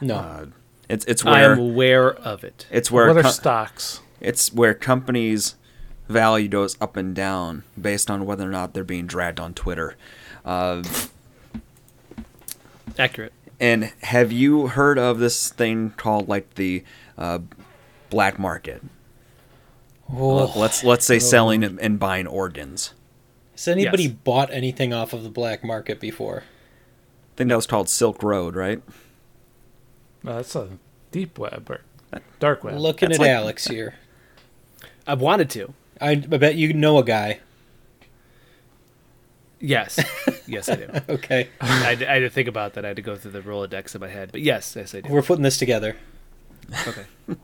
No. 0.00 0.16
Uh, 0.16 0.46
it's 0.92 1.04
it's 1.06 1.24
I'm 1.26 1.58
aware 1.58 2.12
of 2.14 2.44
it. 2.44 2.66
it's 2.70 2.90
where 2.90 3.08
what 3.08 3.16
are 3.18 3.22
co- 3.22 3.30
stocks? 3.30 4.00
it's 4.20 4.52
where 4.52 4.74
companies' 4.74 5.56
value 6.08 6.48
goes 6.48 6.76
up 6.80 6.96
and 6.96 7.14
down 7.14 7.64
based 7.80 8.10
on 8.10 8.24
whether 8.26 8.46
or 8.46 8.50
not 8.52 8.74
they're 8.74 8.84
being 8.84 9.06
dragged 9.06 9.40
on 9.40 9.54
Twitter. 9.54 9.96
Uh, 10.44 10.82
Accurate. 12.98 13.32
and 13.60 13.92
have 14.02 14.32
you 14.32 14.66
heard 14.68 14.98
of 14.98 15.18
this 15.18 15.48
thing 15.50 15.90
called 15.96 16.28
like 16.28 16.54
the 16.54 16.84
uh, 17.16 17.38
black 18.10 18.38
market? 18.38 18.82
Oh, 20.14 20.52
Let's 20.58 20.84
let's 20.84 21.06
say 21.06 21.18
selling 21.18 21.64
and- 21.64 21.80
and 21.80 21.98
buying 21.98 22.26
organs. 22.26 22.92
has 23.52 23.66
anybody 23.68 24.04
Yes. 24.04 24.12
bought 24.24 24.52
anything 24.52 24.92
off 24.92 25.12
of 25.14 25.22
the 25.22 25.30
black 25.30 25.64
market 25.64 26.00
before? 26.00 26.42
I 26.42 27.32
think 27.36 27.48
that 27.48 27.56
was 27.56 27.66
called 27.66 27.88
Silk 27.88 28.22
Road, 28.22 28.54
right? 28.54 28.82
Uh, 30.26 30.34
that's 30.34 30.54
a 30.56 30.68
deep 31.10 31.38
web 31.38 31.68
or 31.70 31.80
dark 32.38 32.62
web. 32.64 32.78
Looking 32.78 33.08
That's 33.10 33.18
at 33.20 33.22
like- 33.22 33.30
Alex 33.30 33.66
here. 33.66 33.94
I've 35.06 35.20
wanted 35.20 35.50
to. 35.50 35.74
I, 36.00 36.10
I 36.10 36.16
bet 36.16 36.54
you 36.54 36.72
know 36.72 36.98
a 36.98 37.04
guy. 37.04 37.40
Yes. 39.60 39.98
yes, 40.46 40.68
I 40.68 40.76
do. 40.76 40.88
Okay. 41.08 41.48
I, 41.60 41.66
had- 41.66 42.02
I 42.02 42.14
had 42.14 42.18
to 42.20 42.30
think 42.30 42.48
about 42.48 42.74
that. 42.74 42.84
I 42.84 42.88
had 42.88 42.96
to 42.96 43.02
go 43.02 43.16
through 43.16 43.30
the 43.32 43.40
Rolodex 43.42 43.94
in 43.94 44.00
my 44.00 44.08
head. 44.08 44.30
But 44.32 44.42
yes, 44.42 44.74
yes, 44.76 44.94
I 44.94 45.00
do. 45.00 45.12
We're 45.12 45.22
putting 45.22 45.42
this 45.44 45.58
together. 45.58 45.96
Okay. 46.86 47.04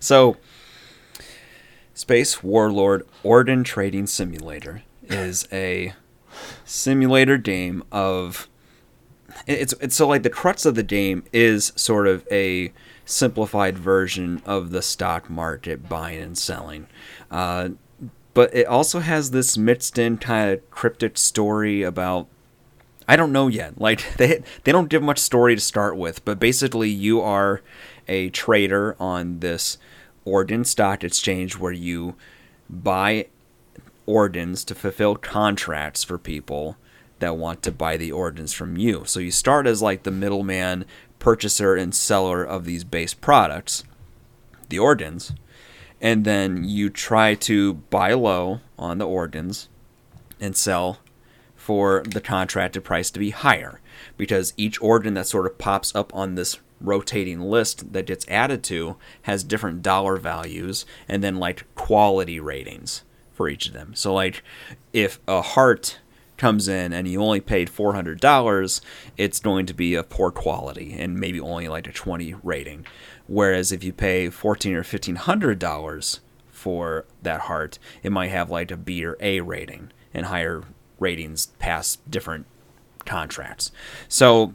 So, 0.00 0.36
Space 1.94 2.42
Warlord 2.42 3.06
Organ 3.22 3.64
Trading 3.64 4.06
Simulator 4.06 4.82
is 5.04 5.48
a 5.50 5.94
simulator 6.62 7.38
game 7.38 7.82
of 7.90 8.48
it's 9.46 9.74
it's 9.80 9.96
so 9.96 10.08
like 10.08 10.22
the 10.22 10.30
crux 10.30 10.64
of 10.64 10.74
the 10.74 10.82
game 10.82 11.24
is 11.32 11.72
sort 11.76 12.06
of 12.06 12.26
a 12.30 12.72
simplified 13.04 13.78
version 13.78 14.42
of 14.44 14.70
the 14.70 14.82
stock 14.82 15.30
market 15.30 15.88
buying 15.88 16.22
and 16.22 16.38
selling. 16.38 16.86
Uh, 17.30 17.70
but 18.34 18.54
it 18.54 18.66
also 18.66 19.00
has 19.00 19.30
this 19.30 19.56
mixed 19.56 19.98
in 19.98 20.18
kind 20.18 20.50
of 20.50 20.70
cryptic 20.70 21.16
story 21.16 21.82
about 21.82 22.28
I 23.08 23.16
don't 23.16 23.32
know 23.32 23.48
yet. 23.48 23.74
Like 23.80 24.16
they 24.16 24.42
they 24.64 24.72
don't 24.72 24.90
give 24.90 25.02
much 25.02 25.18
story 25.18 25.54
to 25.54 25.60
start 25.60 25.96
with, 25.96 26.24
but 26.24 26.38
basically 26.38 26.90
you 26.90 27.20
are 27.20 27.62
a 28.08 28.30
trader 28.30 28.96
on 29.00 29.40
this 29.40 29.78
Orden 30.24 30.64
stock 30.64 31.04
exchange 31.04 31.56
where 31.56 31.72
you 31.72 32.16
buy 32.68 33.26
ordens 34.06 34.64
to 34.64 34.74
fulfill 34.74 35.16
contracts 35.16 36.02
for 36.02 36.18
people 36.18 36.76
that 37.18 37.36
want 37.36 37.62
to 37.62 37.72
buy 37.72 37.96
the 37.96 38.12
ordnance 38.12 38.52
from 38.52 38.76
you. 38.76 39.04
So 39.06 39.20
you 39.20 39.30
start 39.30 39.66
as 39.66 39.82
like 39.82 40.02
the 40.02 40.10
middleman 40.10 40.84
purchaser 41.18 41.74
and 41.74 41.94
seller 41.94 42.44
of 42.44 42.64
these 42.64 42.84
base 42.84 43.14
products, 43.14 43.84
the 44.68 44.78
ordnance, 44.78 45.32
and 46.00 46.24
then 46.24 46.64
you 46.64 46.90
try 46.90 47.34
to 47.34 47.74
buy 47.74 48.12
low 48.12 48.60
on 48.78 48.98
the 48.98 49.06
ordnance 49.06 49.68
and 50.40 50.56
sell 50.56 51.00
for 51.56 52.02
the 52.06 52.20
contracted 52.20 52.84
price 52.84 53.10
to 53.10 53.18
be 53.18 53.30
higher 53.30 53.80
because 54.16 54.54
each 54.56 54.78
ordin 54.80 55.14
that 55.14 55.26
sort 55.26 55.46
of 55.46 55.58
pops 55.58 55.94
up 55.94 56.14
on 56.14 56.34
this 56.34 56.58
rotating 56.80 57.40
list 57.40 57.92
that 57.92 58.06
gets 58.06 58.28
added 58.28 58.62
to 58.62 58.96
has 59.22 59.42
different 59.42 59.82
dollar 59.82 60.16
values 60.16 60.84
and 61.08 61.24
then 61.24 61.36
like 61.36 61.64
quality 61.74 62.38
ratings 62.38 63.02
for 63.32 63.48
each 63.48 63.66
of 63.66 63.72
them. 63.72 63.94
So 63.94 64.12
like 64.12 64.42
if 64.92 65.18
a 65.26 65.42
heart 65.42 65.98
comes 66.36 66.68
in 66.68 66.92
and 66.92 67.08
you 67.08 67.20
only 67.22 67.40
paid 67.40 67.68
$400, 67.68 68.80
it's 69.16 69.40
going 69.40 69.66
to 69.66 69.74
be 69.74 69.94
of 69.94 70.08
poor 70.08 70.30
quality 70.30 70.92
and 70.92 71.18
maybe 71.18 71.40
only 71.40 71.68
like 71.68 71.86
a 71.86 71.92
20 71.92 72.34
rating. 72.42 72.86
Whereas 73.26 73.72
if 73.72 73.82
you 73.82 73.92
pay 73.92 74.30
14 74.30 74.74
or 74.74 74.82
$1500 74.82 76.20
for 76.48 77.04
that 77.22 77.42
heart, 77.42 77.78
it 78.02 78.12
might 78.12 78.30
have 78.30 78.50
like 78.50 78.70
a 78.70 78.76
B 78.76 79.04
or 79.04 79.16
A 79.20 79.40
rating 79.40 79.92
and 80.14 80.26
higher 80.26 80.62
ratings 80.98 81.46
past 81.58 82.08
different 82.10 82.46
contracts. 83.04 83.70
So 84.08 84.54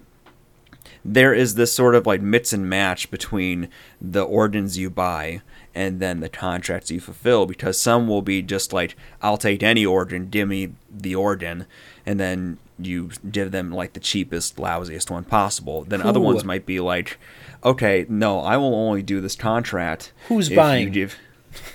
there 1.04 1.34
is 1.34 1.56
this 1.56 1.74
sort 1.74 1.96
of 1.96 2.06
like 2.06 2.22
mix 2.22 2.54
and 2.54 2.70
match 2.70 3.10
between 3.12 3.70
the 4.00 4.24
ordens 4.24 4.78
you 4.78 4.90
buy 4.90 5.42
and 5.74 6.00
then 6.00 6.20
the 6.20 6.30
contracts 6.30 6.92
you 6.92 7.00
fulfill 7.00 7.46
because 7.46 7.80
some 7.80 8.08
will 8.08 8.22
be 8.22 8.42
just 8.42 8.74
like 8.74 8.96
I'll 9.22 9.38
take 9.38 9.64
any 9.64 9.86
ordin, 9.86 10.30
give 10.30 10.48
me 10.48 10.74
the 10.90 11.14
ordin, 11.14 11.66
and 12.06 12.20
then 12.20 12.58
you 12.78 13.12
give 13.30 13.52
them 13.52 13.72
like 13.72 13.94
the 13.94 14.00
cheapest, 14.00 14.58
lousiest 14.58 15.10
one 15.10 15.24
possible. 15.24 15.84
Then 15.84 16.02
other 16.02 16.20
ones 16.20 16.44
might 16.44 16.66
be 16.66 16.80
like, 16.80 17.20
okay, 17.64 18.06
no, 18.10 18.40
I 18.40 18.58
will 18.58 18.74
only 18.74 19.04
do 19.04 19.22
this 19.22 19.36
contract. 19.36 20.12
Who's 20.28 20.50
if 20.50 20.56
buying? 20.56 20.88
You 20.88 20.90
give, 20.90 21.18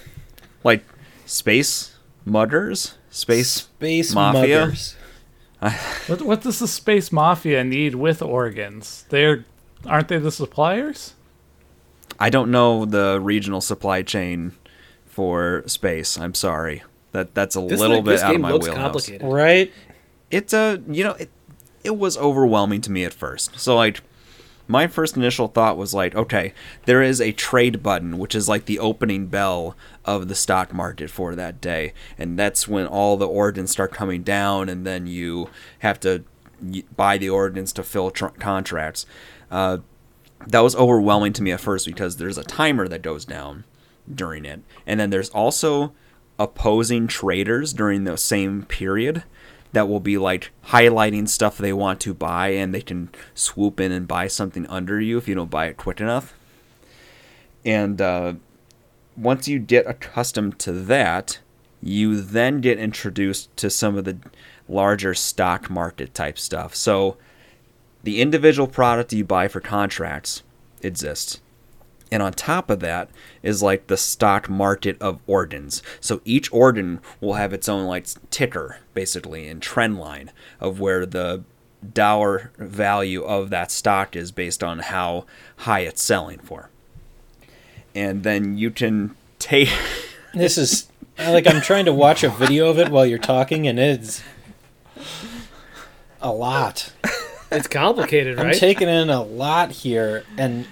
like 0.64 0.84
space 1.24 1.96
mudders, 2.24 2.96
space 3.10 3.52
Space 3.52 4.14
Mafia? 4.14 4.60
Mothers. 4.60 4.96
What, 6.06 6.22
what 6.22 6.42
does 6.42 6.58
the 6.58 6.68
space 6.68 7.10
mafia 7.10 7.64
need 7.64 7.94
with 7.94 8.22
organs? 8.22 9.04
They're 9.08 9.44
aren't 9.84 10.08
they 10.08 10.18
the 10.18 10.30
suppliers? 10.32 11.14
I 12.18 12.30
don't 12.30 12.50
know 12.50 12.84
the 12.84 13.20
regional 13.20 13.60
supply 13.60 14.02
chain 14.02 14.52
for 15.06 15.62
space. 15.66 16.18
I'm 16.18 16.34
sorry. 16.34 16.82
That 17.12 17.34
that's 17.34 17.56
a 17.56 17.60
This, 17.60 17.80
little 17.80 17.96
like, 17.96 18.04
bit 18.04 18.10
this 18.12 18.22
out 18.22 18.34
of 18.34 18.40
my 18.40 18.52
looks 18.52 18.66
wheelhouse. 18.66 18.82
complicated. 18.82 19.22
Right? 19.26 19.72
It's 20.30 20.52
a 20.52 20.82
you 20.88 21.04
know 21.04 21.12
it 21.12 21.30
it 21.84 21.96
was 21.96 22.16
overwhelming 22.18 22.80
to 22.82 22.90
me 22.90 23.04
at 23.04 23.14
first. 23.14 23.58
So 23.60 23.76
like 23.76 24.00
my 24.68 24.88
first 24.88 25.16
initial 25.16 25.46
thought 25.46 25.76
was 25.76 25.94
like, 25.94 26.16
okay, 26.16 26.52
there 26.86 27.00
is 27.00 27.20
a 27.20 27.30
trade 27.30 27.82
button, 27.84 28.18
which 28.18 28.34
is 28.34 28.48
like 28.48 28.64
the 28.64 28.80
opening 28.80 29.26
bell 29.28 29.76
of 30.04 30.26
the 30.26 30.34
stock 30.34 30.74
market 30.74 31.08
for 31.08 31.36
that 31.36 31.60
day, 31.60 31.92
and 32.18 32.36
that's 32.38 32.66
when 32.66 32.84
all 32.86 33.16
the 33.16 33.28
ordnance 33.28 33.70
start 33.70 33.92
coming 33.92 34.22
down, 34.24 34.68
and 34.68 34.84
then 34.84 35.06
you 35.06 35.48
have 35.80 36.00
to 36.00 36.24
buy 36.96 37.16
the 37.16 37.30
ordnance 37.30 37.72
to 37.74 37.82
fill 37.84 38.10
tr- 38.10 38.26
contracts. 38.40 39.06
Uh, 39.50 39.78
that 40.46 40.60
was 40.60 40.76
overwhelming 40.76 41.32
to 41.34 41.42
me 41.42 41.52
at 41.52 41.60
first 41.60 41.86
because 41.86 42.16
there's 42.16 42.38
a 42.38 42.44
timer 42.44 42.88
that 42.88 43.02
goes 43.02 43.24
down 43.24 43.64
during 44.12 44.44
it, 44.44 44.62
and 44.86 45.00
then 45.00 45.10
there's 45.10 45.30
also 45.30 45.92
opposing 46.38 47.06
traders 47.06 47.72
during 47.72 48.04
the 48.04 48.16
same 48.16 48.62
period 48.64 49.24
that 49.72 49.88
will 49.88 50.00
be 50.00 50.16
like 50.16 50.52
highlighting 50.66 51.28
stuff 51.28 51.58
they 51.58 51.72
want 51.72 52.00
to 52.00 52.14
buy 52.14 52.48
and 52.48 52.74
they 52.74 52.80
can 52.80 53.10
swoop 53.34 53.80
in 53.80 53.92
and 53.92 54.08
buy 54.08 54.26
something 54.26 54.66
under 54.68 55.00
you 55.00 55.18
if 55.18 55.28
you 55.28 55.34
don't 55.34 55.50
buy 55.50 55.66
it 55.66 55.76
quick 55.76 56.00
enough. 56.00 56.34
And 57.64 58.00
uh, 58.00 58.34
once 59.16 59.48
you 59.48 59.58
get 59.58 59.86
accustomed 59.86 60.58
to 60.60 60.72
that, 60.72 61.40
you 61.82 62.20
then 62.20 62.60
get 62.60 62.78
introduced 62.78 63.54
to 63.58 63.68
some 63.68 63.96
of 63.96 64.04
the 64.04 64.18
larger 64.68 65.14
stock 65.14 65.68
market 65.68 66.14
type 66.14 66.38
stuff. 66.38 66.74
So 66.74 67.16
the 68.06 68.22
individual 68.22 68.68
product 68.68 69.12
you 69.12 69.24
buy 69.24 69.48
for 69.48 69.58
contracts 69.58 70.44
exists. 70.80 71.40
And 72.12 72.22
on 72.22 72.32
top 72.32 72.70
of 72.70 72.78
that 72.78 73.10
is 73.42 73.64
like 73.64 73.88
the 73.88 73.96
stock 73.96 74.48
market 74.48 74.96
of 75.02 75.18
ordens. 75.26 75.82
So 76.00 76.20
each 76.24 76.52
orden 76.52 77.00
will 77.20 77.34
have 77.34 77.52
its 77.52 77.68
own 77.68 77.84
like 77.84 78.06
ticker, 78.30 78.78
basically, 78.94 79.48
and 79.48 79.60
trend 79.60 79.98
line 79.98 80.30
of 80.60 80.78
where 80.78 81.04
the 81.04 81.42
dollar 81.92 82.52
value 82.58 83.24
of 83.24 83.50
that 83.50 83.72
stock 83.72 84.14
is 84.14 84.30
based 84.30 84.62
on 84.62 84.78
how 84.78 85.26
high 85.56 85.80
it's 85.80 86.00
selling 86.00 86.38
for. 86.38 86.70
And 87.92 88.22
then 88.22 88.56
you 88.56 88.70
can 88.70 89.16
take 89.40 89.68
This 90.32 90.56
is 90.56 90.86
like 91.18 91.48
I'm 91.48 91.60
trying 91.60 91.86
to 91.86 91.92
watch 91.92 92.22
a 92.22 92.28
video 92.28 92.68
of 92.68 92.78
it 92.78 92.88
while 92.88 93.04
you're 93.04 93.18
talking, 93.18 93.66
and 93.66 93.80
it's 93.80 94.22
a 96.22 96.30
lot. 96.30 96.92
It's 97.50 97.68
complicated, 97.68 98.36
right? 98.38 98.46
I'm 98.46 98.52
taking 98.58 98.88
in 98.88 99.08
a 99.10 99.22
lot 99.22 99.70
here, 99.70 100.24
and 100.36 100.66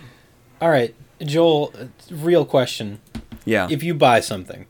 all 0.60 0.70
right, 0.70 0.94
Joel. 1.22 1.72
Real 2.10 2.44
question: 2.44 3.00
yeah. 3.44 3.68
If 3.70 3.82
you 3.82 3.94
buy 3.94 4.20
something 4.20 4.66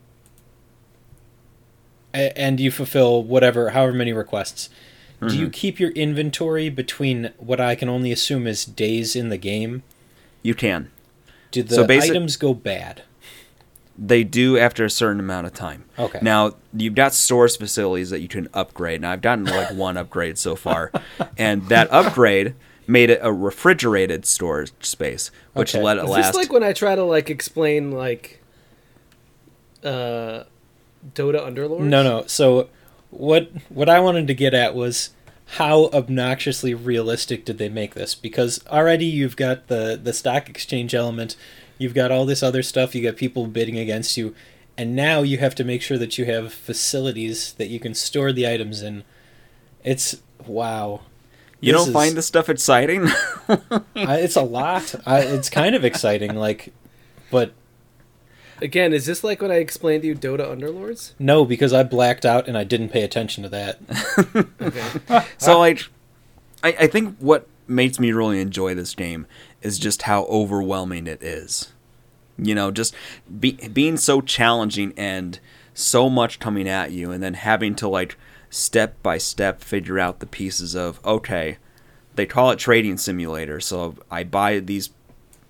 and 2.12 2.60
you 2.60 2.70
fulfill 2.70 3.22
whatever, 3.22 3.70
however 3.70 3.92
many 3.92 4.12
requests, 4.12 4.68
do 5.20 5.26
Mm-hmm. 5.26 5.40
you 5.40 5.48
keep 5.50 5.80
your 5.80 5.90
inventory 5.92 6.68
between 6.68 7.32
what 7.38 7.60
I 7.60 7.74
can 7.74 7.88
only 7.88 8.12
assume 8.12 8.46
is 8.46 8.64
days 8.64 9.16
in 9.16 9.28
the 9.30 9.38
game? 9.38 9.82
you 10.42 10.54
can. 10.54 10.90
Do 11.50 11.62
the 11.62 11.74
So 11.76 11.86
basic- 11.86 12.10
items 12.10 12.36
go 12.36 12.52
bad? 12.52 13.02
They 13.96 14.24
do 14.24 14.58
after 14.58 14.84
a 14.84 14.90
certain 14.90 15.20
amount 15.20 15.46
of 15.46 15.52
time. 15.54 15.84
Okay. 15.98 16.18
Now 16.20 16.54
you've 16.76 16.94
got 16.96 17.14
stores 17.14 17.56
facilities 17.56 18.10
that 18.10 18.20
you 18.20 18.28
can 18.28 18.48
upgrade. 18.52 19.00
Now 19.00 19.12
I've 19.12 19.20
gotten 19.22 19.44
like 19.44 19.70
one 19.74 19.96
upgrade 19.96 20.36
so 20.38 20.56
far, 20.56 20.90
and 21.38 21.68
that 21.68 21.92
upgrade 21.92 22.54
made 22.86 23.08
it 23.10 23.20
a 23.22 23.32
refrigerated 23.32 24.26
storage 24.26 24.72
space, 24.80 25.30
which 25.52 25.74
Okay. 25.74 25.82
let 25.84 25.96
it 25.98 26.04
Is 26.04 26.10
last. 26.10 26.26
this 26.28 26.36
like 26.36 26.52
when 26.52 26.62
I 26.64 26.72
try 26.72 26.94
to 26.96 27.04
like 27.04 27.30
explain 27.30 27.92
like 27.92 28.40
uh 29.84 30.44
Dota 31.14 31.40
Underlords? 31.46 31.80
No, 31.80 32.02
no. 32.02 32.24
So 32.26 32.68
what 33.10 33.50
what 33.68 33.88
I 33.88 34.00
wanted 34.00 34.26
to 34.26 34.34
get 34.34 34.54
at 34.54 34.74
was 34.74 35.10
how 35.46 35.86
obnoxiously 35.92 36.74
realistic 36.74 37.44
did 37.44 37.58
they 37.58 37.68
make 37.68 37.94
this? 37.94 38.14
Because 38.14 38.64
already 38.68 39.06
you've 39.06 39.36
got 39.36 39.68
the 39.68 39.98
the 40.02 40.12
stock 40.12 40.48
exchange 40.48 40.94
element, 40.94 41.36
you've 41.78 41.94
got 41.94 42.10
all 42.10 42.24
this 42.26 42.42
other 42.42 42.62
stuff, 42.62 42.94
you 42.94 43.02
got 43.02 43.16
people 43.16 43.46
bidding 43.46 43.78
against 43.78 44.16
you, 44.16 44.34
and 44.76 44.94
now 44.96 45.22
you 45.22 45.38
have 45.38 45.54
to 45.56 45.64
make 45.64 45.82
sure 45.82 45.98
that 45.98 46.18
you 46.18 46.24
have 46.26 46.52
facilities 46.52 47.52
that 47.54 47.68
you 47.68 47.78
can 47.80 47.94
store 47.94 48.32
the 48.32 48.46
items 48.48 48.82
in. 48.82 49.04
It's 49.84 50.16
wow. 50.46 51.02
you 51.60 51.72
This 51.72 51.80
don't 51.80 51.88
is- 51.88 51.94
find 51.94 52.16
this 52.16 52.26
stuff 52.26 52.48
exciting? 52.48 53.06
I, 53.48 54.18
it's 54.20 54.36
a 54.36 54.42
lot. 54.42 54.94
I, 55.06 55.20
it's 55.20 55.50
kind 55.50 55.74
of 55.74 55.84
exciting, 55.84 56.34
like, 56.34 56.72
but 57.30 57.52
Again, 58.62 58.92
is 58.92 59.04
this 59.04 59.24
like 59.24 59.42
when 59.42 59.50
I 59.50 59.56
explained 59.56 60.02
to 60.02 60.08
you 60.08 60.14
Dota 60.14 60.46
Underlords? 60.46 61.12
no, 61.18 61.44
because 61.44 61.72
I 61.72 61.82
blacked 61.82 62.24
out 62.24 62.46
and 62.46 62.56
I 62.56 62.62
didn't 62.64 62.90
pay 62.90 63.02
attention 63.02 63.42
to 63.42 63.48
that. 63.50 63.78
Okay. 64.60 65.26
so 65.38 65.58
like, 65.58 65.84
I, 66.62 66.68
I 66.80 66.86
think 66.86 67.16
what 67.18 67.48
makes 67.66 67.98
me 67.98 68.12
really 68.12 68.40
enjoy 68.40 68.74
this 68.74 68.94
game 68.94 69.26
is 69.64 69.78
just 69.78 70.02
how 70.02 70.24
overwhelming 70.24 71.08
it 71.08 71.22
is. 71.22 71.72
You 72.36 72.54
know, 72.54 72.70
just 72.70 72.94
be, 73.40 73.52
being 73.52 73.96
so 73.96 74.20
challenging 74.20 74.92
and 74.96 75.40
so 75.72 76.08
much 76.08 76.38
coming 76.38 76.68
at 76.68 76.92
you, 76.92 77.10
and 77.10 77.22
then 77.22 77.34
having 77.34 77.74
to 77.76 77.88
like 77.88 78.16
step 78.50 79.02
by 79.02 79.18
step 79.18 79.60
figure 79.60 79.98
out 79.98 80.20
the 80.20 80.26
pieces 80.26 80.76
of 80.76 81.04
okay, 81.04 81.58
they 82.14 82.26
call 82.26 82.50
it 82.50 82.58
trading 82.58 82.98
simulator, 82.98 83.58
so 83.58 83.96
I 84.10 84.22
buy 84.22 84.60
these 84.60 84.90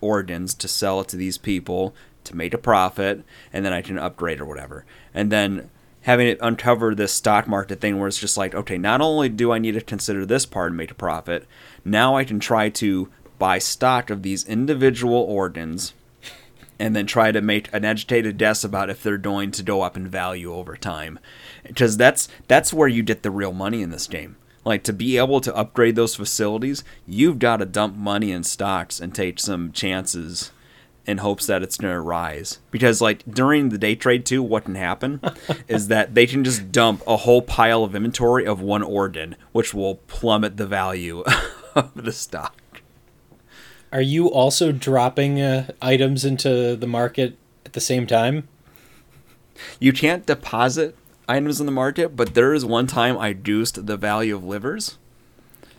organs 0.00 0.54
to 0.54 0.68
sell 0.68 1.00
it 1.00 1.08
to 1.08 1.16
these 1.16 1.38
people 1.38 1.94
to 2.24 2.36
make 2.36 2.54
a 2.54 2.58
profit, 2.58 3.22
and 3.52 3.64
then 3.64 3.72
I 3.72 3.82
can 3.82 3.98
upgrade 3.98 4.40
or 4.40 4.46
whatever. 4.46 4.84
And 5.12 5.30
then 5.30 5.70
having 6.02 6.26
it 6.26 6.38
uncover 6.40 6.94
this 6.94 7.12
stock 7.12 7.46
market 7.46 7.80
thing 7.80 7.98
where 7.98 8.08
it's 8.08 8.18
just 8.18 8.36
like, 8.36 8.54
okay, 8.54 8.76
not 8.76 9.00
only 9.00 9.28
do 9.28 9.52
I 9.52 9.58
need 9.58 9.72
to 9.72 9.80
consider 9.80 10.26
this 10.26 10.44
part 10.44 10.68
and 10.68 10.76
make 10.76 10.90
a 10.90 10.94
profit, 10.94 11.46
now 11.84 12.16
I 12.16 12.24
can 12.24 12.38
try 12.40 12.68
to 12.70 13.10
buy 13.38 13.58
stock 13.58 14.10
of 14.10 14.22
these 14.22 14.46
individual 14.46 15.18
organs 15.18 15.94
and 16.78 16.94
then 16.94 17.06
try 17.06 17.30
to 17.30 17.40
make 17.40 17.72
an 17.72 17.84
educated 17.84 18.36
guess 18.38 18.64
about 18.64 18.90
if 18.90 19.02
they're 19.02 19.18
going 19.18 19.50
to 19.52 19.62
go 19.62 19.82
up 19.82 19.96
in 19.96 20.08
value 20.08 20.52
over 20.52 20.76
time 20.76 21.18
because 21.62 21.96
that's 21.96 22.28
that's 22.48 22.72
where 22.72 22.88
you 22.88 23.02
get 23.02 23.22
the 23.22 23.30
real 23.30 23.52
money 23.52 23.82
in 23.82 23.90
this 23.90 24.06
game 24.06 24.36
like 24.64 24.82
to 24.82 24.92
be 24.92 25.16
able 25.16 25.40
to 25.40 25.54
upgrade 25.54 25.94
those 25.94 26.16
facilities 26.16 26.82
you've 27.06 27.38
got 27.38 27.58
to 27.58 27.66
dump 27.66 27.96
money 27.96 28.32
in 28.32 28.42
stocks 28.42 29.00
and 29.00 29.14
take 29.14 29.38
some 29.38 29.70
chances 29.72 30.50
in 31.06 31.18
hopes 31.18 31.46
that 31.46 31.62
it's 31.62 31.76
gonna 31.76 32.00
rise. 32.00 32.60
Because 32.70 33.00
like 33.00 33.22
during 33.26 33.68
the 33.68 33.78
day 33.78 33.94
trade 33.94 34.24
too, 34.24 34.42
what 34.42 34.64
can 34.64 34.74
happen 34.74 35.20
is 35.68 35.88
that 35.88 36.14
they 36.14 36.26
can 36.26 36.44
just 36.44 36.72
dump 36.72 37.02
a 37.06 37.18
whole 37.18 37.42
pile 37.42 37.84
of 37.84 37.94
inventory 37.94 38.46
of 38.46 38.60
one 38.60 38.82
organ 38.82 39.36
which 39.52 39.74
will 39.74 39.96
plummet 40.06 40.56
the 40.56 40.66
value 40.66 41.22
of 41.74 41.92
the 41.94 42.12
stock. 42.12 42.56
Are 43.94 44.02
you 44.02 44.26
also 44.26 44.72
dropping 44.72 45.40
uh, 45.40 45.68
items 45.80 46.24
into 46.24 46.74
the 46.74 46.86
market 46.88 47.38
at 47.64 47.74
the 47.74 47.80
same 47.80 48.08
time? 48.08 48.48
You 49.78 49.92
can't 49.92 50.26
deposit 50.26 50.96
items 51.28 51.60
in 51.60 51.66
the 51.66 51.72
market, 51.72 52.16
but 52.16 52.34
there 52.34 52.52
is 52.52 52.64
one 52.64 52.88
time 52.88 53.16
I 53.16 53.32
deuced 53.32 53.86
the 53.86 53.96
value 53.96 54.34
of 54.34 54.42
livers. 54.42 54.98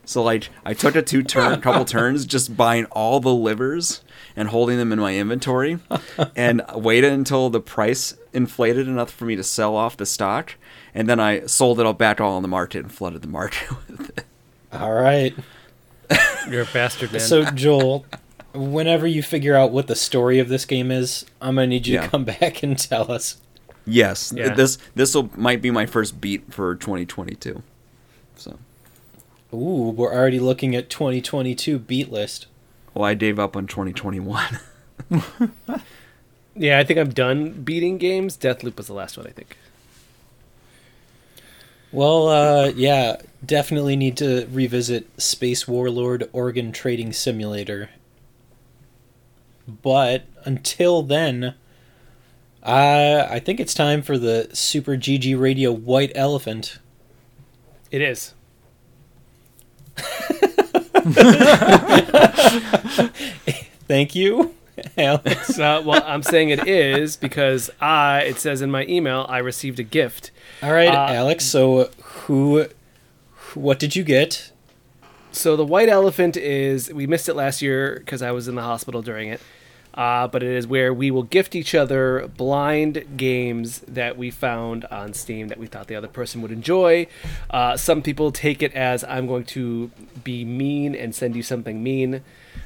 So 0.05 0.23
like 0.23 0.47
I 0.63 0.73
took 0.73 0.95
a 0.95 1.01
two 1.01 1.23
turn 1.23 1.59
couple 1.61 1.83
turns 1.83 2.25
just 2.25 2.55
buying 2.55 2.85
all 2.85 3.19
the 3.19 3.33
livers 3.33 4.01
and 4.33 4.47
holding 4.47 4.77
them 4.77 4.93
in 4.93 4.99
my 4.99 5.17
inventory 5.17 5.79
and 6.37 6.61
waited 6.73 7.11
until 7.11 7.49
the 7.49 7.59
price 7.59 8.15
inflated 8.31 8.87
enough 8.87 9.11
for 9.11 9.25
me 9.25 9.35
to 9.35 9.43
sell 9.43 9.75
off 9.75 9.97
the 9.97 10.05
stock 10.05 10.55
and 10.93 11.09
then 11.09 11.19
I 11.19 11.47
sold 11.47 11.81
it 11.81 11.85
all 11.85 11.93
back 11.93 12.21
all 12.21 12.37
on 12.37 12.43
the 12.43 12.47
market 12.47 12.83
and 12.83 12.91
flooded 12.91 13.23
the 13.23 13.27
market 13.27 13.69
with 13.89 14.17
it. 14.17 14.25
All 14.71 14.93
right. 14.93 15.35
You're 16.49 16.63
a 16.63 16.67
bastard, 16.73 17.11
man. 17.11 17.19
So 17.21 17.43
Joel, 17.51 18.05
whenever 18.53 19.07
you 19.07 19.21
figure 19.23 19.55
out 19.55 19.71
what 19.71 19.87
the 19.87 19.95
story 19.95 20.39
of 20.39 20.49
this 20.49 20.65
game 20.65 20.91
is, 20.91 21.25
I'm 21.41 21.55
gonna 21.55 21.67
need 21.67 21.87
you 21.87 21.95
Yeah. 21.95 22.03
to 22.03 22.07
come 22.09 22.23
back 22.39 22.63
and 22.63 22.77
tell 22.77 23.11
us. 23.11 23.37
Yes, 23.85 24.33
Yeah. 24.35 24.53
this 24.53 24.77
this 24.95 25.13
will 25.15 25.29
might 25.35 25.61
be 25.61 25.71
my 25.71 25.85
first 25.85 26.19
beat 26.21 26.53
for 26.53 26.75
2022. 26.75 27.61
So, 28.35 28.57
Ooh, 29.53 29.91
we're 29.95 30.13
already 30.13 30.39
looking 30.39 30.75
at 30.75 30.89
2022 30.89 31.79
beat 31.79 32.11
list. 32.11 32.47
well, 32.93 33.05
I 33.05 33.13
gave 33.13 33.37
up 33.39 33.55
on 33.55 33.67
2021. 33.67 34.59
yeah, 36.55 36.79
I 36.79 36.83
think 36.83 36.99
I'm 36.99 37.09
done 37.11 37.51
beating 37.63 37.97
games. 37.97 38.37
Deathloop 38.37 38.77
was 38.77 38.87
the 38.87 38.93
last 38.93 39.17
one, 39.17 39.27
I 39.27 39.31
think. 39.31 39.57
Well, 41.91 42.27
uh, 42.27 42.67
yeah, 42.75 43.17
definitely 43.45 43.95
need 43.95 44.17
to 44.17 44.47
revisit 44.51 45.07
Space 45.21 45.67
Warlord 45.67 46.29
Organ 46.33 46.71
Trading 46.71 47.13
Simulator. 47.13 47.89
But 49.67 50.25
until 50.43 51.01
then, 51.01 51.55
uh, 52.63 53.27
I 53.29 53.39
think 53.39 53.59
it's 53.59 53.73
time 53.73 54.01
for 54.01 54.17
the 54.17 54.49
Super 54.53 54.93
GG 54.95 55.39
Radio 55.39 55.71
White 55.71 56.11
Elephant. 56.15 56.79
It 57.91 58.01
is. 58.01 58.33
Thank 63.87 64.15
you, 64.15 64.53
Alex. 64.97 65.57
Uh, 65.59 65.81
well, 65.85 66.03
I'm 66.05 66.23
saying 66.23 66.49
it 66.49 66.67
is 66.67 67.15
because 67.17 67.69
I. 67.79 68.21
It 68.21 68.37
says 68.39 68.61
in 68.61 68.71
my 68.71 68.85
email 68.87 69.25
I 69.29 69.37
received 69.39 69.79
a 69.79 69.83
gift. 69.83 70.31
All 70.61 70.73
right, 70.73 70.89
Uh, 70.89 71.13
Alex. 71.13 71.45
So, 71.45 71.89
who, 72.01 72.67
what 73.55 73.79
did 73.79 73.95
you 73.95 74.03
get? 74.03 74.51
So 75.31 75.55
the 75.55 75.65
white 75.65 75.89
elephant 75.89 76.37
is 76.37 76.91
we 76.93 77.07
missed 77.07 77.27
it 77.27 77.33
last 77.33 77.61
year 77.61 77.95
because 77.99 78.21
I 78.21 78.31
was 78.31 78.47
in 78.47 78.55
the 78.55 78.61
hospital 78.61 79.01
during 79.01 79.29
it. 79.29 79.41
Uh, 79.95 80.27
but 80.27 80.43
it 80.43 80.49
is 80.49 80.67
where 80.67 80.93
we 80.93 81.09
will 81.09 81.23
gift 81.23 81.55
each 81.55 81.73
other 81.73 82.29
blind 82.35 83.05
games 83.15 83.79
that 83.87 84.17
we 84.17 84.29
found 84.29 84.83
on 84.85 85.13
Steam 85.13 85.47
that 85.47 85.57
we 85.57 85.67
thought 85.67 85.87
the 85.87 85.95
other 85.95 86.09
person 86.09 86.41
would 86.41 86.51
enjoy. 86.51 87.07
Uh, 87.49 87.77
some 87.77 88.01
people 88.01 88.29
take 88.29 88.61
it 88.61 88.73
as 88.73 89.05
I'm 89.05 89.25
going 89.25 89.45
to 89.45 89.89
be 90.21 90.43
mean 90.43 90.95
and 90.95 91.15
send 91.15 91.33
you 91.33 91.41
something 91.41 91.81
mean, 91.81 92.21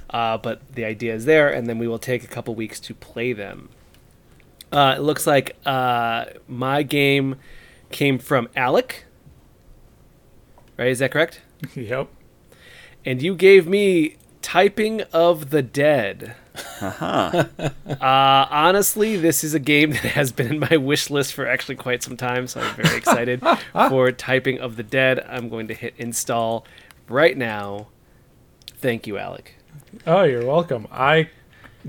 uh, 0.10 0.40
but 0.40 0.74
the 0.74 0.86
idea 0.86 1.14
is 1.14 1.26
there, 1.26 1.54
and 1.54 1.68
then 1.68 1.78
we 1.78 1.88
will 1.88 2.00
take 2.00 2.24
a 2.24 2.28
couple 2.28 2.56
weeks 2.56 2.80
to 2.80 2.96
play 2.96 3.32
them. 3.32 3.70
Uh, 4.72 4.96
it 4.98 5.02
looks 5.02 5.28
like 5.28 5.56
uh, 5.68 6.26
my 6.48 6.82
game 6.82 7.36
came 7.92 8.18
from 8.18 8.50
Alec. 8.56 9.06
Right? 10.80 10.92
Is 10.92 11.00
that 11.00 11.12
correct? 11.12 11.42
Yep. 11.76 12.08
and 13.06 13.22
you 13.22 13.36
gave 13.36 13.68
me 13.68 14.16
Typing 14.42 15.02
of 15.12 15.50
the 15.50 15.62
Dead. 15.62 16.36
Haha. 16.56 17.44
Uh, 17.90 18.48
honestly, 18.50 19.18
this 19.18 19.44
is 19.44 19.54
a 19.54 19.60
game 19.60 19.90
that 19.92 20.00
has 20.14 20.32
been 20.32 20.54
in 20.54 20.60
my 20.60 20.78
wish 20.78 21.10
list 21.10 21.34
for 21.34 21.46
actually 21.46 21.76
quite 21.76 22.02
some 22.02 22.16
time, 22.16 22.48
so 22.48 22.62
I'm 22.62 22.76
very 22.76 22.96
excited 22.96 23.42
for 23.90 24.10
Typing 24.14 24.60
of 24.60 24.78
the 24.78 24.84
Dead. 24.84 25.20
I'm 25.28 25.50
going 25.50 25.68
to 25.68 25.74
hit 25.74 25.96
install 25.98 26.66
right 27.10 27.38
now. 27.38 27.88
Thank 28.78 29.06
you, 29.06 29.18
Alec. 29.18 29.56
Oh, 30.08 30.24
you're 30.24 30.46
welcome. 30.46 30.88
I 30.92 31.30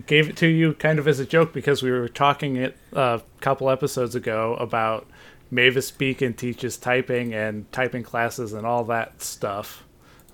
gave 0.06 0.28
it 0.28 0.36
to 0.38 0.48
you 0.48 0.72
kind 0.74 0.98
of 0.98 1.06
as 1.06 1.20
a 1.20 1.26
joke 1.26 1.52
because 1.52 1.82
we 1.82 1.92
were 1.92 2.08
talking 2.08 2.56
it 2.56 2.76
a 2.92 3.22
couple 3.40 3.70
episodes 3.70 4.16
ago 4.16 4.54
about 4.58 5.06
Mavis 5.50 5.90
Beacon 5.90 6.34
teaches 6.34 6.76
typing 6.76 7.34
and 7.34 7.70
typing 7.72 8.02
classes 8.02 8.52
and 8.52 8.64
all 8.66 8.84
that 8.84 9.22
stuff. 9.22 9.84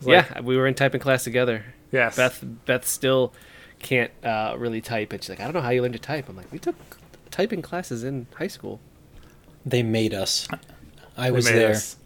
Like, 0.02 0.26
yeah, 0.30 0.40
we 0.40 0.56
were 0.56 0.66
in 0.66 0.74
typing 0.74 1.00
class 1.00 1.24
together. 1.24 1.64
Yes. 1.92 2.16
Beth 2.16 2.44
Beth 2.66 2.86
still 2.86 3.32
can't 3.78 4.10
uh, 4.24 4.54
really 4.58 4.80
type. 4.80 5.12
And 5.12 5.22
she's 5.22 5.30
like, 5.30 5.40
I 5.40 5.44
don't 5.44 5.54
know 5.54 5.60
how 5.62 5.70
you 5.70 5.80
learned 5.82 5.94
to 5.94 6.00
type. 6.00 6.28
I'm 6.28 6.36
like, 6.36 6.50
we 6.52 6.58
took 6.58 6.74
typing 7.30 7.62
classes 7.62 8.04
in 8.04 8.26
high 8.36 8.46
school. 8.48 8.80
They 9.64 9.82
made 9.82 10.12
us. 10.12 10.46
I 11.16 11.26
They 11.26 11.30
was 11.30 11.44
there. 11.46 11.70
us. 11.70 11.96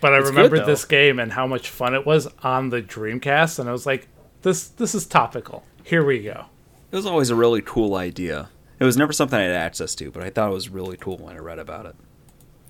But 0.00 0.12
I 0.12 0.18
It's 0.18 0.28
good, 0.30 0.36
remembered 0.36 0.60
though. 0.60 0.66
this 0.66 0.84
game 0.84 1.18
and 1.18 1.32
how 1.32 1.46
much 1.46 1.70
fun 1.70 1.94
it 1.94 2.04
was 2.04 2.28
on 2.42 2.68
the 2.68 2.82
Dreamcast, 2.82 3.58
and 3.58 3.70
I 3.70 3.72
was 3.72 3.86
like, 3.86 4.06
"This, 4.42 4.68
this 4.68 4.94
is 4.94 5.06
topical. 5.06 5.64
Here 5.82 6.04
we 6.04 6.18
go." 6.22 6.44
It 6.92 6.96
was 6.96 7.06
always 7.06 7.30
a 7.30 7.34
really 7.34 7.62
cool 7.62 7.94
idea. 7.94 8.50
It 8.78 8.84
was 8.84 8.98
never 8.98 9.14
something 9.14 9.38
I 9.38 9.42
had 9.44 9.52
access 9.52 9.94
to, 9.94 10.10
but 10.10 10.22
I 10.22 10.28
thought 10.28 10.50
it 10.50 10.54
was 10.54 10.68
really 10.68 10.98
cool 10.98 11.16
when 11.16 11.34
I 11.34 11.38
read 11.38 11.58
about 11.58 11.86
it. 11.86 11.94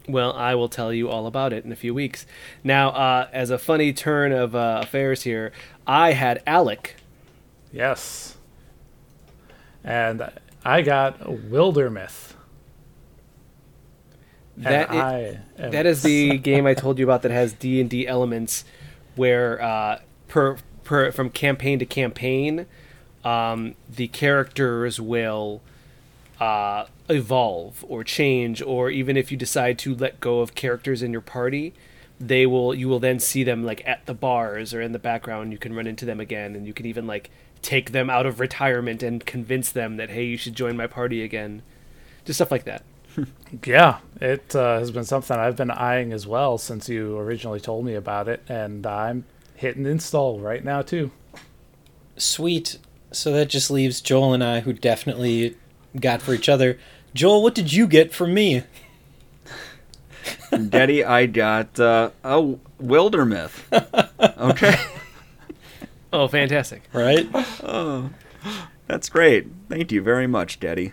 Well, 0.07 0.33
I 0.35 0.55
will 0.55 0.69
tell 0.69 0.93
you 0.93 1.09
all 1.09 1.27
about 1.27 1.53
it 1.53 1.65
in 1.65 1.73
a 1.73 1.77
few 1.77 1.95
weeks. 1.95 2.27
Now, 2.63 2.91
uh, 2.91 3.29
as 3.33 3.51
a 3.51 3.59
funny 3.59 3.93
turn 3.93 4.33
of 4.33 4.55
uh, 4.55 4.81
affairs 4.83 5.23
here, 5.23 5.53
I 5.87 6.13
had 6.13 6.43
Alec. 6.47 6.97
Yes. 7.73 8.37
And 9.83 10.31
I 10.65 10.83
got 10.83 11.21
Wildermyth. 11.21 12.33
That 14.57 14.91
i- 14.91 14.97
I 14.97 15.39
am 15.59 15.71
that 15.73 15.85
is 15.87 16.03
the 16.03 16.39
game 16.51 16.67
I 16.67 16.75
told 16.75 16.99
you 16.99 17.05
about 17.05 17.23
that 17.23 17.31
has 17.33 17.53
D 17.53 17.81
and 17.81 17.91
D 17.91 18.07
elements, 18.07 18.65
where 19.17 19.61
uh, 19.61 20.01
per 20.29 20.57
per 20.85 21.11
from 21.13 21.31
campaign 21.31 21.79
to 21.81 21.87
campaign, 21.87 22.67
um, 23.25 23.75
the 23.89 24.07
characters 24.09 25.01
will 25.01 25.61
uh, 26.45 26.87
evolve 27.09 27.85
or 27.89 28.05
change, 28.05 28.61
or 28.61 28.91
even 28.91 29.17
if 29.17 29.31
you 29.31 29.37
decide 29.37 29.79
to 29.79 29.95
let 29.95 30.21
go 30.21 30.41
of 30.41 30.55
characters 30.55 31.03
in 31.03 31.11
your 31.11 31.23
party, 31.23 31.73
they 32.21 32.45
will 32.45 32.75
you 32.75 32.87
will 32.87 33.01
then 33.01 33.19
see 33.19 33.43
them 33.43 33.65
like 33.65 33.83
at 33.87 34.05
the 34.05 34.13
bars 34.15 34.75
or 34.75 34.83
in 34.83 34.93
the 34.93 34.99
background. 34.99 35.53
You 35.53 35.59
can 35.59 35.75
run 35.75 35.87
into 35.87 36.05
them 36.05 36.21
again, 36.21 36.55
and 36.55 36.67
you 36.67 36.75
can 36.75 36.85
even 36.85 37.07
like 37.07 37.31
take 37.63 37.93
them 37.93 38.11
out 38.11 38.27
of 38.27 38.41
retirement 38.41 39.03
and 39.03 39.25
convince 39.25 39.73
them 39.73 39.97
that 39.97 40.11
hey, 40.11 40.25
you 40.25 40.37
should 40.37 40.55
join 40.55 40.77
my 40.77 40.87
party 40.87 41.23
again. 41.23 41.63
Just 42.27 42.39
stuff 42.39 42.51
like 42.51 42.65
that. 42.65 42.83
Yeah, 43.65 43.99
it 44.21 44.57
uh, 44.57 44.81
has 44.81 44.91
been 44.91 45.05
something 45.05 45.37
I've 45.37 45.55
been 45.55 45.71
eyeing 45.71 46.13
as 46.13 46.27
well 46.27 46.59
since 46.59 46.89
you 46.89 47.17
originally 47.17 47.61
told 47.61 47.85
me 47.85 47.95
about 47.95 48.27
it, 48.27 48.43
and 48.49 48.85
I'm 48.85 49.25
hitting 49.55 49.87
install 49.87 50.41
right 50.41 50.65
now 50.65 50.83
too. 50.83 51.13
Sweet. 52.17 52.79
So 53.13 53.31
that 53.31 53.49
just 53.49 53.71
leaves 53.71 54.01
Joel 54.01 54.35
and 54.35 54.43
I, 54.43 54.61
who 54.61 54.73
definitely 54.73 55.57
got 55.99 56.23
for 56.23 56.35
each 56.35 56.49
other. 56.49 56.79
Joel, 57.15 57.43
what 57.43 57.55
did 57.55 57.73
you 57.73 57.87
get 57.87 58.13
from 58.13 58.35
me? 58.35 58.63
Daddy, 60.69 61.05
I 61.05 61.27
got 61.27 61.79
uh, 61.79 62.11
a 62.23 62.57
Wildermyth. 62.83 63.63
Okay. 64.39 64.75
Oh, 66.13 66.29
fantastic! 66.29 66.83
Right? 66.93 67.29
Oh, 67.63 68.11
That's 68.87 69.09
great. 69.09 69.47
Thank 69.69 69.91
you 69.93 70.01
very 70.03 70.27
much, 70.27 70.61
Daddy. 70.61 70.93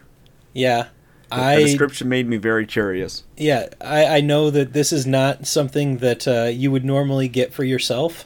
Yeah. 0.54 0.88
The 1.30 1.36
I 1.36 1.56
description 1.62 2.10
made 2.10 2.28
me 2.28 2.38
very 2.38 2.66
curious. 2.66 3.24
yeah, 3.38 3.68
I, 3.80 4.18
I 4.18 4.22
know 4.22 4.50
that 4.50 4.74
this 4.74 4.92
is 4.92 5.06
not 5.08 5.48
something 5.48 5.98
that 5.98 6.28
uh, 6.28 6.46
you 6.52 6.72
would 6.72 6.84
normally 6.84 7.28
get 7.30 7.54
for 7.54 7.64
yourself, 7.64 8.26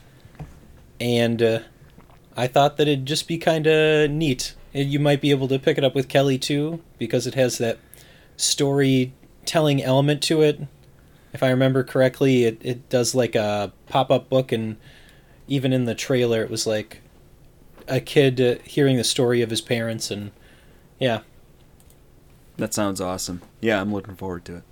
and 0.99 1.41
uh, 1.41 1.59
I 2.36 2.47
thought 2.47 2.78
that 2.78 2.88
it'd 2.88 3.05
just 3.05 3.28
be 3.28 3.38
kind 3.38 3.67
of 3.67 4.09
neat. 4.09 4.55
And 4.76 4.91
you 4.91 4.99
might 4.99 5.21
be 5.21 5.32
able 5.32 5.47
to 5.47 5.57
pick 5.57 5.78
it 5.78 5.84
up 5.86 5.95
with 5.95 6.09
Kelly 6.09 6.38
too, 6.38 6.82
because 6.99 7.26
it 7.26 7.34
has 7.36 7.57
that 7.59 7.80
storytelling 8.36 9.82
element 9.82 10.21
to 10.23 10.41
it. 10.41 10.59
If 11.34 11.41
I 11.41 11.49
remember 11.49 11.84
correctly, 11.84 12.43
it, 12.43 12.59
it 12.61 12.89
does 12.89 13.15
like 13.15 13.36
a 13.36 13.71
pop 13.88 14.11
up 14.11 14.30
book, 14.30 14.51
and 14.51 14.76
even 15.47 15.71
in 15.73 15.86
the 15.86 15.95
trailer, 15.95 16.43
it 16.43 16.49
was 16.49 16.67
like 16.67 16.99
a 17.88 18.01
kid 18.01 18.41
uh, 18.41 18.55
hearing 18.65 18.97
the 18.97 19.03
story 19.03 19.41
of 19.41 19.49
his 19.49 19.61
parents, 19.61 20.11
and 20.11 20.32
yeah, 20.99 21.21
That 22.57 22.73
sounds 22.73 22.99
awesome. 23.01 23.41
Yeah, 23.61 23.80
I'm 23.82 23.93
looking 23.93 24.15
forward 24.15 24.45
to 24.45 24.57
it. 24.57 24.63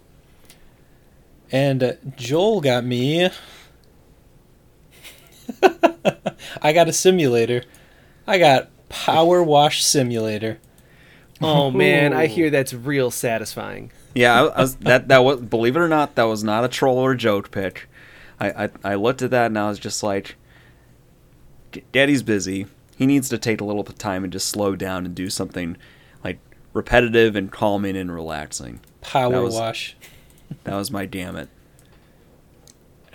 And 1.52 1.84
uh, 1.84 1.94
Joel 2.16 2.62
got 2.62 2.84
me. 2.86 3.30
I 6.62 6.74
got 6.74 6.88
a 6.88 6.94
simulator. 6.94 7.64
I 8.26 8.38
got 8.40 8.70
Power 8.94 9.42
Wash 9.44 9.84
Simulator. 9.84 10.60
Oh 11.42 11.72
man, 11.72 12.14
I 12.14 12.28
hear 12.28 12.50
that's 12.50 12.74
real 12.74 13.12
satisfying. 13.12 13.92
Yeah, 14.16 14.34
I, 14.44 14.46
I 14.48 14.62
was 14.62 14.76
that 14.78 15.08
that 15.10 15.24
was 15.24 15.42
believe 15.42 15.76
it 15.76 15.80
or 15.80 15.88
not, 15.90 16.16
that 16.16 16.24
was 16.24 16.44
not 16.44 16.64
a 16.64 16.68
troll 16.68 16.98
or 17.00 17.16
joke 17.16 17.52
pitch. 17.52 17.88
I, 18.40 18.66
I 18.66 18.70
I 18.84 18.96
looked 18.96 19.22
at 19.22 19.32
that 19.32 19.48
and 19.48 19.58
I 19.60 19.68
was 19.68 19.80
just 19.80 20.04
like, 20.04 20.36
Daddy's 21.92 22.24
busy. 22.24 22.68
He 22.96 23.06
needs 23.06 23.28
to 23.30 23.38
take 23.38 23.60
a 23.60 23.64
little 23.64 23.84
bit 23.84 23.94
of 23.94 23.98
time 24.00 24.24
and 24.24 24.32
just 24.32 24.48
slow 24.48 24.76
down 24.76 25.06
and 25.06 25.16
do 25.16 25.30
something 25.30 25.76
like 26.24 26.40
repetitive 26.74 27.36
and 27.36 27.52
calming 27.52 27.98
and 27.98 28.14
relaxing. 28.14 28.80
Power 29.02 29.32
That 29.34 29.42
was- 29.42 29.56
wash. 29.56 29.98
That 30.66 30.76
was 30.76 30.92
my 30.92 31.08
damn 31.08 31.36
it. 31.36 31.50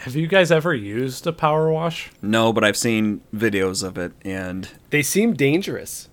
Have 0.02 0.14
you 0.14 0.28
guys 0.28 0.52
ever 0.52 0.72
used 0.74 1.26
a 1.26 1.32
power 1.32 1.72
wash? 1.72 2.10
No, 2.22 2.52
but 2.52 2.62
I've 2.62 2.76
seen 2.76 3.20
videos 3.34 3.82
of 3.82 3.98
it 3.98 4.12
and 4.22 4.68
They 4.90 5.02
seem 5.02 5.34
dangerous. 5.34 6.08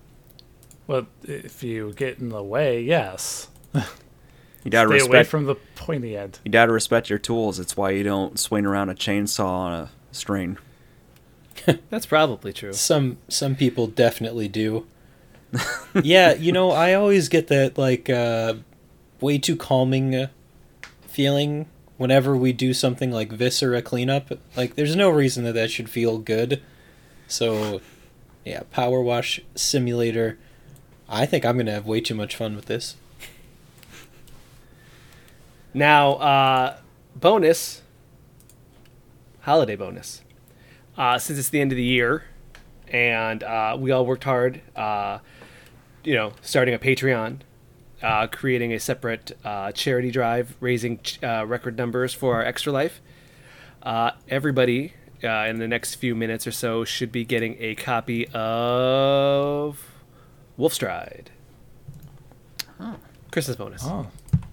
Well, 0.88 1.06
if 1.22 1.62
you 1.62 1.92
get 1.92 2.18
in 2.18 2.30
the 2.30 2.42
way, 2.42 2.82
yes. 2.82 3.48
you 3.74 4.70
gotta 4.70 4.98
Stay 4.98 5.06
away 5.06 5.22
from 5.22 5.44
the 5.44 5.54
pointy 5.76 6.16
end. 6.16 6.40
you 6.44 6.50
gotta 6.50 6.72
respect 6.72 7.08
your 7.08 7.20
tools. 7.20 7.60
It's 7.60 7.76
why 7.76 7.90
you 7.90 8.02
don't 8.02 8.40
swing 8.40 8.66
around 8.66 8.88
a 8.90 8.94
chainsaw 8.94 9.44
on 9.46 9.72
a 9.72 9.90
string. 10.10 10.58
That's 11.90 12.06
probably 12.06 12.52
true. 12.52 12.72
Some 12.72 13.18
some 13.28 13.54
people 13.54 13.86
definitely 13.86 14.48
do. 14.48 14.86
yeah, 16.02 16.34
you 16.34 16.50
know, 16.50 16.72
I 16.72 16.94
always 16.94 17.28
get 17.28 17.46
that 17.48 17.78
like 17.78 18.10
uh, 18.10 18.54
way 19.20 19.38
too 19.38 19.54
calming 19.56 20.14
uh, 20.14 20.26
feeling 21.06 21.66
whenever 21.96 22.36
we 22.36 22.52
do 22.52 22.74
something 22.74 23.10
like 23.10 23.32
viscera 23.32 23.82
cleanup. 23.82 24.38
Like, 24.56 24.74
there's 24.74 24.96
no 24.96 25.08
reason 25.10 25.44
that 25.44 25.54
that 25.54 25.70
should 25.70 25.88
feel 25.88 26.18
good. 26.18 26.62
So, 27.26 27.80
yeah, 28.44 28.62
power 28.70 29.00
wash 29.00 29.40
simulator. 29.54 30.38
I 31.08 31.26
think 31.26 31.44
I'm 31.44 31.56
gonna 31.56 31.72
have 31.72 31.86
way 31.86 32.00
too 32.00 32.14
much 32.14 32.36
fun 32.36 32.54
with 32.54 32.66
this. 32.66 32.96
Now, 35.72 36.14
uh, 36.14 36.76
bonus, 37.14 37.82
holiday 39.40 39.76
bonus. 39.76 40.22
Uh, 40.96 41.18
since 41.18 41.38
it's 41.38 41.50
the 41.50 41.60
end 41.60 41.72
of 41.72 41.76
the 41.76 41.84
year, 41.84 42.24
and 42.88 43.42
uh, 43.42 43.76
we 43.78 43.90
all 43.90 44.06
worked 44.06 44.24
hard, 44.24 44.62
uh, 44.74 45.18
you 46.04 46.14
know, 46.14 46.32
starting 46.40 46.74
a 46.74 46.78
Patreon, 46.78 47.40
uh, 48.02 48.26
creating 48.26 48.72
a 48.72 48.80
separate 48.80 49.36
uh, 49.44 49.72
charity 49.72 50.10
drive, 50.10 50.56
raising 50.60 51.00
uh, 51.22 51.46
record 51.46 51.76
numbers 51.78 52.12
for 52.14 52.34
our 52.34 52.42
Extra 52.42 52.72
Life. 52.72 53.00
Uh, 53.82 54.10
everybody 54.28 54.92
uh, 55.24 55.28
in 55.48 55.58
the 55.58 55.68
next 55.68 55.94
few 55.96 56.14
minutes 56.14 56.46
or 56.46 56.52
so 56.52 56.84
should 56.84 57.10
be 57.12 57.24
getting 57.24 57.56
a 57.60 57.74
copy 57.74 58.26
of 58.34 59.80
Wolfstride. 60.58 61.26
Christmas 63.30 63.56
bonus. 63.56 63.82
Oh, 63.84 64.06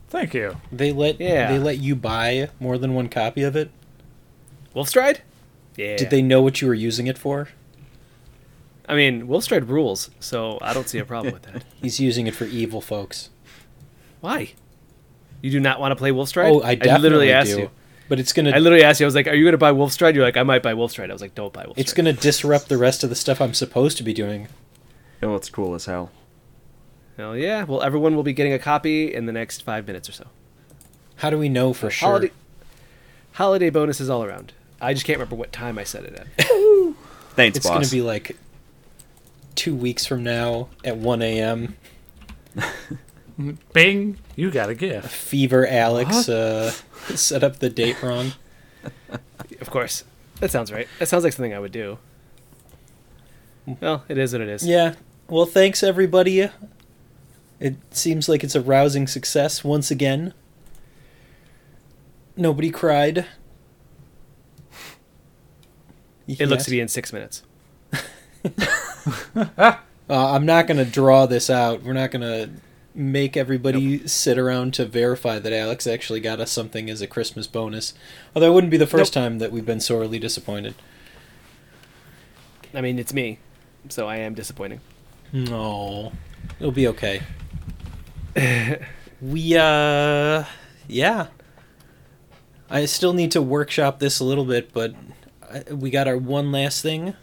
thank 0.10 0.34
you. 0.34 0.58
They 0.72 0.92
let 0.92 1.20
Yeah. 1.20 1.52
they 1.52 1.60
let 1.60 1.78
you 1.80 1.96
buy 1.96 2.50
more 2.60 2.78
than 2.78 2.94
one 2.94 3.08
copy 3.10 3.44
of 3.44 3.56
it. 3.56 3.72
Wolfstride? 4.76 5.20
Yeah. 5.76 5.96
Did 5.98 6.10
they 6.10 6.22
know 6.22 6.42
what 6.42 6.62
you 6.62 6.68
were 6.68 6.74
using 6.74 7.08
it 7.08 7.18
for? 7.18 7.50
I 8.88 8.96
mean, 8.96 9.28
Wolfstride 9.28 9.68
rules, 9.70 10.10
so 10.20 10.58
I 10.62 10.74
don't 10.74 10.90
see 10.90 11.00
a 11.00 11.06
problem 11.06 11.34
with 11.34 11.44
that. 11.44 11.64
He's 11.82 12.00
using 12.00 12.28
it 12.28 12.36
for 12.36 12.44
evil 12.46 12.82
folks. 12.82 13.30
Why? 14.24 14.54
You 15.42 15.52
do 15.52 15.60
not 15.60 15.82
want 15.82 15.92
to 15.92 15.98
play 15.98 16.12
Wolfstride? 16.12 16.50
Oh, 16.50 16.62
I 16.62 16.76
definitely 16.76 17.02
literally 17.02 17.32
asked 17.34 17.56
do. 17.56 17.60
you. 17.64 17.70
But 18.08 18.22
it's 18.22 18.32
gonna 18.32 18.52
I 18.52 18.60
literally 18.60 18.86
asked 18.86 19.02
you. 19.02 19.06
I 19.06 19.08
was 19.08 19.16
like, 19.16 19.28
"Are 19.28 19.34
you 19.34 19.44
going 19.44 19.52
to 19.52 19.58
buy 19.58 19.74
Wolfstride?" 19.74 20.16
You're 20.16 20.24
like, 20.24 20.38
"I 20.38 20.44
might 20.44 20.64
buy 20.64 20.74
Wolfstride." 20.74 21.10
I 21.10 21.14
was 21.14 21.22
like, 21.22 21.36
"Don't 21.36 21.52
buy 21.52 21.66
Wolfstride." 21.66 21.74
it's 21.76 21.92
gonna 21.92 22.14
disrupt 22.14 22.70
the 22.70 22.78
rest 22.78 23.04
of 23.04 23.10
the 23.10 23.18
stuff 23.18 23.42
I'm 23.42 23.54
supposed 23.54 23.98
to 23.98 24.04
be 24.04 24.14
doing. 24.14 24.48
Oh, 25.22 25.36
it's 25.36 25.50
cool 25.50 25.76
as 25.76 25.88
hell. 25.88 26.10
Hell 27.18 27.36
yeah! 27.36 27.66
Well, 27.66 27.82
everyone 27.82 28.16
will 28.16 28.24
be 28.24 28.32
getting 28.32 28.54
a 28.54 28.60
copy 28.60 29.14
in 29.14 29.26
the 29.26 29.34
next 29.34 29.62
five 29.62 29.86
minutes 29.86 30.08
or 30.08 30.14
so. 30.14 30.28
How 31.18 31.30
do 31.30 31.38
we 31.38 31.50
know 31.50 31.74
for 31.74 31.90
sure? 31.90 32.08
Holiday, 32.08 32.32
holiday 33.34 33.70
bonuses 33.72 34.10
all 34.10 34.24
around. 34.24 34.54
I 34.80 34.94
just 34.94 35.06
can't 35.06 35.18
remember 35.18 35.36
what 35.36 35.52
time 35.52 35.78
I 35.78 35.84
said 35.84 36.06
it 36.06 36.14
at. 36.14 36.28
Thanks, 37.36 37.58
boss. 37.58 37.58
It's 37.58 37.68
boss. 37.68 37.74
gonna 37.74 37.90
be 37.90 38.02
like 38.02 38.38
two 39.56 39.76
weeks 39.76 40.06
from 40.06 40.24
now 40.24 40.70
at 40.86 40.96
1 40.96 41.22
a.m. 41.22 41.76
Bing, 43.74 44.18
you 44.36 44.52
got 44.52 44.70
a 44.70 44.76
gift. 44.76 45.10
Fever 45.10 45.68
Alex 45.68 46.30
uh, 46.30 46.72
set 47.16 47.44
up 47.44 47.60
the 47.60 47.70
date 47.70 48.02
wrong. 48.04 48.34
of 49.62 49.70
course, 49.70 50.04
that 50.40 50.52
sounds 50.52 50.72
right. 50.72 50.88
That 51.00 51.08
sounds 51.08 51.24
like 51.24 51.34
something 51.34 51.54
I 51.54 51.60
would 51.60 51.72
do. 51.72 51.98
Well, 53.66 54.04
it 54.08 54.18
is 54.18 54.34
what 54.34 54.42
it 54.42 54.50
is. 54.50 54.66
Yeah. 54.66 54.96
Well, 55.30 55.46
thanks 55.46 55.84
everybody. 55.84 56.50
It 57.60 57.76
seems 57.92 58.28
like 58.28 58.44
it's 58.44 58.56
a 58.56 58.62
rousing 58.62 59.08
success 59.08 59.64
once 59.64 59.90
again. 59.90 60.34
Nobody 62.36 62.72
cried. 62.72 63.26
It 66.28 66.48
looks 66.48 66.66
to 66.66 66.72
be 66.72 66.80
in 66.80 66.88
six 66.88 67.14
minutes. 67.14 67.44
Uh, 70.10 70.34
I'm 70.34 70.46
not 70.46 70.68
going 70.68 70.78
to 70.78 70.86
draw 70.86 71.26
this 71.26 71.50
out. 71.50 71.82
We're 71.82 71.94
not 71.94 72.12
going 72.12 72.22
to 72.22 72.50
make 72.96 73.36
everybody 73.36 74.08
sit 74.08 74.38
around 74.38 74.74
to 74.76 74.86
verify 74.86 75.40
that 75.40 75.52
Alex 75.54 75.88
actually 75.88 76.20
got 76.20 76.40
us 76.40 76.52
something 76.52 76.90
as 76.90 77.02
a 77.02 77.08
Christmas 77.08 77.48
bonus. 77.48 77.94
Although 78.36 78.52
it 78.52 78.54
wouldn't 78.54 78.72
be 78.72 78.78
the 78.78 78.88
first 78.88 79.14
time 79.14 79.40
that 79.40 79.52
we've 79.52 79.66
been 79.66 79.80
sorely 79.80 80.20
disappointed. 80.20 80.76
I 82.74 82.82
mean, 82.82 83.00
it's 83.00 83.14
me, 83.14 83.40
so 83.90 84.08
I 84.08 84.18
am 84.18 84.34
disappointing. 84.34 84.82
No, 85.32 86.12
it'll 86.60 86.72
be 86.72 86.88
okay. 86.88 87.22
we, 89.22 89.58
uh, 89.58 90.44
yeah. 90.88 91.28
I 92.70 92.86
still 92.86 93.14
need 93.14 93.32
to 93.32 93.42
workshop 93.42 94.00
this 94.00 94.20
a 94.20 94.24
little 94.24 94.46
bit, 94.46 94.74
but 94.74 94.96
we 95.70 95.90
got 95.90 96.08
our 96.08 96.18
one 96.18 96.52
last 96.52 96.82
thing 96.82 97.16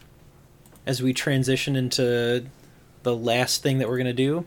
as 0.87 1.03
we 1.03 1.13
transition 1.13 1.77
into 1.77 2.45
the 3.03 3.17
last 3.17 3.63
thing 3.63 3.79
that 3.79 3.89
we're 3.89 3.99
gonna 3.99 4.13
do. 4.13 4.45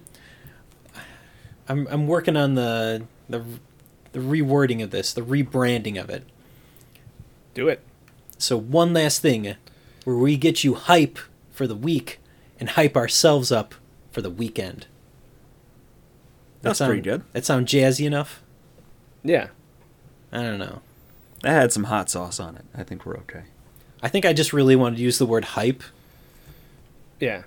I'm 1.67 1.87
I'm 1.87 2.07
working 2.07 2.35
on 2.37 2.55
the 2.55 3.03
the 3.29 3.43
the 4.11 4.19
rewording 4.19 4.83
of 4.83 4.91
this, 4.91 5.13
the 5.13 5.21
rebranding 5.21 5.99
of 6.01 6.09
it. 6.09 6.23
Do 7.53 7.67
it. 7.67 7.81
So 8.37 8.57
one 8.57 8.93
last 8.93 9.21
thing, 9.21 9.55
where 10.03 10.15
we 10.15 10.35
get 10.37 10.63
you 10.63 10.73
hype 10.75 11.17
for 11.51 11.65
the 11.67 11.75
week 11.75 12.19
and 12.59 12.69
hype 12.71 12.95
ourselves 12.97 13.51
up 13.51 13.75
for 14.11 14.21
the 14.21 14.29
weekend. 14.29 14.81
That 16.61 16.69
That's 16.69 16.79
sound- 16.79 16.89
pretty 16.89 17.01
good. 17.01 17.23
That 17.33 17.45
sound 17.45 17.67
jazzy 17.67 18.05
enough? 18.05 18.41
Yeah. 19.23 19.47
I 20.31 20.41
don't 20.41 20.59
know. 20.59 20.81
That 21.41 21.51
had 21.51 21.73
some 21.73 21.85
hot 21.85 22.09
sauce 22.09 22.39
on 22.39 22.55
it. 22.55 22.65
I 22.75 22.83
think 22.83 23.05
we're 23.05 23.17
okay. 23.17 23.43
I 24.01 24.07
think 24.09 24.25
I 24.25 24.33
just 24.33 24.53
really 24.53 24.75
wanted 24.75 24.97
to 24.97 25.01
use 25.01 25.17
the 25.17 25.25
word 25.25 25.45
hype. 25.45 25.83
Yeah. 27.19 27.43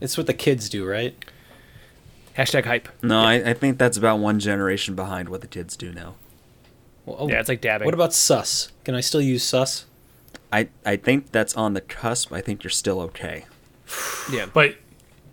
It's 0.00 0.16
what 0.16 0.26
the 0.26 0.34
kids 0.34 0.68
do, 0.68 0.86
right? 0.86 1.16
Hashtag 2.38 2.64
hype. 2.66 2.88
No, 3.02 3.18
I, 3.20 3.50
I 3.50 3.52
think 3.54 3.78
that's 3.78 3.96
about 3.98 4.20
one 4.20 4.38
generation 4.38 4.94
behind 4.94 5.28
what 5.28 5.40
the 5.40 5.46
kids 5.48 5.76
do 5.76 5.92
now. 5.92 6.14
Well, 7.04 7.16
oh, 7.20 7.28
Yeah, 7.28 7.40
it's 7.40 7.48
like 7.48 7.60
dabbing. 7.60 7.84
what 7.84 7.94
about 7.94 8.12
sus? 8.14 8.70
Can 8.84 8.94
I 8.94 9.00
still 9.00 9.20
use 9.20 9.42
sus? 9.42 9.86
I, 10.52 10.68
I 10.86 10.96
think 10.96 11.32
that's 11.32 11.54
on 11.56 11.74
the 11.74 11.80
cusp. 11.80 12.32
I 12.32 12.40
think 12.40 12.62
you're 12.62 12.70
still 12.70 13.00
okay. 13.02 13.44
Yeah. 14.30 14.46
But, 14.52 14.76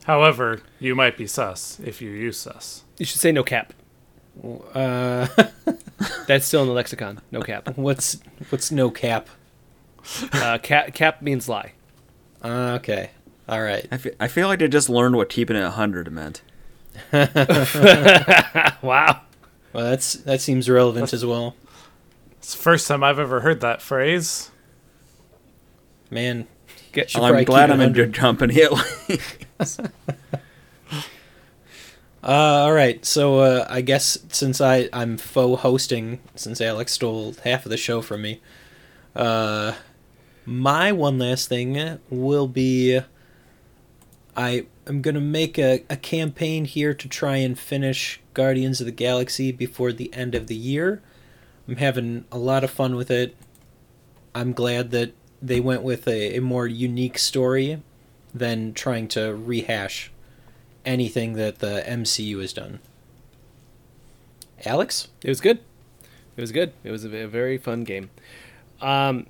however, 0.05 0.61
you 0.79 0.95
might 0.95 1.17
be 1.17 1.27
sus 1.27 1.79
if 1.83 2.01
you 2.01 2.09
use 2.09 2.37
sus. 2.37 2.83
You 2.97 3.05
should 3.05 3.19
say 3.19 3.31
no 3.33 3.43
cap. 3.43 3.73
Uh, 4.73 5.27
That's 6.27 6.45
still 6.45 6.61
in 6.61 6.67
the 6.67 6.73
lexicon. 6.73 7.19
No 7.31 7.41
cap. 7.41 7.69
what's 7.77 8.19
what's 8.49 8.71
no 8.71 8.89
cap? 8.89 9.27
Uh, 10.33 10.57
cap, 10.59 10.93
cap 10.93 11.21
means 11.21 11.47
lie. 11.49 11.73
Uh, 12.43 12.77
okay, 12.79 13.11
all 13.49 13.61
right. 13.61 13.85
I 13.91 13.97
fe- 13.97 14.15
I 14.19 14.27
feel 14.27 14.47
like 14.47 14.61
I 14.61 14.67
just 14.67 14.89
learned 14.89 15.15
what 15.15 15.29
keeping 15.29 15.55
it 15.55 15.61
100 15.63 16.11
meant. 16.11 16.41
Wow. 18.81 19.21
Well, 19.73 19.89
that's 19.89 20.13
that 20.13 20.41
seems 20.41 20.69
relevant 20.69 21.11
as 21.13 21.25
well. 21.25 21.55
It's 22.37 22.55
the 22.55 22.61
first 22.61 22.87
time 22.87 23.03
I've 23.03 23.19
ever 23.19 23.41
heard 23.41 23.61
that 23.61 23.81
phrase. 23.81 24.51
Man, 26.09 26.47
Get, 26.93 27.09
Should 27.09 27.23
I'm 27.23 27.43
glad 27.43 27.71
I'm 27.71 27.81
in 27.81 27.89
100. 27.91 27.93
good 27.93 28.13
company 28.13 28.61
at 28.61 28.71
least. 28.71 29.81
Uh, 32.23 32.63
all 32.63 32.73
right, 32.73 33.05
so 33.05 33.37
uh, 33.41 33.67
I 33.69 33.81
guess 33.81 34.17
since 34.29 34.59
I 34.59 34.89
I'm 34.91 35.15
faux 35.15 35.61
hosting, 35.61 36.19
since 36.33 36.59
Alex 36.59 36.93
stole 36.93 37.35
half 37.43 37.67
of 37.67 37.69
the 37.69 37.77
show 37.77 38.01
from 38.01 38.23
me, 38.23 38.41
uh, 39.15 39.73
my 40.43 40.91
one 40.91 41.19
last 41.19 41.49
thing 41.49 41.99
will 42.09 42.47
be 42.47 42.99
I 44.35 44.65
am 44.87 45.01
gonna 45.01 45.21
make 45.21 45.57
a, 45.57 45.83
a 45.89 45.97
campaign 45.97 46.65
here 46.65 46.93
to 46.93 47.07
try 47.07 47.37
and 47.37 47.57
finish 47.57 48.19
Guardians 48.33 48.79
of 48.79 48.85
the 48.85 48.91
Galaxy 48.91 49.51
before 49.51 49.91
the 49.91 50.13
end 50.13 50.35
of 50.35 50.47
the 50.47 50.55
year. 50.55 51.01
I'm 51.67 51.77
having 51.77 52.25
a 52.31 52.37
lot 52.37 52.63
of 52.63 52.71
fun 52.71 52.95
with 52.95 53.09
it. 53.09 53.35
I'm 54.33 54.53
glad 54.53 54.91
that 54.91 55.13
they 55.41 55.59
went 55.59 55.81
with 55.81 56.07
a, 56.07 56.37
a 56.37 56.41
more 56.41 56.67
unique 56.67 57.17
story 57.17 57.81
than 58.33 58.73
trying 58.73 59.07
to 59.09 59.33
rehash 59.33 60.11
anything 60.85 61.33
that 61.33 61.59
the 61.59 61.83
MCU 61.87 62.41
has 62.41 62.53
done. 62.53 62.79
Alex? 64.65 65.07
It 65.23 65.29
was 65.29 65.41
good. 65.41 65.59
It 66.37 66.41
was 66.41 66.51
good. 66.51 66.73
It 66.83 66.91
was 66.91 67.05
a, 67.05 67.23
a 67.23 67.27
very 67.27 67.57
fun 67.57 67.83
game. 67.83 68.09
Um, 68.81 69.27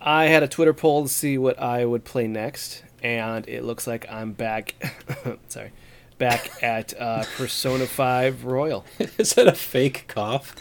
I 0.00 0.26
had 0.26 0.42
a 0.42 0.48
Twitter 0.48 0.72
poll 0.72 1.04
to 1.04 1.08
see 1.08 1.38
what 1.38 1.58
I 1.60 1.84
would 1.84 2.04
play 2.04 2.26
next, 2.26 2.82
and 3.06 3.48
it 3.48 3.62
looks 3.64 3.86
like 3.86 4.10
I'm 4.10 4.32
back. 4.32 4.74
sorry, 5.48 5.70
back 6.18 6.62
at 6.62 6.98
uh, 7.00 7.24
Persona 7.36 7.86
Five 7.86 8.44
Royal. 8.44 8.84
Is 9.18 9.34
that 9.34 9.46
a 9.46 9.52
fake 9.52 10.04
cough? 10.08 10.54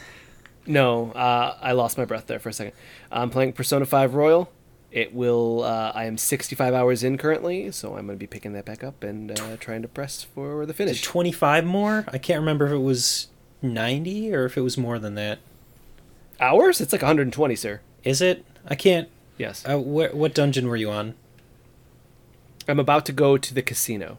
No, 0.67 1.11
uh, 1.11 1.57
I 1.61 1.71
lost 1.73 1.97
my 1.97 2.05
breath 2.05 2.27
there 2.27 2.39
for 2.39 2.49
a 2.49 2.53
second. 2.53 2.73
I'm 3.11 3.29
playing 3.29 3.53
Persona 3.53 3.85
5 3.85 4.15
Royal. 4.15 4.51
It 4.91 5.13
will. 5.13 5.63
Uh, 5.63 5.91
I 5.93 6.05
am 6.05 6.17
65 6.17 6.73
hours 6.73 7.03
in 7.03 7.17
currently, 7.19 7.71
so 7.71 7.89
I'm 7.97 8.07
going 8.07 8.17
to 8.17 8.19
be 8.19 8.25
picking 8.27 8.53
that 8.53 8.65
back 8.65 8.83
up 8.83 9.03
and 9.03 9.39
uh, 9.39 9.57
trying 9.59 9.83
to 9.83 9.87
press 9.87 10.23
for 10.23 10.65
the 10.65 10.71
Is 10.71 10.77
finish. 10.77 11.01
it 11.01 11.05
25 11.05 11.65
more? 11.65 12.05
I 12.07 12.17
can't 12.17 12.39
remember 12.39 12.65
if 12.65 12.71
it 12.71 12.77
was 12.77 13.27
90 13.61 14.33
or 14.33 14.45
if 14.45 14.57
it 14.57 14.61
was 14.61 14.75
more 14.77 14.97
than 14.97 15.13
that. 15.15 15.37
Hours? 16.39 16.81
It's 16.81 16.91
like 16.91 17.01
120, 17.03 17.55
sir. 17.55 17.81
Is 18.03 18.21
it? 18.21 18.43
I 18.67 18.73
can't. 18.75 19.07
Yes. 19.37 19.63
Uh, 19.67 19.77
wh- 19.77 20.15
what 20.15 20.33
dungeon 20.33 20.67
were 20.67 20.75
you 20.77 20.89
on? 20.89 21.13
I'm 22.67 22.79
about 22.79 23.05
to 23.07 23.11
go 23.11 23.37
to 23.37 23.53
the 23.53 23.61
casino. 23.61 24.17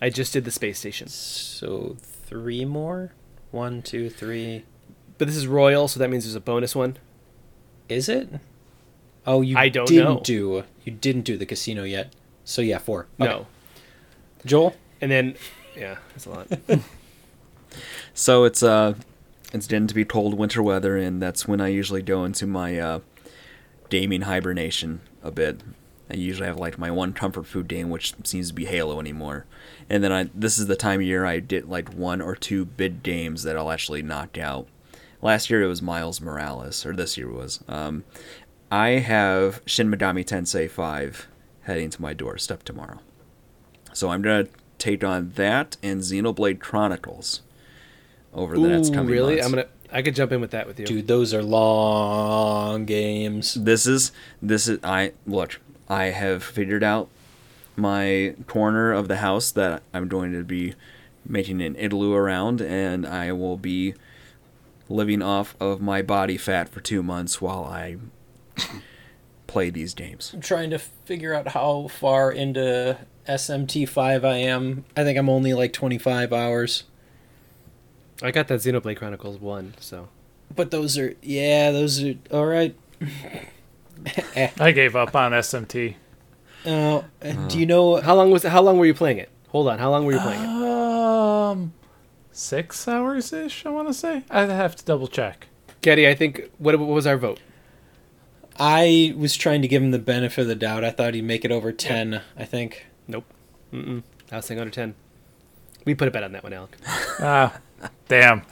I 0.00 0.10
just 0.10 0.32
did 0.32 0.44
the 0.44 0.50
space 0.50 0.78
station, 0.78 1.08
So 1.08 1.96
three 2.00 2.64
more? 2.64 3.12
One, 3.50 3.80
two, 3.82 4.10
three. 4.10 4.64
but 5.18 5.28
this 5.28 5.36
is 5.36 5.46
Royal, 5.46 5.86
so 5.88 6.00
that 6.00 6.10
means 6.10 6.24
there's 6.24 6.34
a 6.34 6.40
bonus 6.40 6.74
one. 6.74 6.96
Is 7.88 8.08
it? 8.08 8.28
Oh, 9.26 9.40
you 9.42 9.56
I 9.56 9.68
don't 9.68 9.86
didn't 9.86 10.04
know. 10.04 10.20
do 10.24 10.64
you 10.84 10.92
didn't 10.92 11.22
do 11.22 11.36
the 11.36 11.46
casino 11.46 11.84
yet. 11.84 12.12
So 12.44 12.60
yeah, 12.62 12.78
four. 12.78 13.06
Okay. 13.20 13.30
No, 13.30 13.46
Joel. 14.44 14.74
and 15.00 15.10
then 15.10 15.34
yeah, 15.76 15.96
that's 16.10 16.26
a 16.26 16.30
lot. 16.30 16.46
So 18.16 18.44
it's 18.44 18.62
uh, 18.62 18.94
it's 19.52 19.66
getting 19.66 19.88
to 19.88 19.94
be 19.94 20.04
cold 20.04 20.34
winter 20.34 20.62
weather, 20.62 20.96
and 20.96 21.20
that's 21.20 21.48
when 21.48 21.60
I 21.60 21.66
usually 21.68 22.02
go 22.02 22.24
into 22.24 22.46
my 22.46 22.78
uh, 22.78 23.00
gaming 23.88 24.22
hibernation 24.22 25.00
a 25.24 25.32
bit. 25.32 25.60
I 26.10 26.14
usually 26.14 26.46
have 26.46 26.58
like 26.58 26.78
my 26.78 26.90
one 26.90 27.12
comfort 27.12 27.46
food 27.46 27.66
game, 27.66 27.88
which 27.88 28.14
seems 28.24 28.48
to 28.48 28.54
be 28.54 28.66
Halo 28.66 29.00
anymore. 29.00 29.46
And 29.88 30.04
then 30.04 30.12
I 30.12 30.30
this 30.34 30.58
is 30.58 30.66
the 30.66 30.76
time 30.76 31.00
of 31.00 31.06
year 31.06 31.24
I 31.24 31.40
did 31.40 31.68
like 31.68 31.94
one 31.94 32.20
or 32.20 32.36
two 32.36 32.64
big 32.64 33.02
games 33.02 33.42
that 33.42 33.56
I'll 33.56 33.70
actually 33.70 34.02
knock 34.02 34.36
out. 34.36 34.68
Last 35.22 35.48
year 35.48 35.62
it 35.62 35.68
was 35.68 35.80
Miles 35.80 36.20
Morales, 36.20 36.84
or 36.84 36.94
this 36.94 37.16
year 37.16 37.30
was. 37.30 37.64
Um, 37.66 38.04
I 38.70 38.88
have 38.90 39.62
Shin 39.64 39.90
Megami 39.90 40.24
Tensei 40.24 40.68
5 40.68 41.28
heading 41.62 41.88
to 41.90 42.02
my 42.02 42.12
doorstep 42.12 42.62
tomorrow. 42.64 42.98
So 43.94 44.10
I'm 44.10 44.20
gonna 44.20 44.48
take 44.78 45.02
on 45.02 45.30
that 45.36 45.76
and 45.82 46.00
Xenoblade 46.00 46.60
Chronicles 46.60 47.40
over 48.34 48.58
the 48.58 48.68
next 48.68 48.90
Ooh, 48.90 48.94
coming 48.94 49.12
really? 49.12 49.34
months. 49.36 49.46
I'm 49.46 49.52
gonna. 49.52 49.68
I 49.92 50.02
could 50.02 50.14
jump 50.16 50.32
in 50.32 50.40
with 50.40 50.50
that 50.50 50.66
with 50.66 50.80
you. 50.80 50.86
Dude, 50.86 51.06
those 51.06 51.32
are 51.32 51.42
long 51.42 52.84
games. 52.84 53.54
This 53.54 53.86
is 53.86 54.12
this 54.42 54.68
is 54.68 54.80
I 54.82 55.12
look. 55.26 55.60
I 55.88 56.04
have 56.06 56.42
figured 56.42 56.82
out 56.82 57.08
my 57.76 58.34
corner 58.46 58.92
of 58.92 59.08
the 59.08 59.16
house 59.16 59.50
that 59.52 59.82
I'm 59.92 60.08
going 60.08 60.32
to 60.32 60.44
be 60.44 60.74
making 61.26 61.60
an 61.62 61.76
igloo 61.76 62.14
around, 62.14 62.60
and 62.60 63.06
I 63.06 63.32
will 63.32 63.56
be 63.56 63.94
living 64.88 65.22
off 65.22 65.56
of 65.60 65.80
my 65.80 66.02
body 66.02 66.36
fat 66.36 66.68
for 66.68 66.80
two 66.80 67.02
months 67.02 67.40
while 67.40 67.64
I 67.64 67.96
play 69.46 69.70
these 69.70 69.94
games. 69.94 70.30
I'm 70.34 70.40
trying 70.40 70.70
to 70.70 70.78
figure 70.78 71.34
out 71.34 71.48
how 71.48 71.88
far 71.88 72.30
into 72.30 72.98
SMT5 73.26 74.24
I 74.24 74.36
am. 74.36 74.84
I 74.96 75.04
think 75.04 75.18
I'm 75.18 75.28
only 75.28 75.54
like 75.54 75.72
25 75.72 76.32
hours. 76.32 76.84
I 78.22 78.30
got 78.30 78.48
that 78.48 78.60
Xenoblade 78.60 78.96
Chronicles 78.96 79.38
one, 79.38 79.74
so 79.80 80.08
But 80.54 80.70
those 80.70 80.96
are 80.98 81.14
yeah, 81.22 81.70
those 81.70 82.02
are 82.02 82.14
all 82.30 82.46
right. 82.46 82.76
I 84.60 84.72
gave 84.72 84.96
up 84.96 85.14
on 85.14 85.32
SMT. 85.32 85.96
Oh, 86.66 87.04
do 87.48 87.58
you 87.58 87.66
know 87.66 88.00
how 88.00 88.14
long 88.14 88.30
was 88.30 88.42
how 88.42 88.62
long 88.62 88.78
were 88.78 88.86
you 88.86 88.94
playing 88.94 89.18
it? 89.18 89.30
Hold 89.48 89.68
on, 89.68 89.78
how 89.78 89.90
long 89.90 90.04
were 90.06 90.12
you 90.12 90.20
playing 90.20 90.40
it? 90.42 90.48
Um, 90.48 91.72
six 92.32 92.88
hours 92.88 93.32
ish. 93.32 93.66
I 93.66 93.70
want 93.70 93.88
to 93.88 93.94
say. 93.94 94.24
I 94.30 94.42
have 94.42 94.74
to 94.76 94.84
double 94.84 95.06
check. 95.06 95.48
Getty, 95.82 96.08
I 96.08 96.14
think 96.14 96.50
what, 96.58 96.78
what 96.78 96.88
was 96.88 97.06
our 97.06 97.18
vote? 97.18 97.40
I 98.58 99.14
was 99.16 99.36
trying 99.36 99.62
to 99.62 99.68
give 99.68 99.82
him 99.82 99.90
the 99.90 99.98
benefit 99.98 100.42
of 100.42 100.48
the 100.48 100.54
doubt. 100.54 100.84
I 100.84 100.90
thought 100.90 101.14
he'd 101.14 101.22
make 101.24 101.44
it 101.44 101.50
over 101.50 101.72
10, 101.72 102.22
I 102.36 102.44
think. 102.44 102.86
Nope. 103.08 103.24
Mm-mm. 103.72 104.02
I 104.32 104.36
was 104.36 104.46
saying 104.46 104.60
under 104.60 104.70
ten. 104.72 104.94
We 105.84 105.94
put 105.94 106.08
a 106.08 106.10
bet 106.10 106.22
on 106.22 106.32
that 106.32 106.42
one, 106.42 106.52
Alec. 106.52 106.76
Ah, 107.20 107.58
damn. 108.08 108.42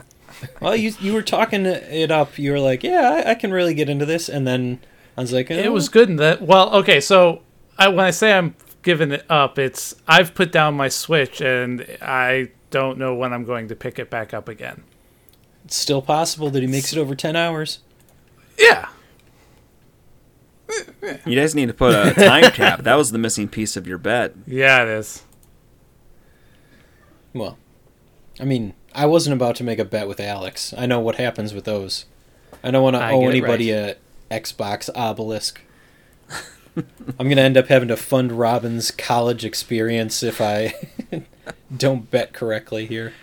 Well, 0.59 0.75
you 0.75 0.93
you 0.99 1.13
were 1.13 1.21
talking 1.21 1.65
it 1.65 2.11
up. 2.11 2.37
You 2.37 2.51
were 2.51 2.59
like, 2.59 2.83
"Yeah, 2.83 3.23
I, 3.25 3.31
I 3.31 3.35
can 3.35 3.51
really 3.51 3.73
get 3.73 3.89
into 3.89 4.05
this," 4.05 4.29
and 4.29 4.45
then 4.47 4.79
I 5.17 5.21
was 5.21 5.31
like, 5.33 5.49
It 5.51 5.65
"Oh." 5.65 5.71
was 5.71 5.89
good 5.89 6.09
in 6.09 6.15
that. 6.17 6.41
Well, 6.41 6.73
okay, 6.77 6.99
so 6.99 7.41
I, 7.77 7.87
when 7.89 8.05
I 8.05 8.11
say 8.11 8.33
I'm 8.33 8.55
giving 8.81 9.11
it 9.11 9.25
up, 9.29 9.57
it's 9.59 9.95
I've 10.07 10.33
put 10.33 10.51
down 10.51 10.73
my 10.75 10.89
Switch 10.89 11.41
and 11.41 11.85
I 12.01 12.49
don't 12.71 12.97
know 12.97 13.13
when 13.13 13.31
I'm 13.33 13.43
going 13.45 13.67
to 13.67 13.75
pick 13.75 13.99
it 13.99 14.09
back 14.09 14.33
up 14.33 14.47
again. 14.49 14.83
It's 15.65 15.75
still 15.75 16.01
possible 16.01 16.49
that 16.49 16.61
he 16.61 16.67
makes 16.67 16.91
it 16.93 16.99
over 16.99 17.15
ten 17.15 17.35
hours." 17.35 17.79
Yeah. 18.57 18.89
You 21.25 21.35
guys 21.39 21.53
need 21.53 21.67
to 21.67 21.73
put 21.73 21.93
a 21.93 22.13
time 22.27 22.51
cap. 22.51 22.81
That 22.83 22.95
was 22.95 23.11
the 23.11 23.17
missing 23.17 23.47
piece 23.47 23.75
of 23.75 23.85
your 23.87 23.97
bet. 23.97 24.33
Yeah, 24.47 24.83
it 24.83 24.89
is. 24.89 25.23
Well, 27.33 27.57
I 28.39 28.45
mean, 28.45 28.73
I 28.93 29.05
wasn't 29.05 29.35
about 29.35 29.55
to 29.57 29.63
make 29.63 29.79
a 29.79 29.85
bet 29.85 30.07
with 30.07 30.19
Alex. 30.19 30.73
I 30.77 30.85
know 30.85 30.99
what 30.99 31.15
happens 31.15 31.53
with 31.53 31.65
those. 31.65 32.05
I 32.63 32.71
don't 32.71 32.83
want 32.83 32.95
to 32.95 33.05
owe 33.07 33.19
get 33.21 33.27
it 33.27 33.29
anybody 33.29 33.71
a 33.71 33.97
Xbox 34.39 34.89
obelisk. 34.95 35.61
I'm 36.75 37.29
gonna 37.29 37.41
end 37.41 37.57
up 37.57 37.67
having 37.67 37.87
to 37.89 37.97
fund 37.97 38.31
Robin's 38.31 38.89
college 38.89 39.45
experience 39.45 40.23
if 40.23 40.41
I 40.41 40.73
don't 41.77 42.09
bet 42.09 42.33
correctly 42.33 42.85
here. 42.87 43.13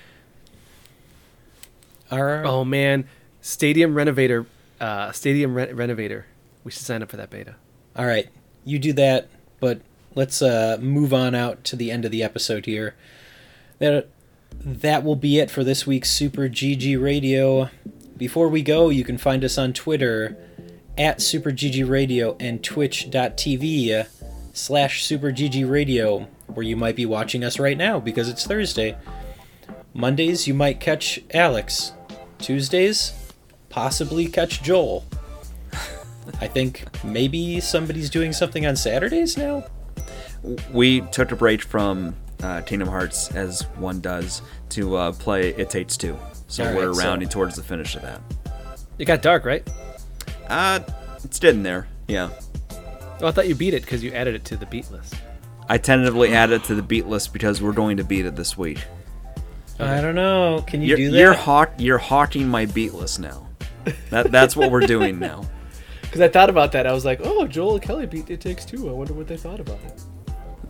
All 2.11 2.22
right. 2.22 2.44
Oh 2.44 2.64
man, 2.64 3.08
Stadium 3.40 3.94
Renovator, 3.94 4.46
uh, 4.80 5.12
Stadium 5.12 5.54
Re- 5.54 5.72
Renovator. 5.72 6.26
We 6.62 6.70
should 6.70 6.82
sign 6.82 7.02
up 7.02 7.11
for 7.11 7.16
that 7.16 7.30
beta. 7.30 7.56
All 7.96 8.06
right, 8.06 8.28
you 8.64 8.78
do 8.78 8.92
that, 8.92 9.28
but 9.58 9.80
let's 10.14 10.42
uh, 10.42 10.78
move 10.80 11.12
on 11.12 11.34
out 11.34 11.64
to 11.64 11.76
the 11.76 11.90
end 11.90 12.04
of 12.04 12.11
the 12.11 12.22
episode 12.22 12.66
here. 12.66 12.94
That 13.78 14.08
that 14.61 15.02
will 15.02 15.16
be 15.16 15.38
it 15.38 15.50
for 15.50 15.64
this 15.64 15.86
week's 15.86 16.11
Super 16.12 16.42
GG 16.48 17.02
Radio. 17.02 17.70
Before 18.16 18.48
we 18.48 18.62
go, 18.62 18.90
you 18.90 19.02
can 19.02 19.18
find 19.18 19.42
us 19.44 19.56
on 19.56 19.72
Twitter 19.72 20.36
at 21.01 21.22
Super 21.22 21.51
GG 21.51 21.88
Radio 21.88 22.36
and 22.38 22.62
Twitch.tv 22.62 24.07
slash 24.53 25.03
Super 25.03 25.32
GG 25.32 25.68
Radio, 25.68 26.28
where 26.48 26.62
you 26.62 26.76
might 26.76 26.94
be 26.94 27.07
watching 27.07 27.42
us 27.42 27.59
right 27.59 27.78
now 27.78 27.98
because 27.98 28.28
it's 28.28 28.46
Thursday. 28.46 28.98
Mondays, 29.94 30.46
you 30.46 30.53
might 30.53 30.78
catch 30.78 31.18
Alex. 31.32 31.92
Tuesdays, 32.38 33.14
possibly 33.70 34.26
catch 34.26 34.62
Joel. 34.62 35.07
I 36.38 36.46
think 36.46 36.84
maybe 37.03 37.61
somebody's 37.61 38.11
doing 38.11 38.34
something 38.34 38.66
on 38.66 38.76
Saturdays 38.76 39.38
now. 39.38 39.64
We 40.70 41.01
took 41.01 41.32
a 41.32 41.36
break 41.36 41.62
from 41.62 42.14
uh, 42.42 42.61
Kingdom 42.61 42.88
Hearts 42.88 43.34
as 43.34 43.62
one 43.76 44.01
does 44.03 44.42
to 44.70 44.96
uh, 44.96 45.12
play 45.12 45.48
It 45.55 45.70
Takes 45.70 45.96
Two. 45.96 46.18
So 46.46 46.62
we're 46.74 46.88
right, 46.88 46.94
so- 46.94 47.03
rounding 47.03 47.30
towards 47.30 47.57
the 47.57 47.62
finish 47.62 47.96
of 47.96 48.03
that. 48.03 48.20
It 48.98 49.07
got 49.07 49.22
dark, 49.22 49.46
right? 49.46 49.66
Uh, 50.51 50.80
it's 51.24 51.38
getting 51.38 51.62
there. 51.62 51.86
Yeah. 52.09 52.30
Oh, 53.20 53.28
I 53.28 53.30
thought 53.30 53.48
you 53.48 53.55
beat 53.55 53.74
it 53.74 53.82
because 53.82 54.03
you 54.03 54.12
added 54.12 54.34
it 54.34 54.44
to 54.46 54.57
the 54.57 54.66
beat 54.66 54.90
list. 54.90 55.14
I 55.68 55.78
tentatively 55.78 56.34
added 56.34 56.62
it 56.62 56.64
to 56.64 56.74
the 56.74 56.82
beat 56.82 57.07
list 57.07 57.32
because 57.32 57.62
we're 57.62 57.72
going 57.72 57.96
to 57.98 58.05
beat 58.05 58.26
it 58.26 58.34
this 58.36 58.59
week. 58.59 58.82
I 59.78 60.01
don't 60.01 60.14
know. 60.14 60.62
Can 60.66 60.82
you 60.82 60.88
You're, 60.88 60.96
do 60.96 61.11
that? 61.12 61.18
you're 61.18 61.32
hawk, 61.32 61.72
You're 61.78 61.98
hawking 61.98 62.48
my 62.48 62.66
beat 62.66 62.92
list 62.92 63.20
now. 63.20 63.48
That 64.11 64.30
that's 64.30 64.55
what 64.55 64.70
we're 64.70 64.86
doing 64.86 65.18
now. 65.18 65.44
Because 66.03 66.22
I 66.22 66.28
thought 66.28 66.51
about 66.51 66.72
that, 66.72 66.88
I 66.88 66.92
was 66.92 67.05
like, 67.05 67.20
oh, 67.22 67.46
Joel 67.46 67.74
and 67.74 67.82
Kelly 67.82 68.05
beat 68.05 68.28
It 68.30 68.40
Takes 68.40 68.64
Two. 68.64 68.88
I 68.88 68.92
wonder 68.92 69.14
what 69.14 69.28
they 69.28 69.36
thought 69.36 69.61
about 69.61 69.78
it. 69.84 70.03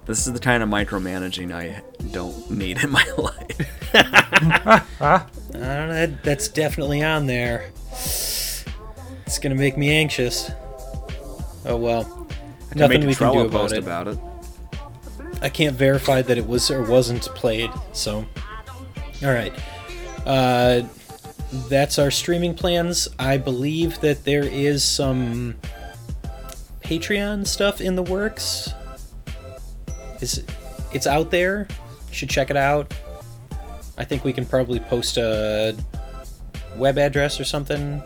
This 0.05 0.27
is 0.27 0.35
the 0.35 0.39
kind 0.39 0.63
of 0.63 0.69
micromanaging 0.69 1.51
I 1.51 1.81
don't 2.11 2.51
need 2.51 2.85
in 2.85 2.91
my 2.91 3.11
life. 3.17 3.95
I 3.95 5.25
don't 5.55 5.89
know. 5.89 6.19
That's 6.23 6.49
definitely 6.49 7.03
on 7.03 7.27
there. 7.27 7.71
It's 9.31 9.39
gonna 9.39 9.55
make 9.55 9.77
me 9.77 9.93
anxious. 9.93 10.51
Oh 11.65 11.77
well. 11.77 12.27
Nothing 12.75 13.07
we 13.07 13.15
can 13.15 13.33
do 13.33 13.41
about 13.43 13.71
it. 13.71 13.79
about 13.79 14.09
it. 14.09 14.19
I 15.41 15.49
can't 15.49 15.77
verify 15.77 16.21
that 16.21 16.37
it 16.37 16.49
was 16.49 16.69
or 16.69 16.83
wasn't 16.83 17.23
played. 17.37 17.71
So, 17.93 18.27
all 19.23 19.33
right. 19.33 19.53
Uh, 20.27 20.83
that's 21.69 21.97
our 22.01 22.11
streaming 22.11 22.55
plans. 22.55 23.07
I 23.21 23.37
believe 23.37 24.01
that 24.01 24.25
there 24.25 24.43
is 24.43 24.83
some 24.83 25.55
Patreon 26.83 27.47
stuff 27.47 27.81
in 27.81 27.95
the 27.95 28.03
works. 28.03 28.75
Is 30.21 30.43
it's 30.93 31.07
out 31.07 31.31
there? 31.31 31.69
You 32.09 32.15
should 32.15 32.31
check 32.31 32.51
it 32.51 32.57
out. 32.57 32.93
I 33.97 34.03
think 34.03 34.25
we 34.25 34.33
can 34.33 34.45
probably 34.45 34.81
post 34.81 35.19
a 35.19 35.77
web 36.75 36.99
address 36.99 37.39
or 37.39 37.45
something. 37.45 38.03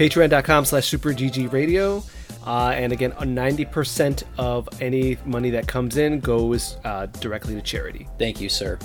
Patreon.com 0.00 0.64
slash 0.64 0.90
superggradio. 0.90 2.02
Uh, 2.46 2.72
and 2.74 2.90
again, 2.90 3.12
90% 3.12 4.24
of 4.38 4.66
any 4.80 5.18
money 5.26 5.50
that 5.50 5.68
comes 5.68 5.98
in 5.98 6.20
goes 6.20 6.78
uh, 6.84 7.04
directly 7.04 7.54
to 7.54 7.60
charity. 7.60 8.08
Thank 8.18 8.40
you, 8.40 8.48
sir. 8.48 8.78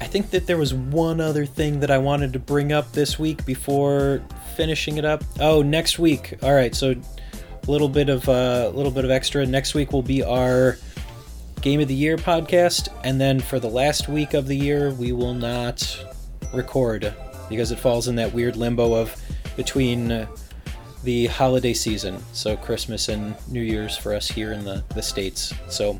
I 0.00 0.06
think 0.06 0.30
that 0.30 0.46
there 0.46 0.56
was 0.56 0.72
one 0.72 1.20
other 1.20 1.44
thing 1.44 1.78
that 1.80 1.90
I 1.90 1.98
wanted 1.98 2.32
to 2.32 2.38
bring 2.38 2.72
up 2.72 2.90
this 2.92 3.18
week 3.18 3.44
before 3.44 4.22
finishing 4.56 4.96
it 4.96 5.04
up. 5.04 5.22
Oh, 5.40 5.60
next 5.60 5.98
week. 5.98 6.38
All 6.42 6.54
right, 6.54 6.74
so 6.74 6.92
a 6.92 7.70
little 7.70 7.90
bit 7.90 8.08
of 8.08 8.26
a 8.28 8.68
uh, 8.68 8.72
little 8.74 8.92
bit 8.92 9.04
of 9.04 9.10
extra. 9.10 9.44
Next 9.44 9.74
week 9.74 9.92
will 9.92 10.00
be 10.00 10.22
our 10.22 10.78
game 11.60 11.80
of 11.80 11.88
the 11.88 11.94
year 11.94 12.16
podcast, 12.16 12.88
and 13.04 13.20
then 13.20 13.40
for 13.40 13.60
the 13.60 13.68
last 13.68 14.08
week 14.08 14.32
of 14.32 14.46
the 14.46 14.56
year, 14.56 14.90
we 14.94 15.12
will 15.12 15.34
not 15.34 16.02
record 16.54 17.14
because 17.48 17.72
it 17.72 17.78
falls 17.78 18.08
in 18.08 18.16
that 18.16 18.32
weird 18.32 18.56
limbo 18.56 18.94
of 18.94 19.14
between 19.56 20.12
uh, 20.12 20.26
the 21.04 21.26
holiday 21.26 21.72
season, 21.72 22.20
so 22.32 22.56
Christmas 22.56 23.08
and 23.08 23.34
New 23.48 23.62
Year's 23.62 23.96
for 23.96 24.14
us 24.14 24.28
here 24.28 24.52
in 24.52 24.64
the 24.64 24.84
the 24.94 25.02
states. 25.02 25.54
So 25.68 25.98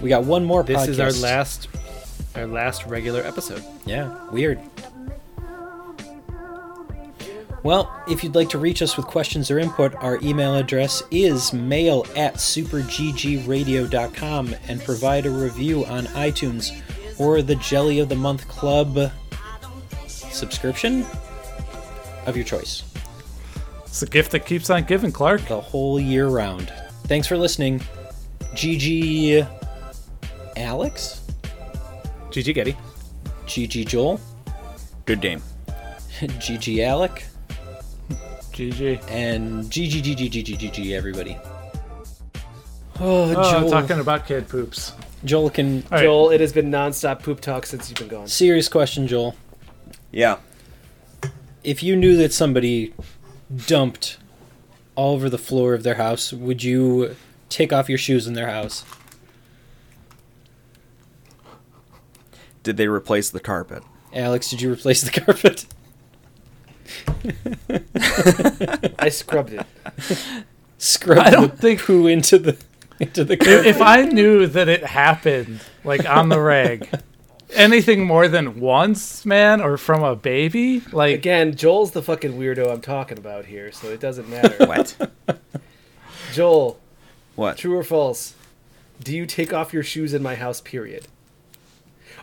we 0.00 0.08
got 0.08 0.24
one 0.24 0.44
more. 0.44 0.62
This 0.62 0.82
podcast. 0.82 0.88
is 0.88 1.00
our 1.00 1.12
last 1.12 1.68
our 2.34 2.46
last 2.46 2.86
regular 2.86 3.22
episode. 3.22 3.62
Yeah, 3.86 4.30
weird. 4.30 4.60
Well, 7.64 7.92
if 8.08 8.22
you'd 8.22 8.36
like 8.36 8.50
to 8.50 8.58
reach 8.58 8.82
us 8.82 8.96
with 8.96 9.06
questions 9.06 9.50
or 9.50 9.58
input, 9.58 9.92
our 9.96 10.20
email 10.22 10.54
address 10.54 11.02
is 11.10 11.52
mail 11.52 12.06
at 12.16 12.36
superggradio.com 12.36 14.54
and 14.68 14.84
provide 14.84 15.26
a 15.26 15.30
review 15.30 15.84
on 15.86 16.04
iTunes 16.06 16.80
or 17.18 17.42
the 17.42 17.56
Jelly 17.56 17.98
of 17.98 18.08
the 18.08 18.14
Month 18.14 18.46
Club 18.46 19.10
subscription 20.38 21.04
of 22.26 22.36
your 22.36 22.44
choice. 22.44 22.84
It's 23.84 24.00
the 24.00 24.06
gift 24.06 24.30
that 24.32 24.46
keeps 24.46 24.70
on 24.70 24.84
giving, 24.84 25.12
Clark. 25.12 25.42
The 25.48 25.60
whole 25.60 25.98
year 25.98 26.28
round. 26.28 26.72
Thanks 27.04 27.26
for 27.26 27.36
listening. 27.36 27.80
GG 28.54 29.46
Alex? 30.56 31.22
GG 32.30 32.54
Getty. 32.54 32.76
GG 33.46 33.86
Joel? 33.86 34.20
Good 35.06 35.20
game. 35.20 35.42
GG 36.20 36.84
Alec? 36.84 37.24
GG. 38.52 39.00
and 39.08 39.64
GG 39.66 40.02
GG 40.02 40.30
GG 40.30 40.58
GG 40.72 40.92
everybody. 40.96 41.38
Oh, 43.00 43.32
Oh, 43.36 43.50
Joel. 43.60 43.70
talking 43.70 44.00
about 44.00 44.26
kid 44.26 44.48
poops. 44.48 44.92
Joel 45.24 45.50
can. 45.50 45.76
All 45.76 45.82
right. 45.92 46.02
Joel, 46.02 46.30
it 46.30 46.40
has 46.40 46.52
been 46.52 46.70
nonstop 46.70 47.22
poop 47.22 47.40
talk 47.40 47.64
since 47.66 47.88
you've 47.88 47.98
been 47.98 48.08
gone. 48.08 48.26
Serious 48.28 48.68
question, 48.68 49.06
Joel. 49.06 49.34
Yeah. 50.10 50.38
If 51.64 51.82
you 51.82 51.96
knew 51.96 52.16
that 52.16 52.32
somebody 52.32 52.94
dumped 53.66 54.18
all 54.94 55.14
over 55.14 55.28
the 55.30 55.38
floor 55.38 55.74
of 55.74 55.82
their 55.82 55.94
house, 55.96 56.32
would 56.32 56.62
you 56.62 57.14
take 57.48 57.72
off 57.72 57.88
your 57.88 57.98
shoes 57.98 58.26
in 58.26 58.32
their 58.34 58.48
house? 58.50 58.84
Did 62.62 62.76
they 62.76 62.88
replace 62.88 63.30
the 63.30 63.40
carpet? 63.40 63.82
Alex, 64.14 64.50
did 64.50 64.60
you 64.60 64.72
replace 64.72 65.02
the 65.02 65.20
carpet? 65.20 65.66
I 68.98 69.08
scrubbed 69.10 69.52
it. 69.52 69.66
Scrub 70.78 71.18
I 71.18 71.30
don't 71.30 71.50
the 71.52 71.56
think- 71.56 71.80
poo 71.82 72.06
into 72.06 72.38
the 72.38 72.56
into 73.00 73.24
the 73.24 73.34
If, 73.34 73.40
carpet. 73.40 73.66
if 73.66 73.80
I 73.80 74.02
knew 74.02 74.46
that 74.48 74.68
it 74.68 74.84
happened, 74.84 75.60
like 75.84 76.08
on 76.08 76.28
the 76.28 76.40
reg, 76.40 76.88
anything 77.54 78.04
more 78.04 78.28
than 78.28 78.60
once, 78.60 79.24
man, 79.26 79.60
or 79.60 79.76
from 79.76 80.02
a 80.02 80.14
baby, 80.16 80.82
like 80.92 81.14
Again, 81.14 81.54
Joel's 81.54 81.92
the 81.92 82.02
fucking 82.02 82.38
weirdo 82.38 82.70
I'm 82.72 82.80
talking 82.80 83.18
about 83.18 83.46
here, 83.46 83.72
so 83.72 83.88
it 83.88 84.00
doesn't 84.00 84.28
matter. 84.28 84.56
What? 84.66 85.10
Joel, 86.32 86.78
what? 87.34 87.56
true 87.56 87.76
or 87.76 87.82
false? 87.82 88.34
Do 89.02 89.16
you 89.16 89.26
take 89.26 89.52
off 89.52 89.72
your 89.72 89.82
shoes 89.82 90.12
in 90.12 90.22
my 90.22 90.34
house, 90.34 90.60
period? 90.60 91.06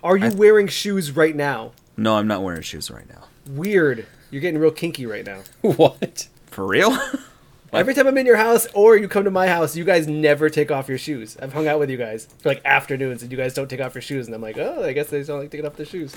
Are 0.04 0.18
you 0.18 0.32
wearing 0.36 0.68
shoes 0.68 1.12
right 1.12 1.36
now? 1.36 1.72
No, 1.98 2.18
I'm 2.18 2.28
not 2.28 2.44
wearing 2.44 2.62
shoes 2.62 2.92
right 2.92 3.08
now. 3.10 3.24
Weird. 3.48 4.06
You're 4.30 4.42
getting 4.42 4.60
real 4.60 4.72
kinky 4.72 5.06
right 5.06 5.26
now. 5.26 5.42
what? 5.62 6.28
For 6.48 6.66
real? 6.68 6.98
Every 7.74 7.94
time 7.94 8.08
I'm 8.08 8.18
in 8.18 8.26
your 8.26 8.38
house 8.38 8.68
or 8.74 8.96
you 8.96 9.08
come 9.10 9.26
to 9.26 9.32
my 9.32 9.48
house, 9.48 9.76
you 9.76 9.84
guys 9.84 10.08
never 10.08 10.50
take 10.50 10.72
off 10.72 10.88
your 10.88 10.98
shoes. 10.98 11.36
I've 11.42 11.52
hung 11.52 11.68
out 11.68 11.78
with 11.80 11.90
you 11.90 11.98
guys 11.98 12.26
for 12.40 12.50
like 12.50 12.62
afternoons 12.64 13.22
and 13.22 13.32
you 13.32 13.38
guys 13.38 13.54
don't 13.54 13.70
take 13.70 13.82
off 13.82 13.94
your 13.96 14.02
shoes. 14.02 14.28
And 14.28 14.36
I'm 14.36 14.42
like, 14.42 14.58
oh, 14.58 14.84
I 14.84 14.94
guess 14.94 15.10
they 15.10 15.24
don't 15.24 15.40
like 15.42 15.52
taking 15.52 15.66
off 15.66 15.76
their 15.76 15.86
shoes. 15.86 16.16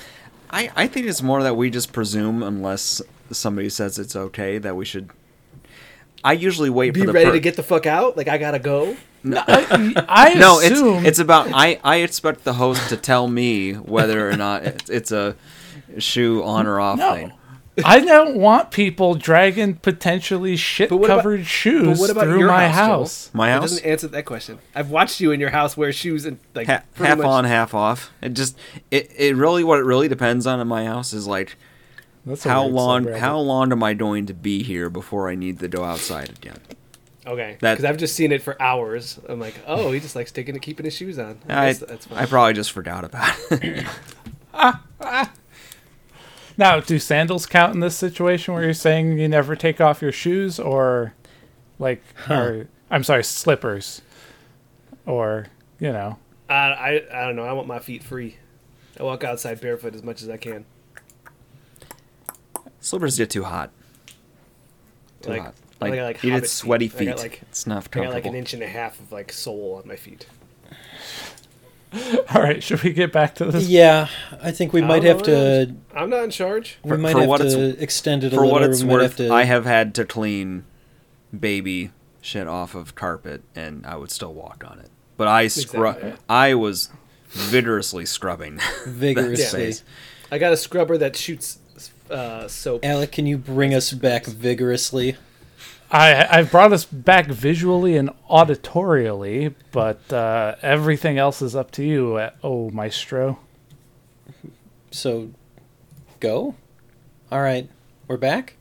I, 0.49 0.71
I 0.75 0.87
think 0.87 1.07
it's 1.07 1.21
more 1.21 1.43
that 1.43 1.55
we 1.57 1.69
just 1.69 1.91
presume, 1.91 2.41
unless 2.43 3.01
somebody 3.31 3.69
says 3.69 3.99
it's 3.99 4.15
okay, 4.15 4.57
that 4.57 4.75
we 4.75 4.85
should. 4.85 5.09
I 6.23 6.33
usually 6.33 6.69
wait 6.69 6.93
Be 6.93 7.01
for 7.01 7.07
the 7.07 7.13
ready 7.13 7.25
per- 7.27 7.31
to 7.33 7.39
get 7.39 7.55
the 7.55 7.63
fuck 7.63 7.85
out? 7.85 8.15
Like, 8.17 8.27
I 8.27 8.37
gotta 8.37 8.59
go? 8.59 8.95
I 9.25 10.33
No, 10.37 10.59
it's 10.61 10.79
it's 11.07 11.19
about 11.19 11.49
I 11.53 11.79
I 11.83 11.97
expect 11.97 12.45
the 12.45 12.53
host 12.53 12.87
to 12.89 12.95
tell 12.97 13.27
me 13.27 13.73
whether 13.73 14.29
or 14.29 14.37
not 14.37 14.63
it's, 14.63 14.89
it's 14.89 15.11
a 15.11 15.35
shoe 15.97 16.41
on 16.43 16.65
or 16.67 16.79
off 16.79 16.97
No. 16.99 17.13
thing. 17.15 17.33
I 17.85 17.99
don't 17.99 18.35
want 18.37 18.71
people 18.71 19.15
dragging 19.15 19.75
potentially 19.75 20.55
shit 20.55 20.89
covered 20.89 21.45
shoes 21.45 21.87
but 21.87 21.99
what 21.99 22.09
about 22.09 22.23
through 22.25 22.39
your 22.39 22.47
my 22.47 22.67
house, 22.67 22.75
house. 23.27 23.29
My 23.33 23.47
That 23.47 23.51
house 23.61 23.61
doesn't 23.71 23.85
answer 23.85 24.07
that 24.09 24.25
question. 24.25 24.59
I've 24.75 24.89
watched 24.89 25.19
you 25.19 25.31
in 25.31 25.39
your 25.39 25.49
house 25.51 25.75
wear 25.77 25.91
shoes 25.93 26.25
and 26.25 26.39
like 26.55 26.67
ha- 26.67 26.83
half 26.95 27.17
much- 27.17 27.27
on, 27.27 27.45
half 27.45 27.73
off. 27.73 28.11
It 28.21 28.29
just 28.33 28.57
it, 28.91 29.11
it 29.17 29.35
really 29.35 29.63
what 29.63 29.79
it 29.79 29.83
really 29.85 30.07
depends 30.07 30.45
on 30.47 30.59
in 30.59 30.67
my 30.67 30.85
house 30.85 31.13
is 31.13 31.27
like 31.27 31.55
That's 32.25 32.43
how 32.43 32.65
long 32.65 33.05
subreddit. 33.05 33.17
how 33.19 33.39
long 33.39 33.71
am 33.71 33.83
I 33.83 33.93
going 33.93 34.25
to 34.27 34.33
be 34.33 34.63
here 34.63 34.89
before 34.89 35.29
I 35.29 35.35
need 35.35 35.59
to 35.59 35.67
go 35.67 35.83
outside 35.83 36.29
again? 36.29 36.59
Okay, 37.27 37.57
That- 37.59 37.73
because 37.73 37.85
I've 37.85 37.97
just 37.97 38.15
seen 38.15 38.31
it 38.31 38.41
for 38.41 38.59
hours. 38.61 39.19
I'm 39.29 39.39
like, 39.39 39.53
oh, 39.67 39.91
he 39.91 39.99
just 39.99 40.15
likes 40.15 40.31
taking 40.31 40.55
it, 40.55 40.61
keeping 40.63 40.85
his 40.85 40.95
shoes 40.95 41.19
on. 41.19 41.37
I 41.47 41.67
I 41.67 41.73
that's. 41.73 42.07
I 42.11 42.25
probably 42.25 42.53
just 42.53 42.71
forgot 42.71 43.03
about 43.03 43.35
it. 43.51 43.85
Ah, 44.51 44.83
ah. 44.99 45.31
Now, 46.59 46.81
do 46.81 46.99
sandals 46.99 47.45
count 47.45 47.73
in 47.73 47.79
this 47.79 47.95
situation 47.95 48.53
where 48.53 48.61
you're 48.63 48.73
saying 48.73 49.17
you 49.17 49.29
never 49.29 49.55
take 49.55 49.79
off 49.79 50.01
your 50.01 50.11
shoes, 50.11 50.59
or 50.59 51.13
like, 51.79 52.03
or 52.29 52.67
I'm 52.91 53.05
sorry, 53.05 53.23
slippers, 53.23 54.01
or 55.05 55.47
you 55.79 55.93
know, 55.93 56.17
I, 56.49 56.53
I 56.55 56.89
I 57.13 57.25
don't 57.25 57.37
know. 57.37 57.45
I 57.45 57.53
want 57.53 57.67
my 57.69 57.79
feet 57.79 58.03
free. 58.03 58.35
I 58.99 59.03
walk 59.03 59.23
outside 59.23 59.61
barefoot 59.61 59.95
as 59.95 60.03
much 60.03 60.21
as 60.21 60.27
I 60.27 60.35
can. 60.35 60.65
Slippers 62.81 63.17
get 63.17 63.29
too 63.29 63.45
hot. 63.45 63.71
Too 65.21 65.29
Like, 65.29 65.41
hot. 65.43 65.55
I 65.81 65.85
Like, 65.85 65.95
got, 65.95 66.03
like, 66.03 66.23
you 66.23 66.29
get 66.31 66.35
hobbit 66.39 66.49
sweaty 66.49 66.87
feet. 66.89 66.95
I 66.95 66.99
feet. 66.99 67.07
got, 67.15 67.19
like- 67.19 67.41
it's 67.43 67.67
not 67.67 67.83
comfortable. 67.89 68.03
I 68.03 68.07
got 68.07 68.13
like 68.15 68.25
an 68.25 68.35
inch 68.35 68.53
and 68.53 68.61
a 68.63 68.67
half 68.67 68.99
of 68.99 69.13
like 69.13 69.31
sole 69.31 69.79
on 69.81 69.87
my 69.87 69.95
feet. 69.95 70.25
all 72.35 72.41
right, 72.41 72.61
should 72.61 72.83
we 72.83 72.93
get 72.93 73.11
back 73.11 73.35
to 73.35 73.45
this? 73.45 73.67
Yeah, 73.67 74.07
I 74.41 74.51
think 74.51 74.73
we 74.73 74.81
might 74.81 75.03
have 75.03 75.23
to. 75.23 75.73
I'm 75.95 76.09
not 76.09 76.23
in 76.23 76.29
charge. 76.29 76.77
We 76.83 76.89
For- 76.91 76.97
might 76.97 77.13
for 77.13 77.19
have 77.21 77.29
what 77.29 77.37
to 77.41 77.47
it's- 77.47 77.81
extend 77.81 78.23
it 78.23 78.27
a 78.27 78.29
For 78.35 78.41
little. 78.41 78.51
what 78.51 78.63
it's 78.63 78.83
worth, 78.83 79.01
have 79.03 79.15
to, 79.17 79.33
I 79.33 79.43
have 79.43 79.65
had 79.65 79.95
to 79.95 80.05
clean 80.05 80.65
baby 81.37 81.91
shit 82.21 82.47
off 82.47 82.75
of 82.75 82.95
carpet, 82.95 83.41
and 83.55 83.85
I 83.85 83.95
would 83.95 84.11
still 84.11 84.33
walk 84.33 84.63
on 84.67 84.79
it. 84.79 84.89
But 85.17 85.27
I 85.27 85.47
scrub. 85.47 85.97
Exactly. 85.97 86.23
I 86.29 86.53
was 86.53 86.89
vigorously 87.29 88.05
scrubbing 88.05 88.55
that 88.57 88.85
vigorously. 88.87 89.45
space. 89.73 89.83
I 90.31 90.37
got 90.37 90.53
a 90.53 90.57
scrubber 90.57 90.97
that 90.97 91.15
shoots 91.15 91.59
uh, 92.09 92.47
soap. 92.47 92.85
Alec, 92.85 93.11
can 93.11 93.25
you 93.25 93.37
bring 93.37 93.73
us 93.73 93.91
back 93.93 94.25
vigorously? 94.25 95.15
I 95.91 96.27
I've 96.29 96.51
brought 96.51 96.71
us 96.71 96.85
back 96.85 97.25
visually 97.27 97.97
and 97.97 98.11
auditorially, 98.29 99.53
but 99.71 100.11
uh, 100.13 100.55
everything 100.61 101.17
else 101.17 101.41
is 101.41 101.55
up 101.55 101.71
to 101.71 101.83
you. 101.83 102.15
uh, 102.15 102.31
Oh, 102.43 102.69
maestro. 102.69 103.39
So, 104.91 105.29
go. 106.19 106.55
All 107.31 107.41
right, 107.41 107.69
we're 108.07 108.17
back. 108.17 108.55